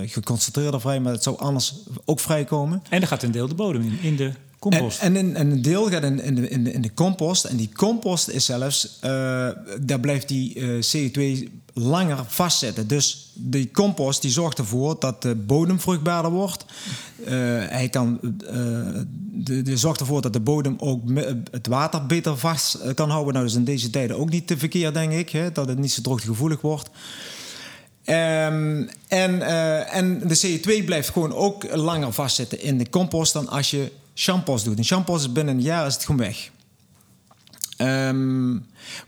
geconcentreerder 0.07 0.81
vrij, 0.81 1.01
maar 1.01 1.13
het 1.13 1.23
zou 1.23 1.39
anders 1.39 1.75
ook 2.05 2.21
vrijkomen. 2.21 2.83
En 2.89 3.01
er 3.01 3.07
gaat 3.07 3.23
een 3.23 3.31
deel 3.31 3.49
de 3.49 3.55
bodem 3.55 3.83
in, 3.83 3.99
in 4.03 4.17
de 4.17 4.33
en, 4.59 5.17
een, 5.17 5.37
en 5.37 5.51
een 5.51 5.63
deel 5.63 5.91
gaat 5.91 6.03
in, 6.03 6.23
in, 6.23 6.35
de, 6.35 6.49
in, 6.49 6.65
de, 6.65 6.73
in 6.73 6.83
de 6.83 6.95
compost. 6.95 7.45
En 7.45 7.57
die 7.57 7.71
compost 7.73 8.29
is 8.29 8.45
zelfs, 8.45 8.99
eh, 9.01 9.11
daar 9.81 10.01
blijft 10.01 10.29
die 10.29 10.55
eh, 10.55 11.09
CO2 11.09 11.49
langer 11.73 12.25
vastzitten. 12.27 12.87
Dus 12.87 13.33
die 13.35 13.71
compost 13.71 14.23
die 14.23 14.31
zorgt 14.31 14.59
ervoor 14.59 14.97
dat 14.99 15.23
de 15.23 15.35
bodem 15.35 15.81
vruchtbaarder 15.81 16.31
wordt. 16.31 16.65
Eh, 17.25 17.33
hij 17.69 17.89
kan, 17.91 18.19
de, 19.33 19.63
de 19.63 19.77
zorgt 19.77 20.01
ervoor 20.01 20.23
dat 20.23 20.33
de 20.33 20.41
bodem 20.41 20.75
ook 20.79 21.03
het 21.51 21.67
water 21.67 22.07
beter 22.07 22.39
vast 22.39 22.95
kan 22.95 23.11
houden. 23.11 23.33
Nou, 23.33 23.45
dat 23.47 23.55
is 23.55 23.59
in 23.61 23.65
deze 23.65 23.91
tijden 23.91 24.19
ook 24.19 24.31
niet 24.31 24.47
te 24.47 24.59
verkeerd, 24.59 24.95
denk 24.95 25.13
ik. 25.13 25.31
Hè, 25.31 25.53
dat 25.53 25.69
het 25.69 25.79
niet 25.79 25.93
zo 25.93 26.03
droogtegevoelig 26.03 26.61
wordt. 26.61 26.91
Ehm, 28.05 28.87
en, 29.09 29.43
en 29.91 30.29
de 30.29 30.61
CO2 30.61 30.85
blijft 30.85 31.09
gewoon 31.09 31.35
ook 31.35 31.77
langer 31.77 32.13
vastzitten 32.13 32.63
in 32.63 32.79
de 32.79 32.91
compost 32.91 33.33
dan 33.33 33.49
als 33.49 33.71
je 33.71 33.93
shampoos 34.19 34.65
doet. 34.65 34.79
Een 34.79 34.85
shampoos 34.85 35.21
is 35.21 35.33
binnen 35.33 35.55
een 35.57 35.63
jaar 35.63 35.87
is 35.87 35.95
het 35.95 36.05
gewoon 36.05 36.21
weg. 36.21 36.51
Ehm, 37.77 38.57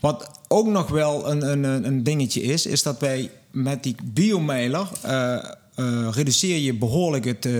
wat 0.01 0.31
ook 0.49 0.67
nog 0.67 0.89
wel 0.89 1.31
een, 1.31 1.51
een, 1.65 1.85
een- 1.87 2.03
dingetje 2.03 2.43
is, 2.43 2.67
is 2.67 2.83
dat 2.83 2.99
wij 3.01 3.31
met 3.51 3.83
die 3.83 3.97
biomailer 4.05 4.87
eh, 5.03 5.39
reduceer 6.11 6.59
je 6.59 6.75
behoorlijk 6.75 7.25
het, 7.25 7.47
eh, 7.47 7.53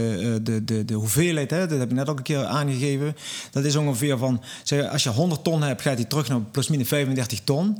de, 0.43 0.63
de, 0.65 0.85
de 0.85 0.95
hoeveelheid. 0.95 1.51
Hè? 1.51 1.67
Dat 1.67 1.79
heb 1.79 1.91
ik 1.91 1.97
net 1.97 2.09
ook 2.09 2.19
een 2.19 2.23
keer 2.25 2.45
aangegeven. 2.45 3.17
Dat 3.51 3.65
is 3.65 3.77
ongeveer 3.77 4.19
van, 4.19 4.43
zeg, 4.65 4.91
als 4.91 5.03
je 5.03 5.09
100 5.11 5.45
ton 5.45 5.63
hebt, 5.63 5.83
gaat 5.83 5.97
die 5.97 6.07
terug 6.07 6.29
naar 6.29 6.41
plus 6.41 6.69
minus 6.69 6.89
35 6.89 7.41
ton. 7.45 7.79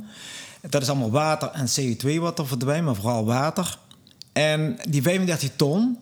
Dat 0.69 0.81
is 0.81 0.89
allemaal 0.89 1.11
water 1.11 1.49
en 1.51 1.67
CO2 1.67 2.15
wat 2.19 2.39
er 2.39 2.47
verdwijnt, 2.47 2.85
maar 2.85 2.95
vooral 2.95 3.25
water. 3.25 3.77
En 4.33 4.77
die 4.89 5.01
35 5.01 5.49
ton, 5.55 5.97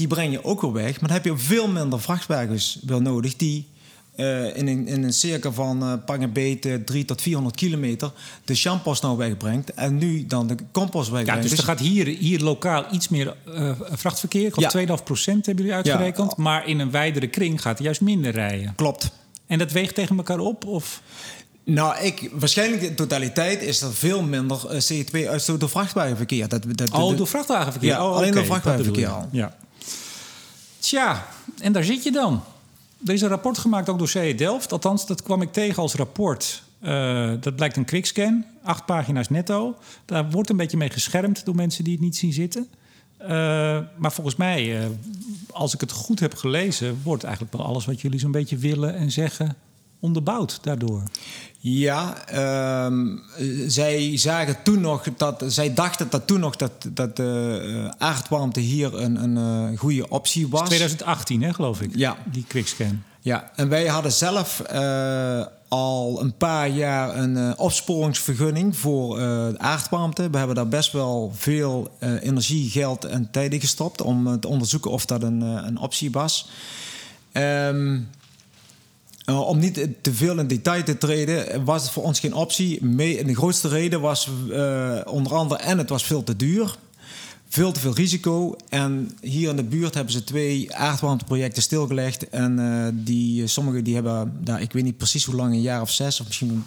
die 0.00 0.08
breng 0.08 0.32
je 0.32 0.44
ook 0.44 0.60
weer 0.60 0.72
weg. 0.72 1.00
Maar 1.00 1.08
dan 1.08 1.16
heb 1.16 1.24
je 1.24 1.38
veel 1.38 1.68
minder 1.68 2.00
vrachtwagens 2.00 2.78
wel 2.86 3.00
nodig 3.00 3.36
die 3.36 3.68
eh, 4.16 4.56
in, 4.56 4.66
een, 4.66 4.86
in 4.86 5.02
een 5.02 5.12
cirkel 5.12 5.52
van 5.52 5.82
eh 5.82 5.92
pak 6.06 6.20
een 6.20 6.32
beet 6.32 6.66
eh, 6.66 6.74
3 6.74 7.04
tot 7.04 7.22
400 7.22 7.56
kilometer 7.56 8.12
de 8.44 8.54
shampoos 8.54 9.00
nou 9.00 9.16
wegbrengt 9.16 9.74
en 9.74 9.98
nu 9.98 10.26
dan 10.26 10.46
de 10.46 10.54
compost 10.72 11.08
ja, 11.08 11.14
wegbrengt. 11.14 11.42
dus 11.42 11.58
er 11.58 11.64
gaat 11.64 11.78
hier, 11.78 12.06
hier 12.06 12.40
lokaal 12.40 12.84
iets 12.92 13.08
meer 13.08 13.36
eh, 13.54 13.72
vrachtverkeer. 13.90 14.46
Ik 14.46 14.54
geloof 14.54 14.72
Ja. 14.72 14.96
2,5 14.98 15.04
procent 15.04 15.46
hebben 15.46 15.64
jullie 15.64 15.78
uitgerekend. 15.78 16.36
Maar 16.36 16.68
in 16.68 16.78
een 16.78 16.90
wijdere 16.90 17.26
kring 17.26 17.62
gaat 17.62 17.78
er 17.78 17.84
juist 17.84 18.00
minder 18.00 18.32
rijden. 18.32 18.72
Klopt. 18.76 19.10
En 19.46 19.58
dat 19.58 19.72
weegt 19.72 19.94
tegen 19.94 20.16
elkaar 20.16 20.38
op? 20.38 20.66
Of? 20.66 21.02
Nou, 21.64 21.98
ik, 21.98 22.30
waarschijnlijk 22.32 22.82
in 22.82 22.94
totaliteit 22.94 23.62
is 23.62 23.80
er 23.82 23.94
veel 23.94 24.22
minder 24.22 24.66
eh, 24.68 24.80
CO2-uitstoot 24.80 25.60
door 25.60 25.68
vrachtwagenverkeer. 25.68 26.48
Dat, 26.48 26.64
dat, 26.68 26.90
Oh, 26.90 27.16
door 27.16 27.26
vrachtwagenverkeer? 27.26 27.90
Ja, 27.90 28.06
oh, 28.06 28.14
alleen 28.14 28.28
oké, 28.28 28.36
door 28.36 28.44
vrachtwagenverkeer 28.44 29.08
al. 29.08 29.28
Ja. 29.32 29.56
Tja, 30.80 31.26
en 31.58 31.72
daar 31.72 31.84
zit 31.84 32.02
je 32.02 32.10
dan. 32.10 32.42
Er 33.06 33.12
is 33.12 33.22
een 33.22 33.28
rapport 33.28 33.58
gemaakt 33.58 33.88
ook 33.88 33.98
door 33.98 34.08
CE 34.08 34.34
Delft. 34.34 34.72
Althans, 34.72 35.06
dat 35.06 35.22
kwam 35.22 35.42
ik 35.42 35.52
tegen 35.52 35.82
als 35.82 35.94
rapport. 35.94 36.62
Eh, 36.80 37.32
dat 37.40 37.56
blijkt 37.56 37.76
een 37.76 37.84
quickscan, 37.84 38.44
acht 38.62 38.86
pagina's 38.86 39.28
netto. 39.28 39.76
Daar 40.04 40.30
wordt 40.30 40.50
een 40.50 40.56
beetje 40.56 40.76
mee 40.76 40.90
geschermd 40.90 41.44
door 41.44 41.54
mensen 41.54 41.84
die 41.84 41.92
het 41.92 42.02
niet 42.02 42.16
zien 42.16 42.32
zitten. 42.32 42.68
Eh, 43.16 43.28
maar 43.96 44.12
volgens 44.12 44.36
mij, 44.36 44.80
eh, 44.80 44.86
als 45.50 45.74
ik 45.74 45.80
het 45.80 45.92
goed 45.92 46.20
heb 46.20 46.34
gelezen, 46.34 47.00
wordt 47.02 47.24
eigenlijk 47.24 47.56
wel 47.56 47.66
alles 47.66 47.84
wat 47.84 48.00
jullie 48.00 48.18
zo'n 48.18 48.30
beetje 48.30 48.56
willen 48.56 48.94
en 48.94 49.10
zeggen 49.10 49.56
onderbouwd 50.00 50.58
daardoor. 50.62 51.02
Ja, 51.62 52.26
ehm, 52.26 53.16
eh, 53.36 53.46
zij 53.66 54.18
zagen 54.18 54.62
toen 54.62 54.80
nog 54.80 55.06
dat, 55.16 55.44
zij 55.46 55.74
dachten 55.74 56.10
dat 56.10 56.26
toen 56.26 56.40
nog 56.40 56.56
dat, 56.56 56.72
dat 56.88 57.16
de 57.16 57.60
eh, 57.98 58.06
aardwarmte 58.06 58.60
hier 58.60 58.94
een, 58.94 59.22
een 59.22 59.36
eh, 59.70 59.78
goede 59.78 60.08
optie 60.08 60.48
was. 60.48 60.68
2018, 60.68 61.42
hè, 61.42 61.54
geloof 61.54 61.80
ik. 61.80 61.90
Ja. 61.96 62.16
Die 62.32 62.44
quickscan. 62.48 63.02
Ja, 63.20 63.50
en 63.56 63.68
wij 63.68 63.86
hadden 63.86 64.12
zelf 64.12 64.60
eh, 64.60 65.46
al 65.68 66.20
een 66.20 66.36
paar 66.36 66.68
jaar 66.68 67.16
een 67.16 67.58
opsporingsvergunning 67.58 68.76
voor 68.76 69.18
eh, 69.18 69.48
aardwarmte. 69.56 70.30
We 70.30 70.38
hebben 70.38 70.56
daar 70.56 70.68
best 70.68 70.92
wel 70.92 71.32
veel 71.34 71.96
energie, 72.20 72.70
geld 72.70 73.04
en 73.04 73.30
tijd 73.30 73.52
in 73.52 73.60
gestopt 73.60 74.02
om 74.02 74.40
te 74.40 74.48
onderzoeken 74.48 74.90
of 74.90 75.06
dat 75.06 75.22
een, 75.22 75.40
een 75.40 75.78
optie 75.78 76.10
was. 76.10 76.48
Ehm, 77.32 77.98
eh, 79.30 79.40
om 79.40 79.58
niet 79.58 79.88
te 80.00 80.14
veel 80.14 80.38
in 80.38 80.46
detail 80.46 80.82
te 80.82 80.98
treden, 80.98 81.64
was 81.64 81.82
het 81.82 81.90
voor 81.90 82.02
ons 82.02 82.20
geen 82.20 82.34
optie. 82.34 82.96
De 83.24 83.34
grootste 83.34 83.68
reden 83.68 84.00
was 84.00 84.28
eh, 84.52 85.00
onder 85.04 85.34
andere, 85.34 85.60
en 85.60 85.78
het 85.78 85.88
was 85.88 86.04
veel 86.04 86.24
te 86.24 86.36
duur. 86.36 86.76
Veel 87.48 87.72
te 87.72 87.80
veel 87.80 87.94
risico. 87.94 88.56
En 88.68 89.10
hier 89.20 89.50
in 89.50 89.56
de 89.56 89.64
buurt 89.64 89.94
hebben 89.94 90.12
ze 90.12 90.24
twee 90.24 90.74
aardwarmteprojecten 90.74 91.62
stilgelegd. 91.62 92.28
En 92.28 92.58
eh, 92.58 92.92
die, 92.92 93.46
sommige 93.46 93.82
die 93.82 93.94
hebben 93.94 94.32
daar, 94.40 94.60
ik 94.60 94.72
weet 94.72 94.84
niet 94.84 94.96
precies 94.96 95.24
hoe 95.24 95.34
lang, 95.34 95.52
een 95.52 95.60
jaar 95.60 95.80
of 95.80 95.90
zes 95.90 96.20
of 96.20 96.26
misschien 96.26 96.64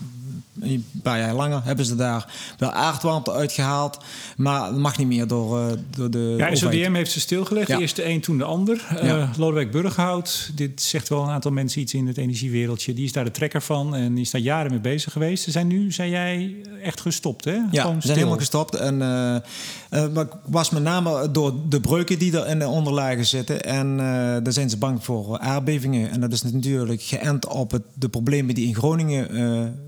een 0.64 0.86
paar 1.04 1.20
jaar 1.20 1.34
langer, 1.34 1.62
hebben 1.64 1.86
ze 1.86 1.96
daar 1.96 2.34
wel 2.58 2.72
aardwarmte 2.72 3.32
uitgehaald. 3.32 3.98
Maar 4.38 4.70
dat 4.70 4.78
mag 4.78 4.98
niet 4.98 5.08
meer 5.08 5.28
door, 5.28 5.60
eh, 5.60 5.66
door 5.96 6.12
de. 6.12 6.34
Ja. 6.38 6.56
SODM 6.56 6.94
heeft 6.94 7.12
ze 7.12 7.20
stilgelegd. 7.20 7.68
Ja. 7.68 7.80
Eerst 7.80 7.96
de 7.96 8.06
een, 8.06 8.22
toen 8.22 8.38
de 8.38 8.44
ander. 8.44 8.86
Eh 8.90 9.04
Ja. 9.04 9.30
Lodewijk 9.38 9.72
Burghout, 9.72 10.52
dit 10.56 10.82
zegt 10.82 11.10
wel 11.10 11.24
een 11.24 11.30
aantal 11.30 11.52
mensen 11.52 11.82
iets 11.82 11.94
in 11.94 12.08
het 12.08 12.18
energiewereldje. 12.18 12.94
Die 12.94 13.06
is 13.06 13.12
daar 13.12 13.24
de 13.24 13.32
trekker 13.32 13.62
van 13.62 13.96
en 13.96 14.14
die 14.14 14.24
is 14.24 14.32
daar 14.32 14.42
jaren 14.42 14.72
mee 14.72 14.80
bezig 14.80 15.12
geweest. 15.12 15.44
Ze 15.44 15.52
zijn 15.52 15.68
nu, 15.68 15.92
zei 15.92 16.10
jij, 16.10 16.56
echt 16.84 17.02
gestopt, 17.02 17.46
hè? 17.46 17.58
Ja, 17.72 17.96
we 17.96 18.02
zijn 18.02 18.18
helemaal 18.18 18.38
gestopt. 18.38 18.76
En 18.76 19.00
het 19.90 20.28
was 20.46 20.70
met 20.70 20.84
name 20.84 21.32
door 21.32 21.54
de 21.70 21.82
breuken 21.82 22.20
die 22.20 22.38
er 22.38 22.48
in 22.48 22.60
de 22.60 22.68
onderlagen 22.68 23.26
zitten. 23.26 23.64
En 23.64 23.98
daar 24.44 24.54
zijn 24.54 24.70
ze 24.70 24.78
bang 24.78 25.04
voor 25.04 25.40
aardbevingen. 25.40 26.12
En 26.12 26.20
dat 26.20 26.32
is 26.32 26.44
natuurlijk 26.44 27.02
geënt 27.02 27.48
op 27.48 27.72
het, 27.72 27.84
de 27.94 28.10
problemen 28.10 28.56
die 28.56 28.68
in 28.68 28.76
Groningen 28.76 29.28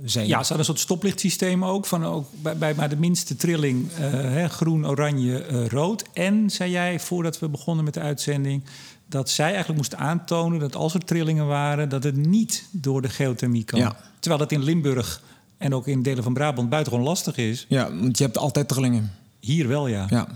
zijn. 0.04 0.28
Ja, 0.28 0.44
ze 0.44 0.65
een 0.68 0.76
soort 0.76 0.86
stoplichtsysteem 0.86 1.66
ook. 1.66 1.86
Van 1.86 2.06
ook 2.06 2.28
bij, 2.42 2.58
bij 2.58 2.74
maar 2.74 2.90
de 2.90 2.96
minste 2.96 3.36
trilling 3.36 3.92
eh, 3.92 4.12
hè, 4.12 4.50
groen, 4.50 4.88
oranje, 4.88 5.44
eh, 5.44 5.68
rood. 5.68 6.04
En 6.14 6.50
zei 6.50 6.72
jij, 6.72 7.00
voordat 7.00 7.40
we 7.40 7.50
begonnen 7.50 7.86
met 7.86 7.94
de 7.94 8.00
uitzending... 8.00 8.64
dat 9.08 9.30
zij 9.30 9.48
eigenlijk 9.48 9.78
moesten 9.78 9.98
aantonen 9.98 10.60
dat 10.60 10.76
als 10.76 10.94
er 10.94 11.06
trillingen 11.06 11.48
waren... 11.48 11.90
dat 11.90 12.04
het 12.04 12.16
niet 12.16 12.68
door 12.72 13.02
de 13.02 13.10
geothermie 13.10 13.64
kan. 13.64 13.80
Ja. 13.80 13.96
Terwijl 14.20 14.42
dat 14.42 14.52
in 14.52 14.64
Limburg 14.64 15.22
en 15.58 15.74
ook 15.74 15.88
in 15.88 16.02
delen 16.02 16.24
van 16.24 16.34
Brabant 16.34 16.70
buitengewoon 16.70 17.08
lastig 17.08 17.38
is. 17.38 17.66
Ja, 17.70 17.96
want 17.96 18.18
je 18.18 18.24
hebt 18.24 18.38
altijd 18.38 18.68
trillingen. 18.68 19.12
Hier 19.40 19.68
wel, 19.68 19.88
ja. 19.88 20.06
Ja. 20.10 20.28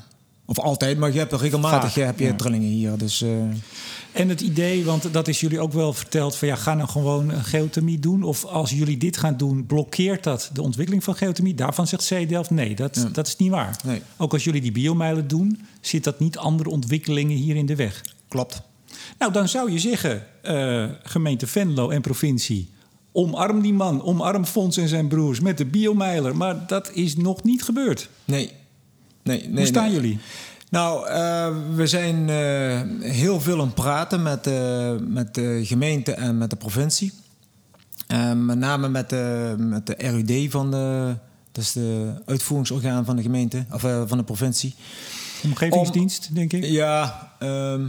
Of 0.49 0.59
altijd, 0.59 0.97
maar 0.97 1.11
je 1.11 1.17
hebt 1.19 1.31
er 1.31 1.39
regelmatig 1.39 1.93
Vaak, 1.93 2.05
heb 2.05 2.19
je 2.19 2.25
ja. 2.25 2.33
trillingen 2.33 2.69
hier. 2.69 2.97
Dus, 2.97 3.21
eh, 3.21 3.29
En 4.11 4.29
het 4.29 4.41
idee, 4.41 4.85
want 4.85 5.13
dat 5.13 5.27
is 5.27 5.39
jullie 5.39 5.59
ook 5.59 5.73
wel 5.73 5.93
verteld... 5.93 6.35
van 6.35 6.47
ja, 6.47 6.55
ga 6.55 6.73
nou 6.73 6.89
gewoon 6.89 7.29
een 7.29 7.43
geothermie 7.43 7.99
doen. 7.99 8.23
Of 8.23 8.45
als 8.45 8.69
jullie 8.69 8.97
dit 8.97 9.17
gaan 9.17 9.37
doen, 9.37 9.65
blokkeert 9.65 10.23
dat 10.23 10.49
de 10.53 10.61
ontwikkeling 10.61 11.03
van 11.03 11.15
geothermie? 11.15 11.53
Daarvan 11.55 11.87
zegt 11.87 12.07
C 12.07 12.29
Delft 12.29 12.49
nee, 12.49 12.75
dat, 12.75 12.95
Ja. 12.95 13.09
dat 13.11 13.27
is 13.27 13.35
niet 13.35 13.49
waar. 13.49 13.79
Nee. 13.83 14.01
Ook 14.17 14.33
als 14.33 14.43
jullie 14.43 14.61
die 14.61 14.71
biomijlen 14.71 15.27
doen, 15.27 15.61
zit 15.81 16.03
dat 16.03 16.19
niet 16.19 16.37
andere 16.37 16.69
ontwikkelingen 16.69 17.37
hier 17.37 17.55
in 17.55 17.65
de 17.65 17.75
weg. 17.75 18.03
klopt. 18.27 18.61
Nou, 19.19 19.31
dan 19.31 19.47
zou 19.47 19.71
je 19.71 19.79
zeggen, 19.79 20.25
eh, 20.41 20.85
gemeente 21.03 21.47
Venlo 21.47 21.89
en 21.89 22.01
provincie... 22.01 22.69
omarm 23.11 23.61
die 23.61 23.73
man, 23.73 24.03
omarm 24.03 24.45
Fons 24.45 24.77
en 24.77 24.87
zijn 24.87 25.07
broers 25.07 25.39
met 25.39 25.57
de 25.57 25.65
biomijler. 25.65 26.35
Maar 26.35 26.67
dat 26.67 26.91
is 26.93 27.15
nog 27.15 27.43
niet 27.43 27.63
gebeurd. 27.63 28.09
Nee. 28.25 28.51
Nee, 29.23 29.41
nee 29.41 29.55
Hoe 29.55 29.65
staan 29.65 29.83
nee. 29.83 29.93
jullie? 29.93 30.19
Nou, 30.69 31.07
eh, 31.07 31.55
we 31.75 31.87
zijn 31.87 32.29
eh, 32.29 33.11
heel 33.11 33.41
veel 33.41 33.59
aan 33.59 33.65
het 33.65 33.75
praten 33.75 34.21
met, 34.23 34.47
eh, 34.47 34.91
met 35.07 35.33
de 35.33 35.61
gemeente 35.65 36.13
en 36.13 36.37
met 36.37 36.49
de 36.49 36.55
provincie. 36.55 37.13
Met 38.35 38.57
name 38.57 38.89
met 38.89 39.09
de, 39.09 39.55
met 39.57 39.87
de 39.87 39.95
RUD 39.97 40.51
van 40.51 40.71
de, 40.71 41.15
dat 41.51 41.63
is 41.63 41.71
de 41.71 42.13
uitvoeringsorgaan 42.25 43.05
van 43.05 43.15
de 43.15 43.21
gemeente, 43.21 43.65
of 43.71 43.81
van 43.81 44.17
de 44.17 44.23
provincie. 44.23 44.75
Omgevingsdienst, 45.43 46.35
denk 46.35 46.53
ik? 46.53 46.63
Ja, 46.65 47.31
ehm, 47.39 47.87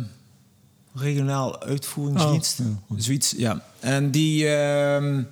regionaal 0.95 1.63
uitvoeringsdienst. 1.63 2.61
Oh, 2.61 2.67
ja, 2.89 3.03
zoiets, 3.03 3.35
ja. 3.37 3.63
En 3.79 4.11
die... 4.11 4.49
ehm, 4.49 5.23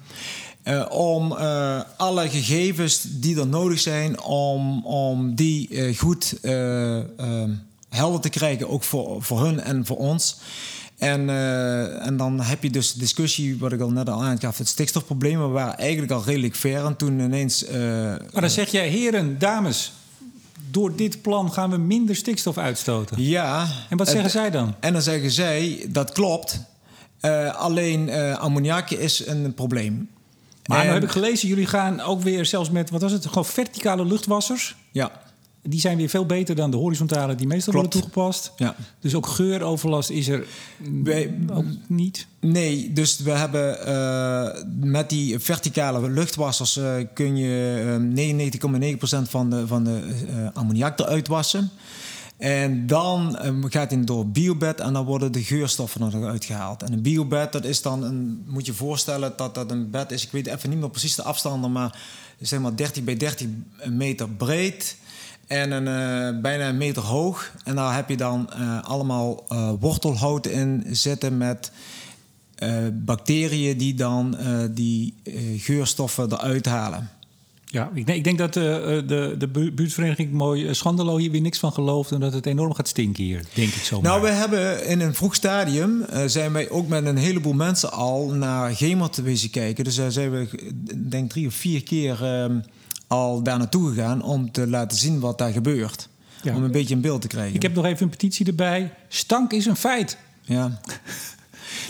eh, 0.68 0.85
om 0.88 1.37
eh, 1.37 1.81
alle 1.96 2.28
gegevens 2.28 3.02
die 3.04 3.40
er 3.40 3.46
nodig 3.46 3.80
zijn, 3.80 4.20
om, 4.20 4.84
om 4.84 5.34
die 5.34 5.68
eh, 5.68 5.99
goed 5.99 6.38
eh, 6.42 6.97
ehm, 6.99 7.51
helder 7.88 8.20
te 8.20 8.28
krijgen, 8.28 8.68
ook 8.68 8.82
voor, 8.82 9.22
voor 9.22 9.45
hun 9.45 9.61
en 9.61 9.86
voor 9.86 9.97
ons. 9.97 10.36
En, 10.99 11.30
en 12.01 12.16
dan 12.16 12.40
heb 12.40 12.62
je 12.62 12.70
dus 12.70 12.92
de 12.92 12.99
discussie, 12.99 13.59
wat 13.59 13.72
ik 13.72 13.80
al 13.80 13.90
net 13.90 14.09
al 14.09 14.22
aangaf, 14.22 14.59
het 14.59 14.68
stikstofprobleem. 14.68 15.40
We 15.40 15.47
waren 15.47 15.78
eigenlijk 15.78 16.12
al 16.12 16.22
redelijk 16.24 16.55
ver 16.55 16.84
en 16.84 16.97
toen 16.97 17.20
ineens... 17.20 17.64
Maar 17.70 18.40
dan 18.40 18.51
zeg 18.51 18.70
jij, 18.70 18.88
heren, 18.88 19.38
dames, 19.38 19.92
door 20.70 20.97
dit 20.97 21.22
plan 21.22 21.53
gaan 21.53 21.70
we 21.70 21.76
minder 21.76 22.16
stikstof 22.16 22.59
uitstoten. 22.59 23.22
Ja. 23.22 23.66
En 23.88 23.97
wat 23.97 24.09
zeggen 24.09 24.30
zij 24.30 24.51
dan? 24.51 24.74
En 24.80 24.92
dan 24.92 25.03
zeggen 25.03 25.30
zij, 25.30 25.86
dat 25.88 26.12
klopt. 26.12 26.61
Alleen 27.53 28.11
ammoniak 28.38 28.90
is 28.90 29.26
een 29.26 29.55
probleem. 29.55 30.09
Maar 30.68 30.78
En- 30.80 30.86
nu 30.86 30.92
heb 30.92 31.02
ik 31.02 31.10
gelezen, 31.10 31.48
jullie 31.48 31.66
gaan 31.66 32.00
ook 32.00 32.22
weer 32.22 32.46
zelfs 32.46 32.70
met, 32.70 32.90
wat 32.90 33.02
was 33.02 33.12
het, 33.12 33.26
gewoon 33.26 33.44
verticale 33.44 34.04
luchtwassers. 34.04 34.76
Ja, 34.92 35.10
Die 35.62 35.80
zijn 35.80 35.96
weer 35.96 36.08
veel 36.08 36.26
beter 36.26 36.54
dan 36.54 36.70
de 36.70 36.76
horizontale 36.76 37.34
die 37.34 37.46
meestal 37.46 37.72
Klopt. 37.72 37.94
worden 37.94 38.10
toegepast. 38.10 38.52
ja. 38.56 38.74
Dus 39.00 39.14
ook 39.14 39.26
geuroverlast 39.26 40.10
is 40.10 40.28
er 40.28 40.46
mm, 40.76 41.04
Wij- 41.04 41.34
ook 41.52 41.64
niet. 41.86 42.26
Nee, 42.40 42.92
dus 42.92 43.18
we 43.18 43.30
hebben 43.30 43.86
eh, 43.86 44.62
met 44.80 45.08
die 45.10 45.38
verticale 45.38 46.10
luchtwassers 46.10 46.76
eh, 46.76 46.94
kun 47.14 47.36
je 47.36 47.84
eh, 48.14 49.22
99,9% 49.24 49.28
van 49.28 49.50
de, 49.50 49.66
van 49.66 49.84
de 49.84 50.00
eh, 50.28 50.46
ammoniak 50.52 50.98
eruit 50.98 51.28
wassen. 51.28 51.70
En 52.39 52.86
dan 52.86 53.36
eh, 53.36 53.55
gaat 53.61 53.91
hij 53.91 54.05
door 54.05 54.28
biobed 54.28 54.80
en 54.80 54.93
dan 54.93 55.05
worden 55.05 55.32
de 55.32 55.43
geurstoffen 55.43 56.03
er 56.03 56.18
nog 56.18 56.28
uitgehaald. 56.28 56.82
En 56.82 56.93
een 56.93 57.03
biobed, 57.03 57.53
dat 57.53 57.64
is 57.64 57.82
dan 57.82 58.03
een, 58.03 58.45
moet 58.47 58.66
je 58.66 58.74
voorstellen 58.74 59.32
dat 59.36 59.55
dat 59.55 59.70
een 59.70 59.91
bed 59.91 60.11
is. 60.11 60.24
Ik 60.24 60.32
weet 60.32 60.47
even 60.47 60.70
niet 60.70 60.78
meer 60.78 60.91
precies 60.91 61.14
de 61.14 61.22
afstanden, 61.22 61.72
maar 61.72 61.99
zeg 62.41 62.61
maar 62.61 62.76
30 62.76 63.05
bij 63.05 63.16
30 63.16 63.47
meter 63.84 64.28
breed. 64.28 64.97
En 65.49 65.70
een, 65.70 65.86
eh, 65.86 66.41
bijna 66.41 66.68
een 66.68 66.76
meter 66.76 67.03
hoog. 67.03 67.53
En 67.64 67.74
daar 67.74 67.95
heb 67.95 68.09
je 68.09 68.16
dan 68.16 68.51
eh, 68.53 68.84
allemaal 68.84 69.45
eh, 69.49 69.72
wortelhout 69.80 70.47
in 70.47 70.84
zitten 70.91 71.36
met 71.36 71.70
bacteriën 72.93 73.78
die 73.78 73.95
dan 73.95 74.36
die 74.70 75.14
geurstoffen 75.57 76.32
eruit 76.32 76.66
halen. 76.66 77.11
Ja, 77.70 77.90
ik 77.94 78.06
denk, 78.06 78.18
ik 78.18 78.24
denk 78.24 78.38
dat 78.38 78.56
eh, 78.56 78.96
eh, 78.98 79.08
de, 79.08 79.34
de 79.38 79.48
bu- 79.48 79.72
buurtvereniging 79.72 80.32
Mooi 80.32 80.66
eh, 80.66 80.72
Schandelo 80.74 81.16
hier 81.16 81.30
weer 81.30 81.40
niks 81.40 81.58
van 81.58 81.72
gelooft... 81.72 82.12
en 82.12 82.20
dat 82.20 82.32
het 82.32 82.46
enorm 82.46 82.74
gaat 82.74 82.88
stinken 82.88 83.24
hier, 83.24 83.44
denk 83.54 83.72
ik 83.72 83.82
zo. 83.82 84.00
Nou, 84.00 84.22
we 84.22 84.28
hebben 84.28 84.86
in 84.86 85.00
een 85.00 85.14
vroeg 85.14 85.34
stadium 85.34 86.04
zijn 86.26 86.52
wij 86.52 86.70
ook 86.70 86.88
met 86.88 87.06
een 87.06 87.16
heleboel 87.16 87.52
mensen 87.52 87.92
al 87.92 88.28
naar 88.28 88.76
Gemert 88.76 89.16
wezen 89.22 89.50
kijken. 89.50 89.84
Dus 89.84 89.94
daar 89.94 90.12
zijn 90.12 90.30
we, 90.30 90.48
denk 91.08 91.30
drie 91.30 91.46
of 91.46 91.54
vier 91.54 91.82
keer 91.82 92.24
ehm, 92.24 92.60
al 93.06 93.42
daar 93.42 93.58
naartoe 93.58 93.88
gegaan 93.88 94.22
om 94.22 94.52
te 94.52 94.66
laten 94.68 94.98
zien 94.98 95.20
wat 95.20 95.38
daar 95.38 95.52
gebeurt. 95.52 96.08
Ja. 96.42 96.54
Om 96.56 96.62
een 96.64 96.70
beetje 96.70 96.94
een 96.94 97.00
beeld 97.00 97.20
te 97.20 97.28
krijgen. 97.28 97.54
Ik 97.54 97.62
heb 97.62 97.74
nog 97.74 97.84
even 97.84 98.02
een 98.02 98.10
petitie 98.10 98.46
erbij. 98.46 98.92
Stank 99.08 99.52
is 99.52 99.66
een 99.66 99.76
feit. 99.76 100.16
Ja. 100.42 100.70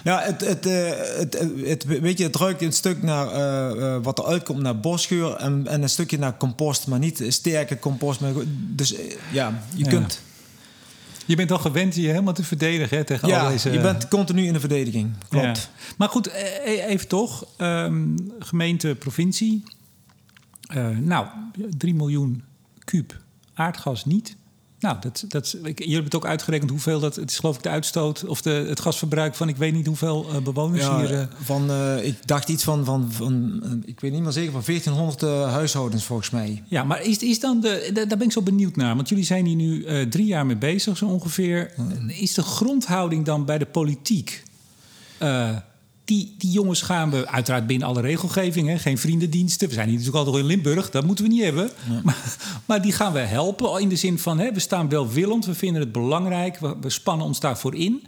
Nou, 0.04 0.20
het, 0.20 0.40
het, 0.40 0.66
eh, 0.66 0.90
het, 1.18 1.38
het, 1.64 1.84
weet 1.84 2.18
je, 2.18 2.24
het 2.24 2.36
ruikt 2.36 2.62
een 2.62 2.72
stuk 2.72 3.02
naar 3.02 3.26
eh, 3.30 3.94
eh, 3.94 4.02
wat 4.02 4.18
er 4.18 4.24
uitkomt 4.24 4.60
naar 4.60 4.80
bosgeur 4.80 5.34
en, 5.36 5.66
en 5.66 5.82
een 5.82 5.88
stukje 5.88 6.18
naar 6.18 6.36
compost, 6.36 6.86
maar 6.86 6.98
niet 6.98 7.24
sterke 7.28 7.78
compost. 7.78 8.20
Maar, 8.20 8.32
dus 8.74 8.94
eh, 8.94 9.14
ja, 9.32 9.62
je 9.74 9.84
Ja. 9.84 9.90
kunt. 9.90 10.20
Je 11.26 11.36
bent 11.36 11.50
al 11.52 11.58
gewend 11.58 11.94
je 11.94 12.06
helemaal 12.06 12.32
te 12.34 12.42
verdedigen 12.44 12.96
hè, 12.96 13.04
tegen 13.04 13.24
al 13.24 13.30
Ja, 13.30 13.48
deze... 13.48 13.70
je 13.70 13.80
bent 13.80 14.08
continu 14.08 14.46
in 14.46 14.52
de 14.52 14.60
verdediging. 14.60 15.10
Klopt. 15.28 15.44
Ja. 15.44 15.54
Maar 15.96 16.08
goed, 16.08 16.26
eh, 16.26 16.56
eh, 16.56 16.90
even 16.90 17.08
toch. 17.08 17.46
Ehm, 17.56 18.16
gemeente, 18.38 18.94
provincie. 18.94 19.62
Eh, 20.68 20.88
nou, 20.88 21.26
3 21.76 21.94
miljoen 21.94 22.42
kuub 22.84 23.16
aardgas 23.54 24.04
niet. 24.04 24.36
Nou, 24.80 24.96
dat, 25.00 25.24
dat, 25.28 25.46
ik, 25.62 25.78
jullie 25.78 25.84
hebben 25.94 26.04
het 26.04 26.14
ook 26.14 26.26
uitgerekend 26.26 26.70
hoeveel 26.70 27.00
dat... 27.00 27.16
Het 27.16 27.30
is 27.30 27.38
geloof 27.38 27.56
ik 27.56 27.62
de 27.62 27.68
uitstoot 27.68 28.24
of 28.24 28.42
de, 28.42 28.50
het 28.50 28.80
gasverbruik 28.80 29.34
van... 29.34 29.48
ik 29.48 29.56
weet 29.56 29.72
niet 29.72 29.86
hoeveel 29.86 30.26
eh, 30.32 30.40
bewoners 30.40 30.84
Ja, 30.84 30.98
hier... 30.98 31.14
eh, 31.18 31.26
van, 31.42 31.70
eh, 31.70 32.04
ik 32.06 32.26
dacht 32.26 32.48
iets 32.48 32.64
van, 32.64 32.84
van, 32.84 33.12
van 33.12 33.62
ik 33.86 34.00
weet 34.00 34.12
niet 34.12 34.22
meer 34.22 34.32
zeker, 34.32 34.52
van 34.52 34.62
1400 34.66 35.22
eh, 35.22 35.52
huishoudens 35.52 36.04
volgens 36.04 36.30
mij. 36.30 36.62
Ja, 36.68 36.84
maar 36.84 37.02
is, 37.02 37.18
is 37.18 37.40
dan 37.40 37.60
de, 37.60 37.90
da- 37.94 38.04
daar 38.04 38.18
ben 38.18 38.26
ik 38.26 38.32
zo 38.32 38.42
benieuwd 38.42 38.76
naar. 38.76 38.96
Want 38.96 39.08
jullie 39.08 39.24
zijn 39.24 39.46
hier 39.46 39.56
nu 39.56 40.08
drie 40.08 40.26
jaar 40.26 40.46
mee 40.46 40.56
bezig, 40.56 40.96
zo 40.96 41.06
ongeveer. 41.06 41.72
Is 42.06 42.34
de 42.34 42.42
grondhouding 42.42 43.24
dan 43.24 43.44
bij 43.44 43.58
de 43.58 43.66
politiek? 43.66 44.42
Die, 46.08 46.34
die 46.38 46.50
jongens 46.50 46.82
gaan 46.82 47.10
we 47.10 47.28
uiteraard 47.28 47.66
binnen 47.66 47.88
alle 47.88 48.00
regelgeving, 48.00 48.68
hè, 48.68 48.78
geen 48.78 48.98
vriendendiensten. 48.98 49.68
We 49.68 49.74
zijn 49.74 49.88
hier 49.88 49.98
natuurlijk 49.98 50.24
altijd 50.24 50.44
al 50.44 50.50
in 50.50 50.56
Limburg, 50.56 50.90
dat 50.90 51.04
moeten 51.04 51.24
we 51.24 51.30
niet 51.30 51.42
hebben. 51.42 51.70
Maar, 52.04 52.36
maar 52.64 52.82
die 52.82 52.92
gaan 52.92 53.12
we 53.12 53.18
helpen 53.18 53.80
in 53.80 53.88
de 53.88 53.96
zin 53.96 54.18
van 54.18 54.38
hè, 54.38 54.52
we 54.52 54.60
staan 54.60 54.88
welwillend, 54.88 55.46
we 55.46 55.54
vinden 55.54 55.82
het 55.82 55.92
belangrijk, 55.92 56.58
we, 56.58 56.76
we 56.80 56.90
spannen 56.90 57.26
ons 57.26 57.40
daarvoor 57.40 57.74
in. 57.74 58.06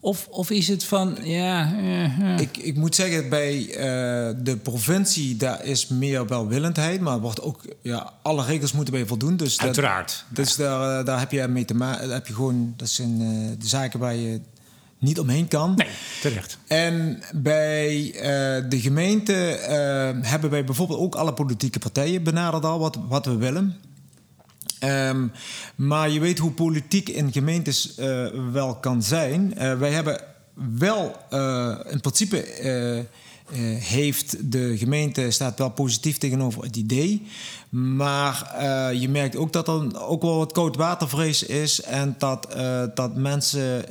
Of, 0.00 0.26
of 0.30 0.50
is 0.50 0.68
het 0.68 0.84
van 0.84 1.16
ja. 1.22 1.72
eh, 1.78 2.04
eh. 2.04 2.40
Ik, 2.40 2.56
ik 2.56 2.76
moet 2.76 2.94
zeggen, 2.94 3.28
bij 3.28 3.70
eh, 3.70 4.34
de 4.42 4.56
provincie 4.62 5.36
daar 5.36 5.64
is 5.64 5.88
meer 5.88 6.26
welwillendheid, 6.26 7.00
maar 7.00 7.20
wordt 7.20 7.42
ook, 7.42 7.62
ja, 7.82 8.12
alle 8.22 8.44
regels 8.44 8.72
moeten 8.72 8.94
bij 8.94 9.06
voldoen. 9.06 9.36
Dus 9.36 9.56
dat, 9.56 9.66
Uiteraard. 9.66 10.24
Dus 10.28 10.56
daar, 10.56 11.04
daar 11.04 11.18
heb 11.18 11.30
je 11.30 11.48
mee 11.48 11.64
te 11.64 11.74
maken. 11.74 12.10
Heb 12.10 12.26
je 12.26 12.34
gewoon, 12.34 12.74
dat 12.76 12.88
zijn 12.88 13.18
de 13.58 13.66
zaken 13.66 13.98
waar 13.98 14.14
je 14.14 14.40
niet 14.98 15.20
omheen 15.20 15.48
kan. 15.48 15.74
Nee, 15.74 15.88
terecht. 16.20 16.58
En 16.66 17.22
bij 17.34 18.12
eh, 18.14 18.70
de 18.70 18.80
gemeente 18.80 19.48
eh, 19.48 20.30
hebben 20.30 20.50
wij 20.50 20.64
bijvoorbeeld 20.64 21.00
ook 21.00 21.14
alle 21.14 21.32
politieke 21.32 21.78
partijen 21.78 22.22
benaderd 22.22 22.64
al 22.64 22.78
wat, 22.78 22.98
wat 23.08 23.26
we 23.26 23.36
willen. 23.36 23.76
Ehm, 24.78 25.26
maar 25.74 26.10
je 26.10 26.20
weet 26.20 26.38
hoe 26.38 26.52
politiek 26.52 27.08
in 27.08 27.32
gemeentes 27.32 27.94
eh, 27.94 28.26
wel 28.52 28.74
kan 28.74 29.02
zijn. 29.02 29.54
Wij 29.78 29.90
hebben 29.90 30.20
wel 30.78 31.16
in 31.90 32.00
principe. 32.00 32.44
heeft 33.78 34.52
de 34.52 34.78
gemeente 34.78 35.30
staat 35.30 35.58
wel 35.58 35.70
positief 35.70 36.18
tegenover 36.18 36.62
het 36.62 36.76
idee. 36.76 37.26
Maar 37.68 38.64
je 38.94 39.08
merkt 39.08 39.36
ook 39.36 39.52
dat 39.52 39.68
er 39.68 40.00
ook 40.00 40.22
wel 40.22 40.36
wat 40.36 40.52
koudwatervrees 40.52 41.42
is. 41.42 41.82
En 41.82 42.14
dat, 42.18 42.56
dat 42.94 43.16
mensen 43.16 43.84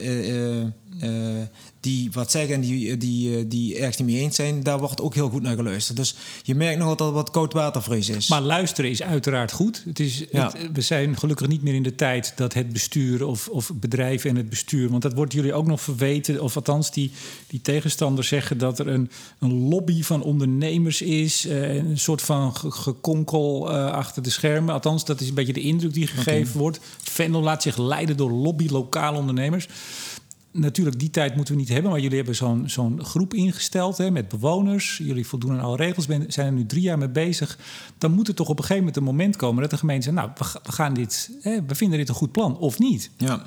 die 1.80 2.10
wat 2.12 2.32
zeggen 2.32 2.56
en 2.56 2.62
die, 2.62 2.98
die, 2.98 3.38
eh, 3.38 3.44
die 3.48 3.76
ergens 3.78 3.98
niet 3.98 4.08
mee 4.08 4.18
eens 4.20 4.36
zijn, 4.36 4.64
daar 4.64 4.80
wordt 4.80 5.02
ook 5.02 5.14
heel 5.14 5.30
goed 5.30 5.42
naar 5.42 5.56
geluisterd. 5.56 5.98
Dus 5.98 6.16
je 6.44 6.56
merkt 6.56 6.80
nog 6.80 7.00
er 7.00 7.12
wat 7.12 7.32
koudwatervrees 7.32 8.10
is. 8.10 8.28
Maar 8.28 8.42
luisteren 8.42 8.90
is 8.92 9.02
uiteraard 9.02 9.52
goed. 9.52 9.84
Het 9.86 10.00
is, 10.00 10.24
Ja. 10.32 10.46
het- 10.54 10.70
we 10.74 10.82
zijn 10.82 11.18
gelukkig 11.18 11.48
niet 11.48 11.62
meer 11.62 11.74
in 11.74 11.84
de 11.84 11.96
tijd 11.96 12.34
dat 12.36 12.54
het 12.54 12.74
bestuur 12.74 13.26
of, 13.26 13.48
of 13.48 13.72
bedrijven 13.74 14.30
en 14.30 14.36
het 14.36 14.50
bestuur. 14.50 14.90
Want 14.90 15.02
dat 15.02 15.14
wordt 15.14 15.34
jullie 15.34 15.54
ook 15.54 15.68
nog 15.68 15.82
verweten. 15.82 16.42
Of 16.44 16.56
althans, 16.56 16.92
die, 16.92 17.12
die 17.48 17.62
tegenstanders 17.62 18.28
zeggen 18.28 18.58
dat 18.58 18.80
er 18.80 18.88
een, 18.88 19.10
een 19.40 19.68
lobby 19.70 20.04
van 20.04 20.24
ondernemers 20.24 21.02
is. 21.02 21.46
eh, 21.46 21.76
een 21.76 21.98
soort 21.98 22.22
van 22.22 22.56
ge- 22.56 22.72
gekonkel 22.72 23.72
eh, 23.72 23.92
achter 23.92 24.24
de 24.24 24.30
schermen. 24.30 24.74
Althans, 24.74 25.06
dat 25.06 25.22
is 25.22 25.28
een 25.28 25.34
beetje 25.34 25.54
de 25.54 25.62
indruk 25.62 25.94
die 25.94 26.08
gegeven 26.08 26.60
wordt. 26.60 26.80
Venlo 27.02 27.42
laat 27.42 27.62
zich 27.62 27.78
leiden 27.78 28.18
door 28.18 28.32
lobby 28.32 28.68
lokale 28.70 29.18
ondernemers. 29.18 29.68
Natuurlijk, 30.58 31.00
die 31.00 31.10
tijd 31.10 31.36
moeten 31.36 31.54
we 31.54 31.60
niet 31.60 31.70
hebben, 31.70 31.92
maar 31.92 32.00
jullie 32.00 32.18
hebben 32.18 32.36
zo'n 32.36 32.64
zo'n 32.70 33.04
groep 33.04 33.34
ingesteld 33.34 33.98
hè, 33.98 34.12
met 34.12 34.28
bewoners. 34.30 34.98
Jullie 35.04 35.28
voldoen 35.28 35.52
aan 35.52 35.60
alle 35.60 35.76
regels, 35.76 36.06
ben- 36.06 36.26
zijn 36.28 36.48
er 36.48 36.54
nu 36.54 36.66
drie 36.66 36.82
jaar 36.82 36.98
mee 36.98 37.10
bezig. 37.10 37.58
Dan 37.98 38.12
moet 38.12 38.28
er 38.28 38.34
toch 38.36 38.48
op 38.50 38.58
een 38.58 38.64
gegeven 38.64 38.80
moment 38.86 38.98
een 38.98 39.04
moment 39.04 39.36
komen 39.36 39.62
dat 39.62 39.72
de 39.72 39.78
gemeente 39.78 40.04
zegt: 40.04 40.16
Nou, 40.16 40.30
we, 40.38 40.44
ga- 40.44 40.60
we 40.64 40.72
gaan 40.72 40.94
dit, 40.94 41.30
hè, 41.42 41.66
we 41.68 41.76
vinden 41.76 41.98
dit 41.98 42.10
een 42.10 42.16
goed 42.16 42.32
plan, 42.32 42.58
of 42.58 42.80
niet? 42.80 43.10
ja. 43.18 43.42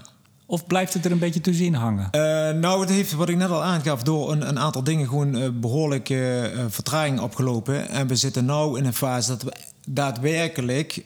Of 0.50 0.66
blijft 0.66 0.94
het 0.94 1.04
er 1.04 1.10
een 1.12 1.18
beetje 1.18 1.40
tussenin 1.40 1.74
hangen? 1.74 2.10
Eh, 2.10 2.20
nou, 2.60 2.80
het 2.80 2.90
heeft, 2.90 3.12
wat 3.12 3.28
ik 3.28 3.36
net 3.36 3.50
al 3.50 3.62
aangaf, 3.62 4.02
door 4.02 4.32
een, 4.32 4.48
een 4.48 4.58
aantal 4.58 4.84
dingen 4.84 5.08
gewoon 5.08 5.36
eh, 5.36 5.48
behoorlijk 5.60 6.10
eh, 6.10 6.44
vertraging 6.68 7.20
opgelopen. 7.20 7.88
En 7.88 8.06
we 8.06 8.16
zitten 8.16 8.44
nu 8.44 8.76
in 8.78 8.84
een 8.84 8.92
fase 8.94 9.28
dat 9.28 9.42
we 9.42 9.52
daadwerkelijk 9.88 11.00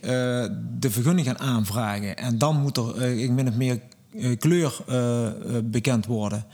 de 0.79 0.91
vergunning 0.91 1.27
gaan 1.27 1.39
aanvragen. 1.39 2.17
En 2.17 2.39
dan 2.39 2.61
moet 2.61 2.77
er 2.77 2.97
eh, 3.21 3.31
min 3.31 3.49
of 3.49 3.55
meer 3.55 3.81
kleur 4.39 4.79
eh, 4.89 5.27
eh, 5.27 5.33
bekend 5.65 6.07
worden. 6.07 6.45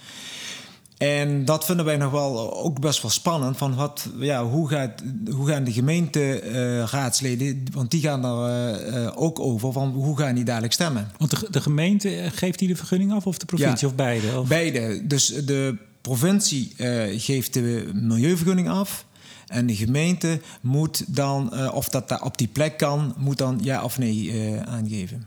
En 0.98 1.44
dat 1.44 1.64
vinden 1.64 1.84
wij 1.84 1.96
nog 1.96 2.10
wel 2.10 2.54
ook 2.64 2.80
best 2.80 3.02
wel 3.02 3.10
spannend. 3.10 3.56
Van 3.56 3.74
wat, 3.74 4.08
ja, 4.18 4.44
hoe, 4.44 4.68
gaat, 4.68 5.02
hoe 5.30 5.48
gaan 5.48 5.64
de 5.64 5.72
gemeenteraadsleden, 5.72 7.64
want 7.72 7.90
die 7.90 8.00
gaan 8.00 8.22
daar 8.22 8.48
eh, 8.48 9.04
eh, 9.04 9.12
ook 9.14 9.38
over, 9.40 9.72
van 9.72 9.90
hoe 9.90 10.18
gaan 10.18 10.34
die 10.34 10.44
dadelijk 10.44 10.72
stemmen? 10.72 11.10
Want 11.18 11.30
de, 11.30 11.46
de 11.50 11.60
gemeente 11.60 12.16
eh, 12.16 12.30
geeft 12.34 12.58
die 12.58 12.68
de 12.68 12.76
vergunning 12.76 13.12
af, 13.12 13.26
of 13.26 13.38
de 13.38 13.46
provincie, 13.46 13.86
Ja. 13.86 13.86
of 13.86 13.94
beide? 13.94 14.38
Of? 14.40 14.48
Beide. 14.48 15.06
Dus 15.06 15.26
de 15.26 15.76
provincie 16.00 16.72
eh, 16.76 17.20
geeft 17.20 17.52
de 17.54 17.90
milieuvergunning 17.94 18.68
af. 18.68 19.04
En 19.46 19.66
de 19.66 19.74
gemeente 19.76 20.40
moet 20.60 21.04
dan, 21.16 21.52
eh, 21.54 21.74
of 21.74 21.88
dat 21.88 22.08
daar 22.08 22.22
op 22.22 22.38
die 22.38 22.48
plek 22.48 22.76
kan, 22.78 23.14
moet 23.18 23.38
dan 23.38 23.58
ja 23.62 23.82
of 23.84 23.98
nee 23.98 24.30
eh, 24.32 24.62
aangeven. 24.62 25.26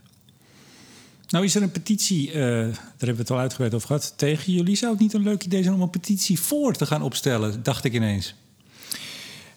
Nou 1.32 1.46
is 1.46 1.56
er 1.56 1.62
een 1.62 1.72
petitie, 1.72 2.32
eh, 2.32 2.40
daar 2.40 2.72
hebben 2.98 3.16
we 3.16 3.22
het 3.22 3.32
al 3.32 3.40
uitgebreid 3.40 3.74
over 3.74 3.88
gehad, 3.88 4.14
tegen 4.16 4.54
jullie. 4.54 4.76
Zou 4.76 4.92
het 4.92 5.02
niet 5.02 5.14
een 5.14 5.24
leuk 5.24 5.44
idee 5.44 5.64
zijn 5.64 5.76
om 5.76 5.82
een 5.82 5.90
petitie 5.90 6.40
voor 6.40 6.74
te 6.74 6.86
gaan 6.86 7.02
opstellen, 7.02 7.64
dacht 7.64 7.84
ik 7.84 7.94
ineens. 7.94 8.36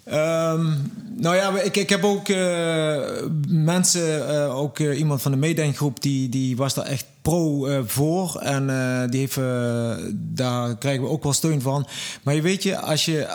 Ehm, 0.04 0.66
nou 1.16 1.36
ja, 1.36 1.58
ik, 1.60 1.76
ik 1.76 1.88
heb 1.88 2.04
ook 2.04 2.28
uh, 2.28 2.96
mensen, 3.48 4.18
uh, 4.18 4.56
ook 4.56 4.78
uh, 4.78 4.98
iemand 4.98 5.22
van 5.22 5.30
de 5.30 5.36
meedenkgroep, 5.36 6.02
die, 6.02 6.28
die 6.28 6.56
was 6.56 6.74
daar 6.74 6.84
echt 6.84 7.06
pro 7.22 7.66
voor. 7.86 8.38
En 8.40 8.66
die 9.10 9.20
heeft, 9.20 9.38
daar 10.14 10.76
krijgen 10.76 11.02
we 11.02 11.08
ook 11.08 11.22
wel 11.22 11.32
steun 11.32 11.60
van. 11.60 11.86
Maar 12.22 12.34
je 12.34 12.42
weet 12.42 12.62
je, 12.62 12.78
als 12.78 13.04
je, 13.04 13.28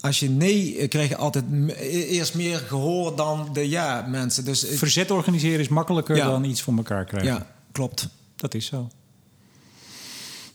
als 0.00 0.20
je 0.20 0.30
nee, 0.30 0.88
krijg 0.88 1.08
je 1.08 1.16
altijd 1.16 1.44
eerst 1.90 2.34
meer 2.34 2.58
gehoor 2.58 3.16
dan 3.16 3.48
de 3.52 3.68
ja 3.68 4.06
mensen. 4.08 4.44
Dus, 4.44 4.66
Verzet 4.70 5.10
organiseren 5.10 5.60
is 5.60 5.68
makkelijker 5.68 6.16
ja. 6.16 6.26
dan 6.26 6.44
iets 6.44 6.62
voor 6.62 6.76
elkaar 6.76 7.04
krijgen. 7.04 7.32
Ja, 7.32 7.46
klopt. 7.72 8.08
Dat 8.36 8.54
is 8.54 8.66
zo. 8.66 8.88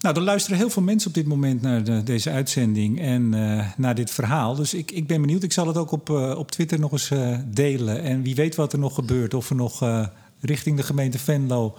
Nou, 0.04 0.16
er 0.16 0.22
luisteren 0.22 0.58
heel 0.58 0.70
veel 0.70 0.82
mensen 0.82 1.08
op 1.08 1.14
dit 1.14 1.28
moment 1.28 1.62
naar 1.62 1.84
de, 1.84 2.04
deze 2.04 2.30
uitzending 2.30 3.02
en 3.02 3.34
uh, 3.34 3.68
naar 3.78 3.96
dit 3.96 4.12
verhaal. 4.12 4.56
Dus 4.56 4.74
ik, 4.74 4.92
ik 4.92 5.08
ben 5.08 5.22
benieuwd. 5.22 5.44
Ik 5.44 5.52
zal 5.52 5.68
het 5.68 5.78
ook 5.78 5.92
op, 5.92 6.10
uh, 6.10 6.38
op 6.38 6.52
Twitter 6.52 6.80
nog 6.80 6.92
eens 6.92 7.10
uh, 7.10 7.38
delen. 7.46 8.02
En 8.02 8.24
wie 8.24 8.36
weet 8.36 8.56
wat 8.56 8.74
er 8.74 8.80
nog 8.80 8.96
gebeurt. 8.96 9.34
Of 9.34 9.50
er 9.50 9.56
nog 9.56 10.06
richting 10.40 10.78
de 10.78 10.84
gemeente 10.84 11.20
Venlo 11.20 11.78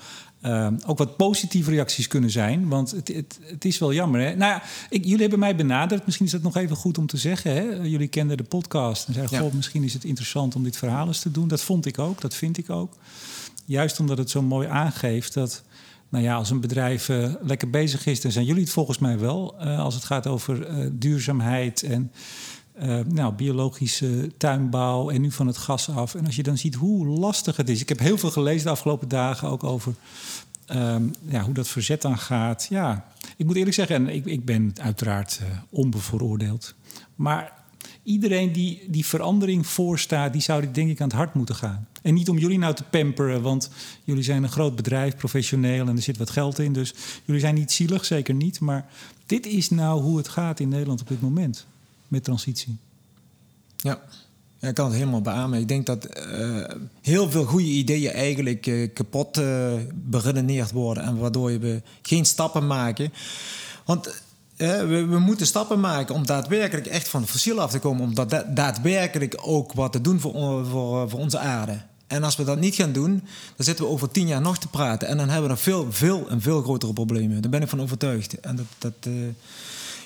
ook 0.86 0.98
wat 0.98 1.16
positieve 1.16 1.70
reacties 1.70 2.08
kunnen 2.08 2.30
zijn. 2.30 2.68
Want 2.68 2.90
het, 2.90 3.08
het, 3.08 3.38
het 3.42 3.64
is 3.64 3.78
wel 3.78 3.92
jammer. 3.92 4.20
Hè? 4.20 4.34
Nou 4.34 4.52
ja, 4.52 4.62
ik, 4.90 5.04
jullie 5.04 5.20
hebben 5.20 5.38
mij 5.38 5.56
benaderd. 5.56 6.04
Misschien 6.04 6.26
is 6.26 6.32
dat 6.32 6.42
nog 6.42 6.56
even 6.56 6.76
goed 6.76 6.98
om 6.98 7.06
te 7.06 7.16
zeggen. 7.16 7.52
Hè? 7.52 7.62
Jullie 7.82 8.08
kenden 8.08 8.36
de 8.36 8.44
podcast 8.44 9.06
en 9.06 9.14
zeiden: 9.14 9.44
ja. 9.44 9.50
misschien 9.52 9.82
is 9.82 9.92
het 9.92 10.04
interessant 10.04 10.54
om 10.54 10.62
dit 10.62 10.76
verhaal 10.76 11.06
eens 11.06 11.20
te 11.20 11.30
doen. 11.30 11.48
Dat 11.48 11.60
vond 11.60 11.86
ik 11.86 11.98
ook, 11.98 12.20
dat 12.20 12.34
vind 12.34 12.58
ik 12.58 12.70
ook. 12.70 12.96
Juist 13.64 14.00
omdat 14.00 14.18
het 14.18 14.30
zo 14.30 14.42
mooi 14.42 14.68
aangeeft 14.68 15.34
dat 15.34 15.62
nou 16.14 16.26
ja, 16.26 16.34
als 16.34 16.50
een 16.50 16.60
bedrijf 16.60 17.08
uh, 17.08 17.34
lekker 17.40 17.70
bezig 17.70 18.06
is, 18.06 18.20
dan 18.20 18.32
zijn 18.32 18.44
jullie 18.44 18.62
het 18.62 18.72
volgens 18.72 18.98
mij 18.98 19.18
wel. 19.18 19.54
Uh, 19.60 19.78
als 19.78 19.94
het 19.94 20.04
gaat 20.04 20.26
over 20.26 20.68
uh, 20.68 20.86
duurzaamheid 20.92 21.82
en 21.82 22.12
nou, 23.06 23.34
biologische 23.34 24.30
tuinbouw 24.36 25.10
en 25.10 25.20
nu 25.20 25.30
van 25.30 25.46
het 25.46 25.56
gas 25.56 25.90
af. 25.90 26.14
En 26.14 26.26
als 26.26 26.36
je 26.36 26.42
dan 26.42 26.58
ziet 26.58 26.74
hoe 26.74 27.06
lastig 27.06 27.56
het 27.56 27.68
is. 27.68 27.80
Ik 27.80 27.88
heb 27.88 27.98
heel 27.98 28.18
veel 28.18 28.30
gelezen 28.30 28.64
de 28.64 28.70
afgelopen 28.70 29.08
dagen 29.08 29.48
ook 29.48 29.64
over 29.64 29.94
um, 30.72 31.12
ja, 31.28 31.42
hoe 31.42 31.54
dat 31.54 31.68
verzet 31.68 32.02
dan 32.02 32.18
gaat. 32.18 32.66
Ja, 32.70 33.06
ik 33.36 33.46
moet 33.46 33.56
eerlijk 33.56 33.74
zeggen, 33.74 33.96
en 33.96 34.08
ik, 34.08 34.24
ik 34.24 34.44
ben 34.44 34.72
uiteraard 34.80 35.40
onbevooroordeeld. 35.70 36.74
Maar 37.14 37.52
iedereen 38.02 38.52
die 38.52 38.82
die 38.88 39.06
verandering 39.06 39.66
voorstaat, 39.66 40.32
die 40.32 40.42
zou 40.42 40.60
dit 40.60 40.74
denk 40.74 40.90
ik 40.90 41.00
aan 41.00 41.08
het 41.08 41.16
hart 41.16 41.34
moeten 41.34 41.54
gaan. 41.54 41.86
En 42.05 42.14
niet 42.14 42.28
om 42.28 42.38
jullie 42.38 42.59
nou 42.59 42.74
te 42.74 42.82
pamperen, 42.82 43.42
want 43.42 43.70
jullie 44.05 44.22
zijn 44.22 44.42
een 44.42 44.50
groot 44.50 44.76
bedrijf, 44.76 45.16
professioneel 45.16 45.86
en 45.86 45.96
er 45.96 46.02
zit 46.02 46.16
wat 46.16 46.30
geld 46.30 46.59
in. 46.59 46.72
Dus 46.72 46.94
jullie 47.24 47.40
zijn 47.40 47.55
niet 47.55 47.72
zielig, 47.72 48.05
zeker 48.05 48.34
niet. 48.34 48.61
Maar 48.61 48.86
dit 49.26 49.46
is 49.46 49.70
nou 49.70 50.02
hoe 50.02 50.16
het 50.16 50.28
gaat 50.28 50.61
in 50.61 50.68
Nederland 50.68 51.00
op 51.00 51.09
dit 51.09 51.20
moment 51.20 51.66
met 52.09 52.24
transitie. 52.24 52.76
Ja. 53.76 54.00
Ik 54.61 54.74
kan 54.74 54.86
het 54.86 54.94
helemaal 54.94 55.20
beamen. 55.20 55.61
Ik 55.61 55.68
denk 55.68 55.86
dat 55.86 56.18
uh, 56.18 56.64
heel 57.02 57.30
veel 57.30 57.44
goede 57.44 57.66
ideeën 57.66 58.12
eigenlijk 58.12 58.66
uh, 58.66 58.88
kapot 58.94 59.38
uh, 59.38 59.72
beredeneerd 59.94 60.72
worden. 60.72 61.02
En 61.02 61.18
waardoor 61.18 61.50
je 61.50 61.82
geen 62.02 62.24
stappen 62.24 62.66
maken. 62.66 63.12
Want 63.84 64.22
we, 64.57 65.07
we, 65.07 65.18
moeten 65.18 65.46
stappen 65.46 65.80
maken 65.80 66.14
om 66.14 66.26
daadwerkelijk 66.26 66.86
echt 66.86 67.09
van 67.09 67.26
fossiel 67.26 67.61
af 67.61 67.70
te 67.70 67.78
komen. 67.78 68.02
Om 68.02 68.14
dat 68.14 68.44
daadwerkelijk 68.48 69.36
ook 69.42 69.72
wat 69.72 69.92
te 69.92 70.00
doen 70.00 70.20
voor, 70.20 70.66
voor, 70.66 71.11
voor 71.11 71.20
onze 71.20 71.38
aarde. 71.38 71.80
En 72.07 72.22
als 72.22 72.36
we 72.36 72.44
dat 72.44 72.61
niet 72.61 72.74
gaan 72.74 72.92
doen, 72.92 73.22
dan 73.57 73.64
zitten 73.64 73.84
we 73.84 73.90
over 73.90 74.11
tien 74.11 74.26
jaar 74.26 74.40
nog 74.40 74.59
te 74.59 74.68
praten. 74.68 75.09
En 75.09 75.16
dan 75.16 75.26
hebben 75.28 75.48
we 75.48 75.55
nog 75.55 75.62
veel, 75.62 75.92
veel 75.92 76.28
en 76.28 76.40
veel 76.40 76.62
grotere 76.62 76.92
problemen. 76.92 77.42
Daar 77.42 77.50
ben 77.50 77.62
ik 77.62 77.68
van 77.68 77.82
overtuigd. 77.82 78.40
En 78.40 78.57
dat, 78.57 78.66
dat, 78.78 78.92
uh, 79.09 79.28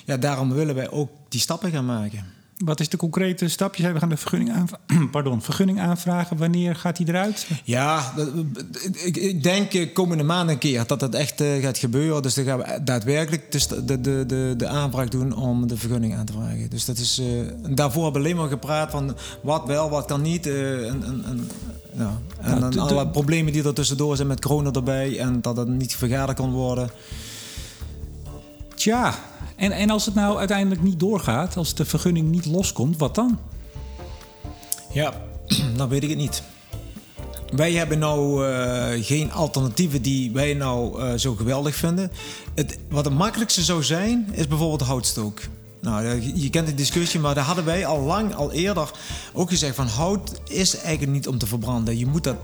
ja, 0.05 0.17
daarom 0.17 0.53
willen 0.53 0.75
wij 0.75 0.91
ook 0.91 1.09
die 1.29 1.39
stappen 1.39 1.71
gaan 1.71 1.85
maken. 1.85 2.37
Wat 2.65 2.79
is 2.79 2.89
de 2.89 2.97
concrete 2.97 3.47
stapjes? 3.47 3.91
We 3.91 3.99
gaan 3.99 4.09
de 4.09 4.17
vergunning, 4.17 4.51
aanvra 4.51 4.79
Pardon, 5.11 5.41
vergunning 5.41 5.79
aanvragen. 5.79 6.37
Wanneer 6.37 6.75
gaat 6.75 6.97
die 6.97 7.07
eruit? 7.07 7.47
Ja, 7.63 8.13
ik, 9.03 9.17
ik, 9.17 9.43
denk 9.43 9.73
eh, 9.73 9.93
komende 9.93 10.23
maand 10.23 10.49
een 10.49 10.57
keer 10.57 10.87
dat 10.87 10.99
dat 10.99 11.15
echt 11.15 11.41
uh, 11.41 11.61
gaat 11.61 11.77
gebeuren. 11.77 12.21
Dus 12.21 12.33
dan 12.33 12.45
gaan 12.45 12.57
we 12.57 12.79
daadwerkelijk 12.83 13.51
de, 13.51 13.85
de, 13.85 14.25
de, 14.25 14.53
de, 14.57 14.67
aanvraag 14.67 15.07
doen 15.07 15.35
om 15.35 15.67
de 15.67 15.77
vergunning 15.77 16.15
aan 16.15 16.25
te 16.25 16.33
vragen. 16.33 16.69
Dus 16.69 16.85
dat 16.85 16.97
is, 16.97 17.19
uh, 17.19 17.27
daarvoor 17.69 18.03
hebben 18.03 18.21
we 18.21 18.27
alleen 18.27 18.39
maar 18.39 18.49
gepraat 18.49 18.91
van 18.91 19.15
wat 19.41 19.65
wel, 19.65 19.89
wat 19.89 20.05
kan 20.05 20.21
niet. 20.21 20.47
Uh, 20.47 20.89
en, 20.89 21.03
en, 21.03 21.23
en, 21.25 21.49
en 22.41 22.59
dan 22.59 22.79
alle 22.79 23.07
problemen 23.07 23.53
die 23.53 23.63
er 23.63 23.73
tussendoor 23.73 24.15
zijn 24.15 24.27
met 24.27 24.41
corona 24.41 24.71
erbij. 24.71 25.19
En 25.19 25.41
dat 25.41 25.57
het 25.57 25.67
niet 25.67 25.95
vergaderd 25.95 26.37
kan 26.37 26.51
worden. 26.51 26.89
Tja, 28.75 29.13
en, 29.55 29.71
en 29.71 29.89
als 29.89 30.05
het 30.05 30.15
nou 30.15 30.37
uiteindelijk 30.37 30.81
niet 30.81 30.99
doorgaat, 30.99 31.57
als 31.57 31.73
de 31.73 31.85
vergunning 31.85 32.31
niet 32.31 32.45
loskomt, 32.45 32.97
wat 32.97 33.15
dan? 33.15 33.39
Ja, 34.93 35.13
dan 35.77 35.89
weet 35.89 36.03
ik 36.03 36.09
het 36.09 36.17
niet. 36.17 36.43
Wij 37.55 37.73
hebben 37.73 37.99
nou 37.99 38.47
uh, 38.47 39.05
geen 39.05 39.31
alternatieven 39.31 40.01
die 40.01 40.31
wij 40.31 40.53
nou 40.53 41.03
uh, 41.03 41.13
zo 41.13 41.35
geweldig 41.35 41.75
vinden. 41.75 42.11
Het, 42.55 42.79
wat 42.89 43.05
het 43.05 43.13
makkelijkste 43.13 43.63
zou 43.63 43.83
zijn, 43.83 44.29
is 44.31 44.47
bijvoorbeeld 44.47 44.81
houtstook. 44.81 45.39
Nou, 45.81 46.21
je 46.35 46.49
kent 46.49 46.67
de 46.67 46.75
discussie, 46.75 47.19
maar 47.19 47.35
daar 47.35 47.43
hadden 47.43 47.65
wij 47.65 47.85
al 47.85 47.99
lang, 47.99 48.35
al 48.35 48.51
eerder 48.51 48.91
ook 49.33 49.49
gezegd 49.49 49.75
van 49.75 49.87
hout 49.87 50.41
is 50.47 50.77
eigenlijk 50.77 51.11
niet 51.11 51.27
om 51.27 51.37
te 51.37 51.47
verbranden. 51.47 51.97
Je 51.97 52.05
moet 52.05 52.23
dat 52.23 52.37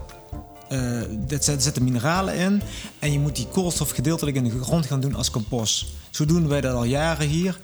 uh, 0.70 1.58
zitten 1.58 1.84
mineralen 1.84 2.36
in 2.36 2.62
en 3.00 3.12
je 3.12 3.20
moet 3.20 3.36
die 3.36 3.48
koolstof 3.48 3.90
gedeeltelijk 3.90 4.38
in 4.38 4.44
de 4.44 4.64
grond 4.64 4.86
gaan 4.86 5.00
doen 5.00 5.16
als 5.16 5.32
compost. 5.32 5.86
Zo 6.10 6.26
doen 6.26 6.48
wij 6.48 6.62
dat 6.62 6.76
al 6.76 6.84
jaren 6.84 7.28
hier. 7.28 7.60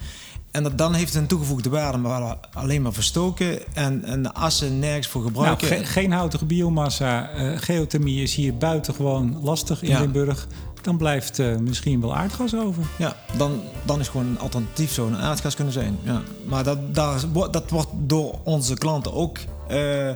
En 0.51 0.63
dat, 0.63 0.77
dan 0.77 0.93
heeft 0.93 1.13
het 1.13 1.21
een 1.21 1.27
toegevoegde 1.27 1.69
waarde, 1.69 1.97
maar 1.97 2.37
alleen 2.53 2.81
maar 2.81 2.93
verstoken 2.93 3.75
en, 3.75 4.03
en 4.03 4.23
de 4.23 4.33
assen 4.33 4.79
nergens 4.79 5.07
voor 5.07 5.23
gebruiken. 5.23 5.69
Nou, 5.69 5.85
geen 5.85 6.11
houtige 6.11 6.45
biomassa, 6.45 7.35
uh, 7.35 7.57
geothermie 7.57 8.21
is 8.21 8.35
hier 8.35 8.57
buitengewoon 8.57 9.39
lastig 9.41 9.81
in 9.81 9.89
ja. 9.89 9.99
Limburg. 9.99 10.47
Dan 10.81 10.97
blijft 10.97 11.39
uh, 11.39 11.57
misschien 11.57 12.01
wel 12.01 12.15
aardgas 12.15 12.55
over. 12.55 12.83
Ja, 12.97 13.15
dan, 13.37 13.61
dan 13.83 13.99
is 13.99 14.07
gewoon 14.07 14.25
een 14.25 14.39
alternatief 14.39 14.91
zo 14.91 15.07
een 15.07 15.17
aardgas 15.17 15.55
kunnen 15.55 15.73
zijn. 15.73 15.97
Ja. 16.03 16.21
Maar 16.45 16.63
dat, 16.63 16.95
daar, 16.95 17.19
dat 17.51 17.69
wordt 17.69 17.89
door 17.93 18.39
onze 18.43 18.73
klanten 18.73 19.13
ook 19.13 19.37
uh, 19.71 20.11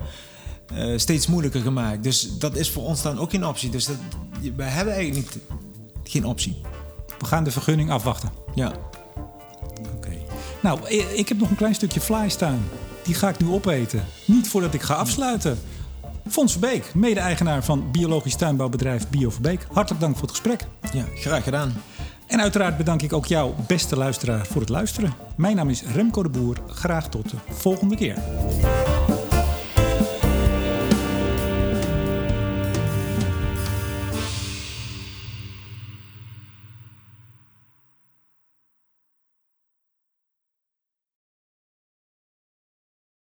steeds 0.95 1.27
moeilijker 1.27 1.61
gemaakt. 1.61 2.03
Dus 2.03 2.37
dat 2.37 2.55
is 2.55 2.71
voor 2.71 2.83
ons 2.83 3.01
dan 3.01 3.19
ook 3.19 3.29
geen 3.29 3.45
optie. 3.45 3.69
Dus 3.69 3.85
dat, 3.85 3.95
wij 4.55 4.69
hebben 4.69 4.93
eigenlijk 4.93 5.33
niet, 5.33 5.43
geen 6.03 6.25
optie. 6.25 6.61
We 7.19 7.25
gaan 7.25 7.43
de 7.43 7.51
vergunning 7.51 7.91
afwachten. 7.91 8.29
Ja. 8.55 8.73
Oké. 9.79 9.89
Okay. 9.95 10.21
Nou, 10.61 10.89
ik 10.89 11.29
heb 11.29 11.39
nog 11.39 11.49
een 11.49 11.55
klein 11.55 11.75
stukje 11.75 12.01
fly 12.01 12.29
staan. 12.29 12.63
Die 13.03 13.15
ga 13.15 13.29
ik 13.29 13.39
nu 13.39 13.47
opeten. 13.47 14.05
Niet 14.25 14.47
voordat 14.47 14.73
ik 14.73 14.81
ga 14.81 14.93
afsluiten. 14.93 15.59
Fons 16.29 16.51
Verbeek, 16.51 16.93
mede-eigenaar 16.93 17.63
van 17.63 17.91
biologisch 17.91 18.35
tuinbouwbedrijf 18.35 19.09
Bio 19.09 19.29
Verbeek. 19.29 19.67
Hartelijk 19.71 20.01
dank 20.01 20.13
voor 20.13 20.27
het 20.27 20.31
gesprek. 20.31 20.65
Ja, 20.93 21.03
graag 21.15 21.43
gedaan. 21.43 21.73
En 22.27 22.41
uiteraard 22.41 22.77
bedank 22.77 23.01
ik 23.01 23.13
ook 23.13 23.25
jou, 23.25 23.53
beste 23.67 23.97
luisteraar, 23.97 24.45
voor 24.45 24.61
het 24.61 24.69
luisteren. 24.69 25.13
Mijn 25.35 25.55
naam 25.55 25.69
is 25.69 25.83
Remco 25.83 26.23
de 26.23 26.29
Boer. 26.29 26.57
Graag 26.67 27.09
tot 27.09 27.29
de 27.29 27.37
volgende 27.49 27.95
keer. 27.95 28.17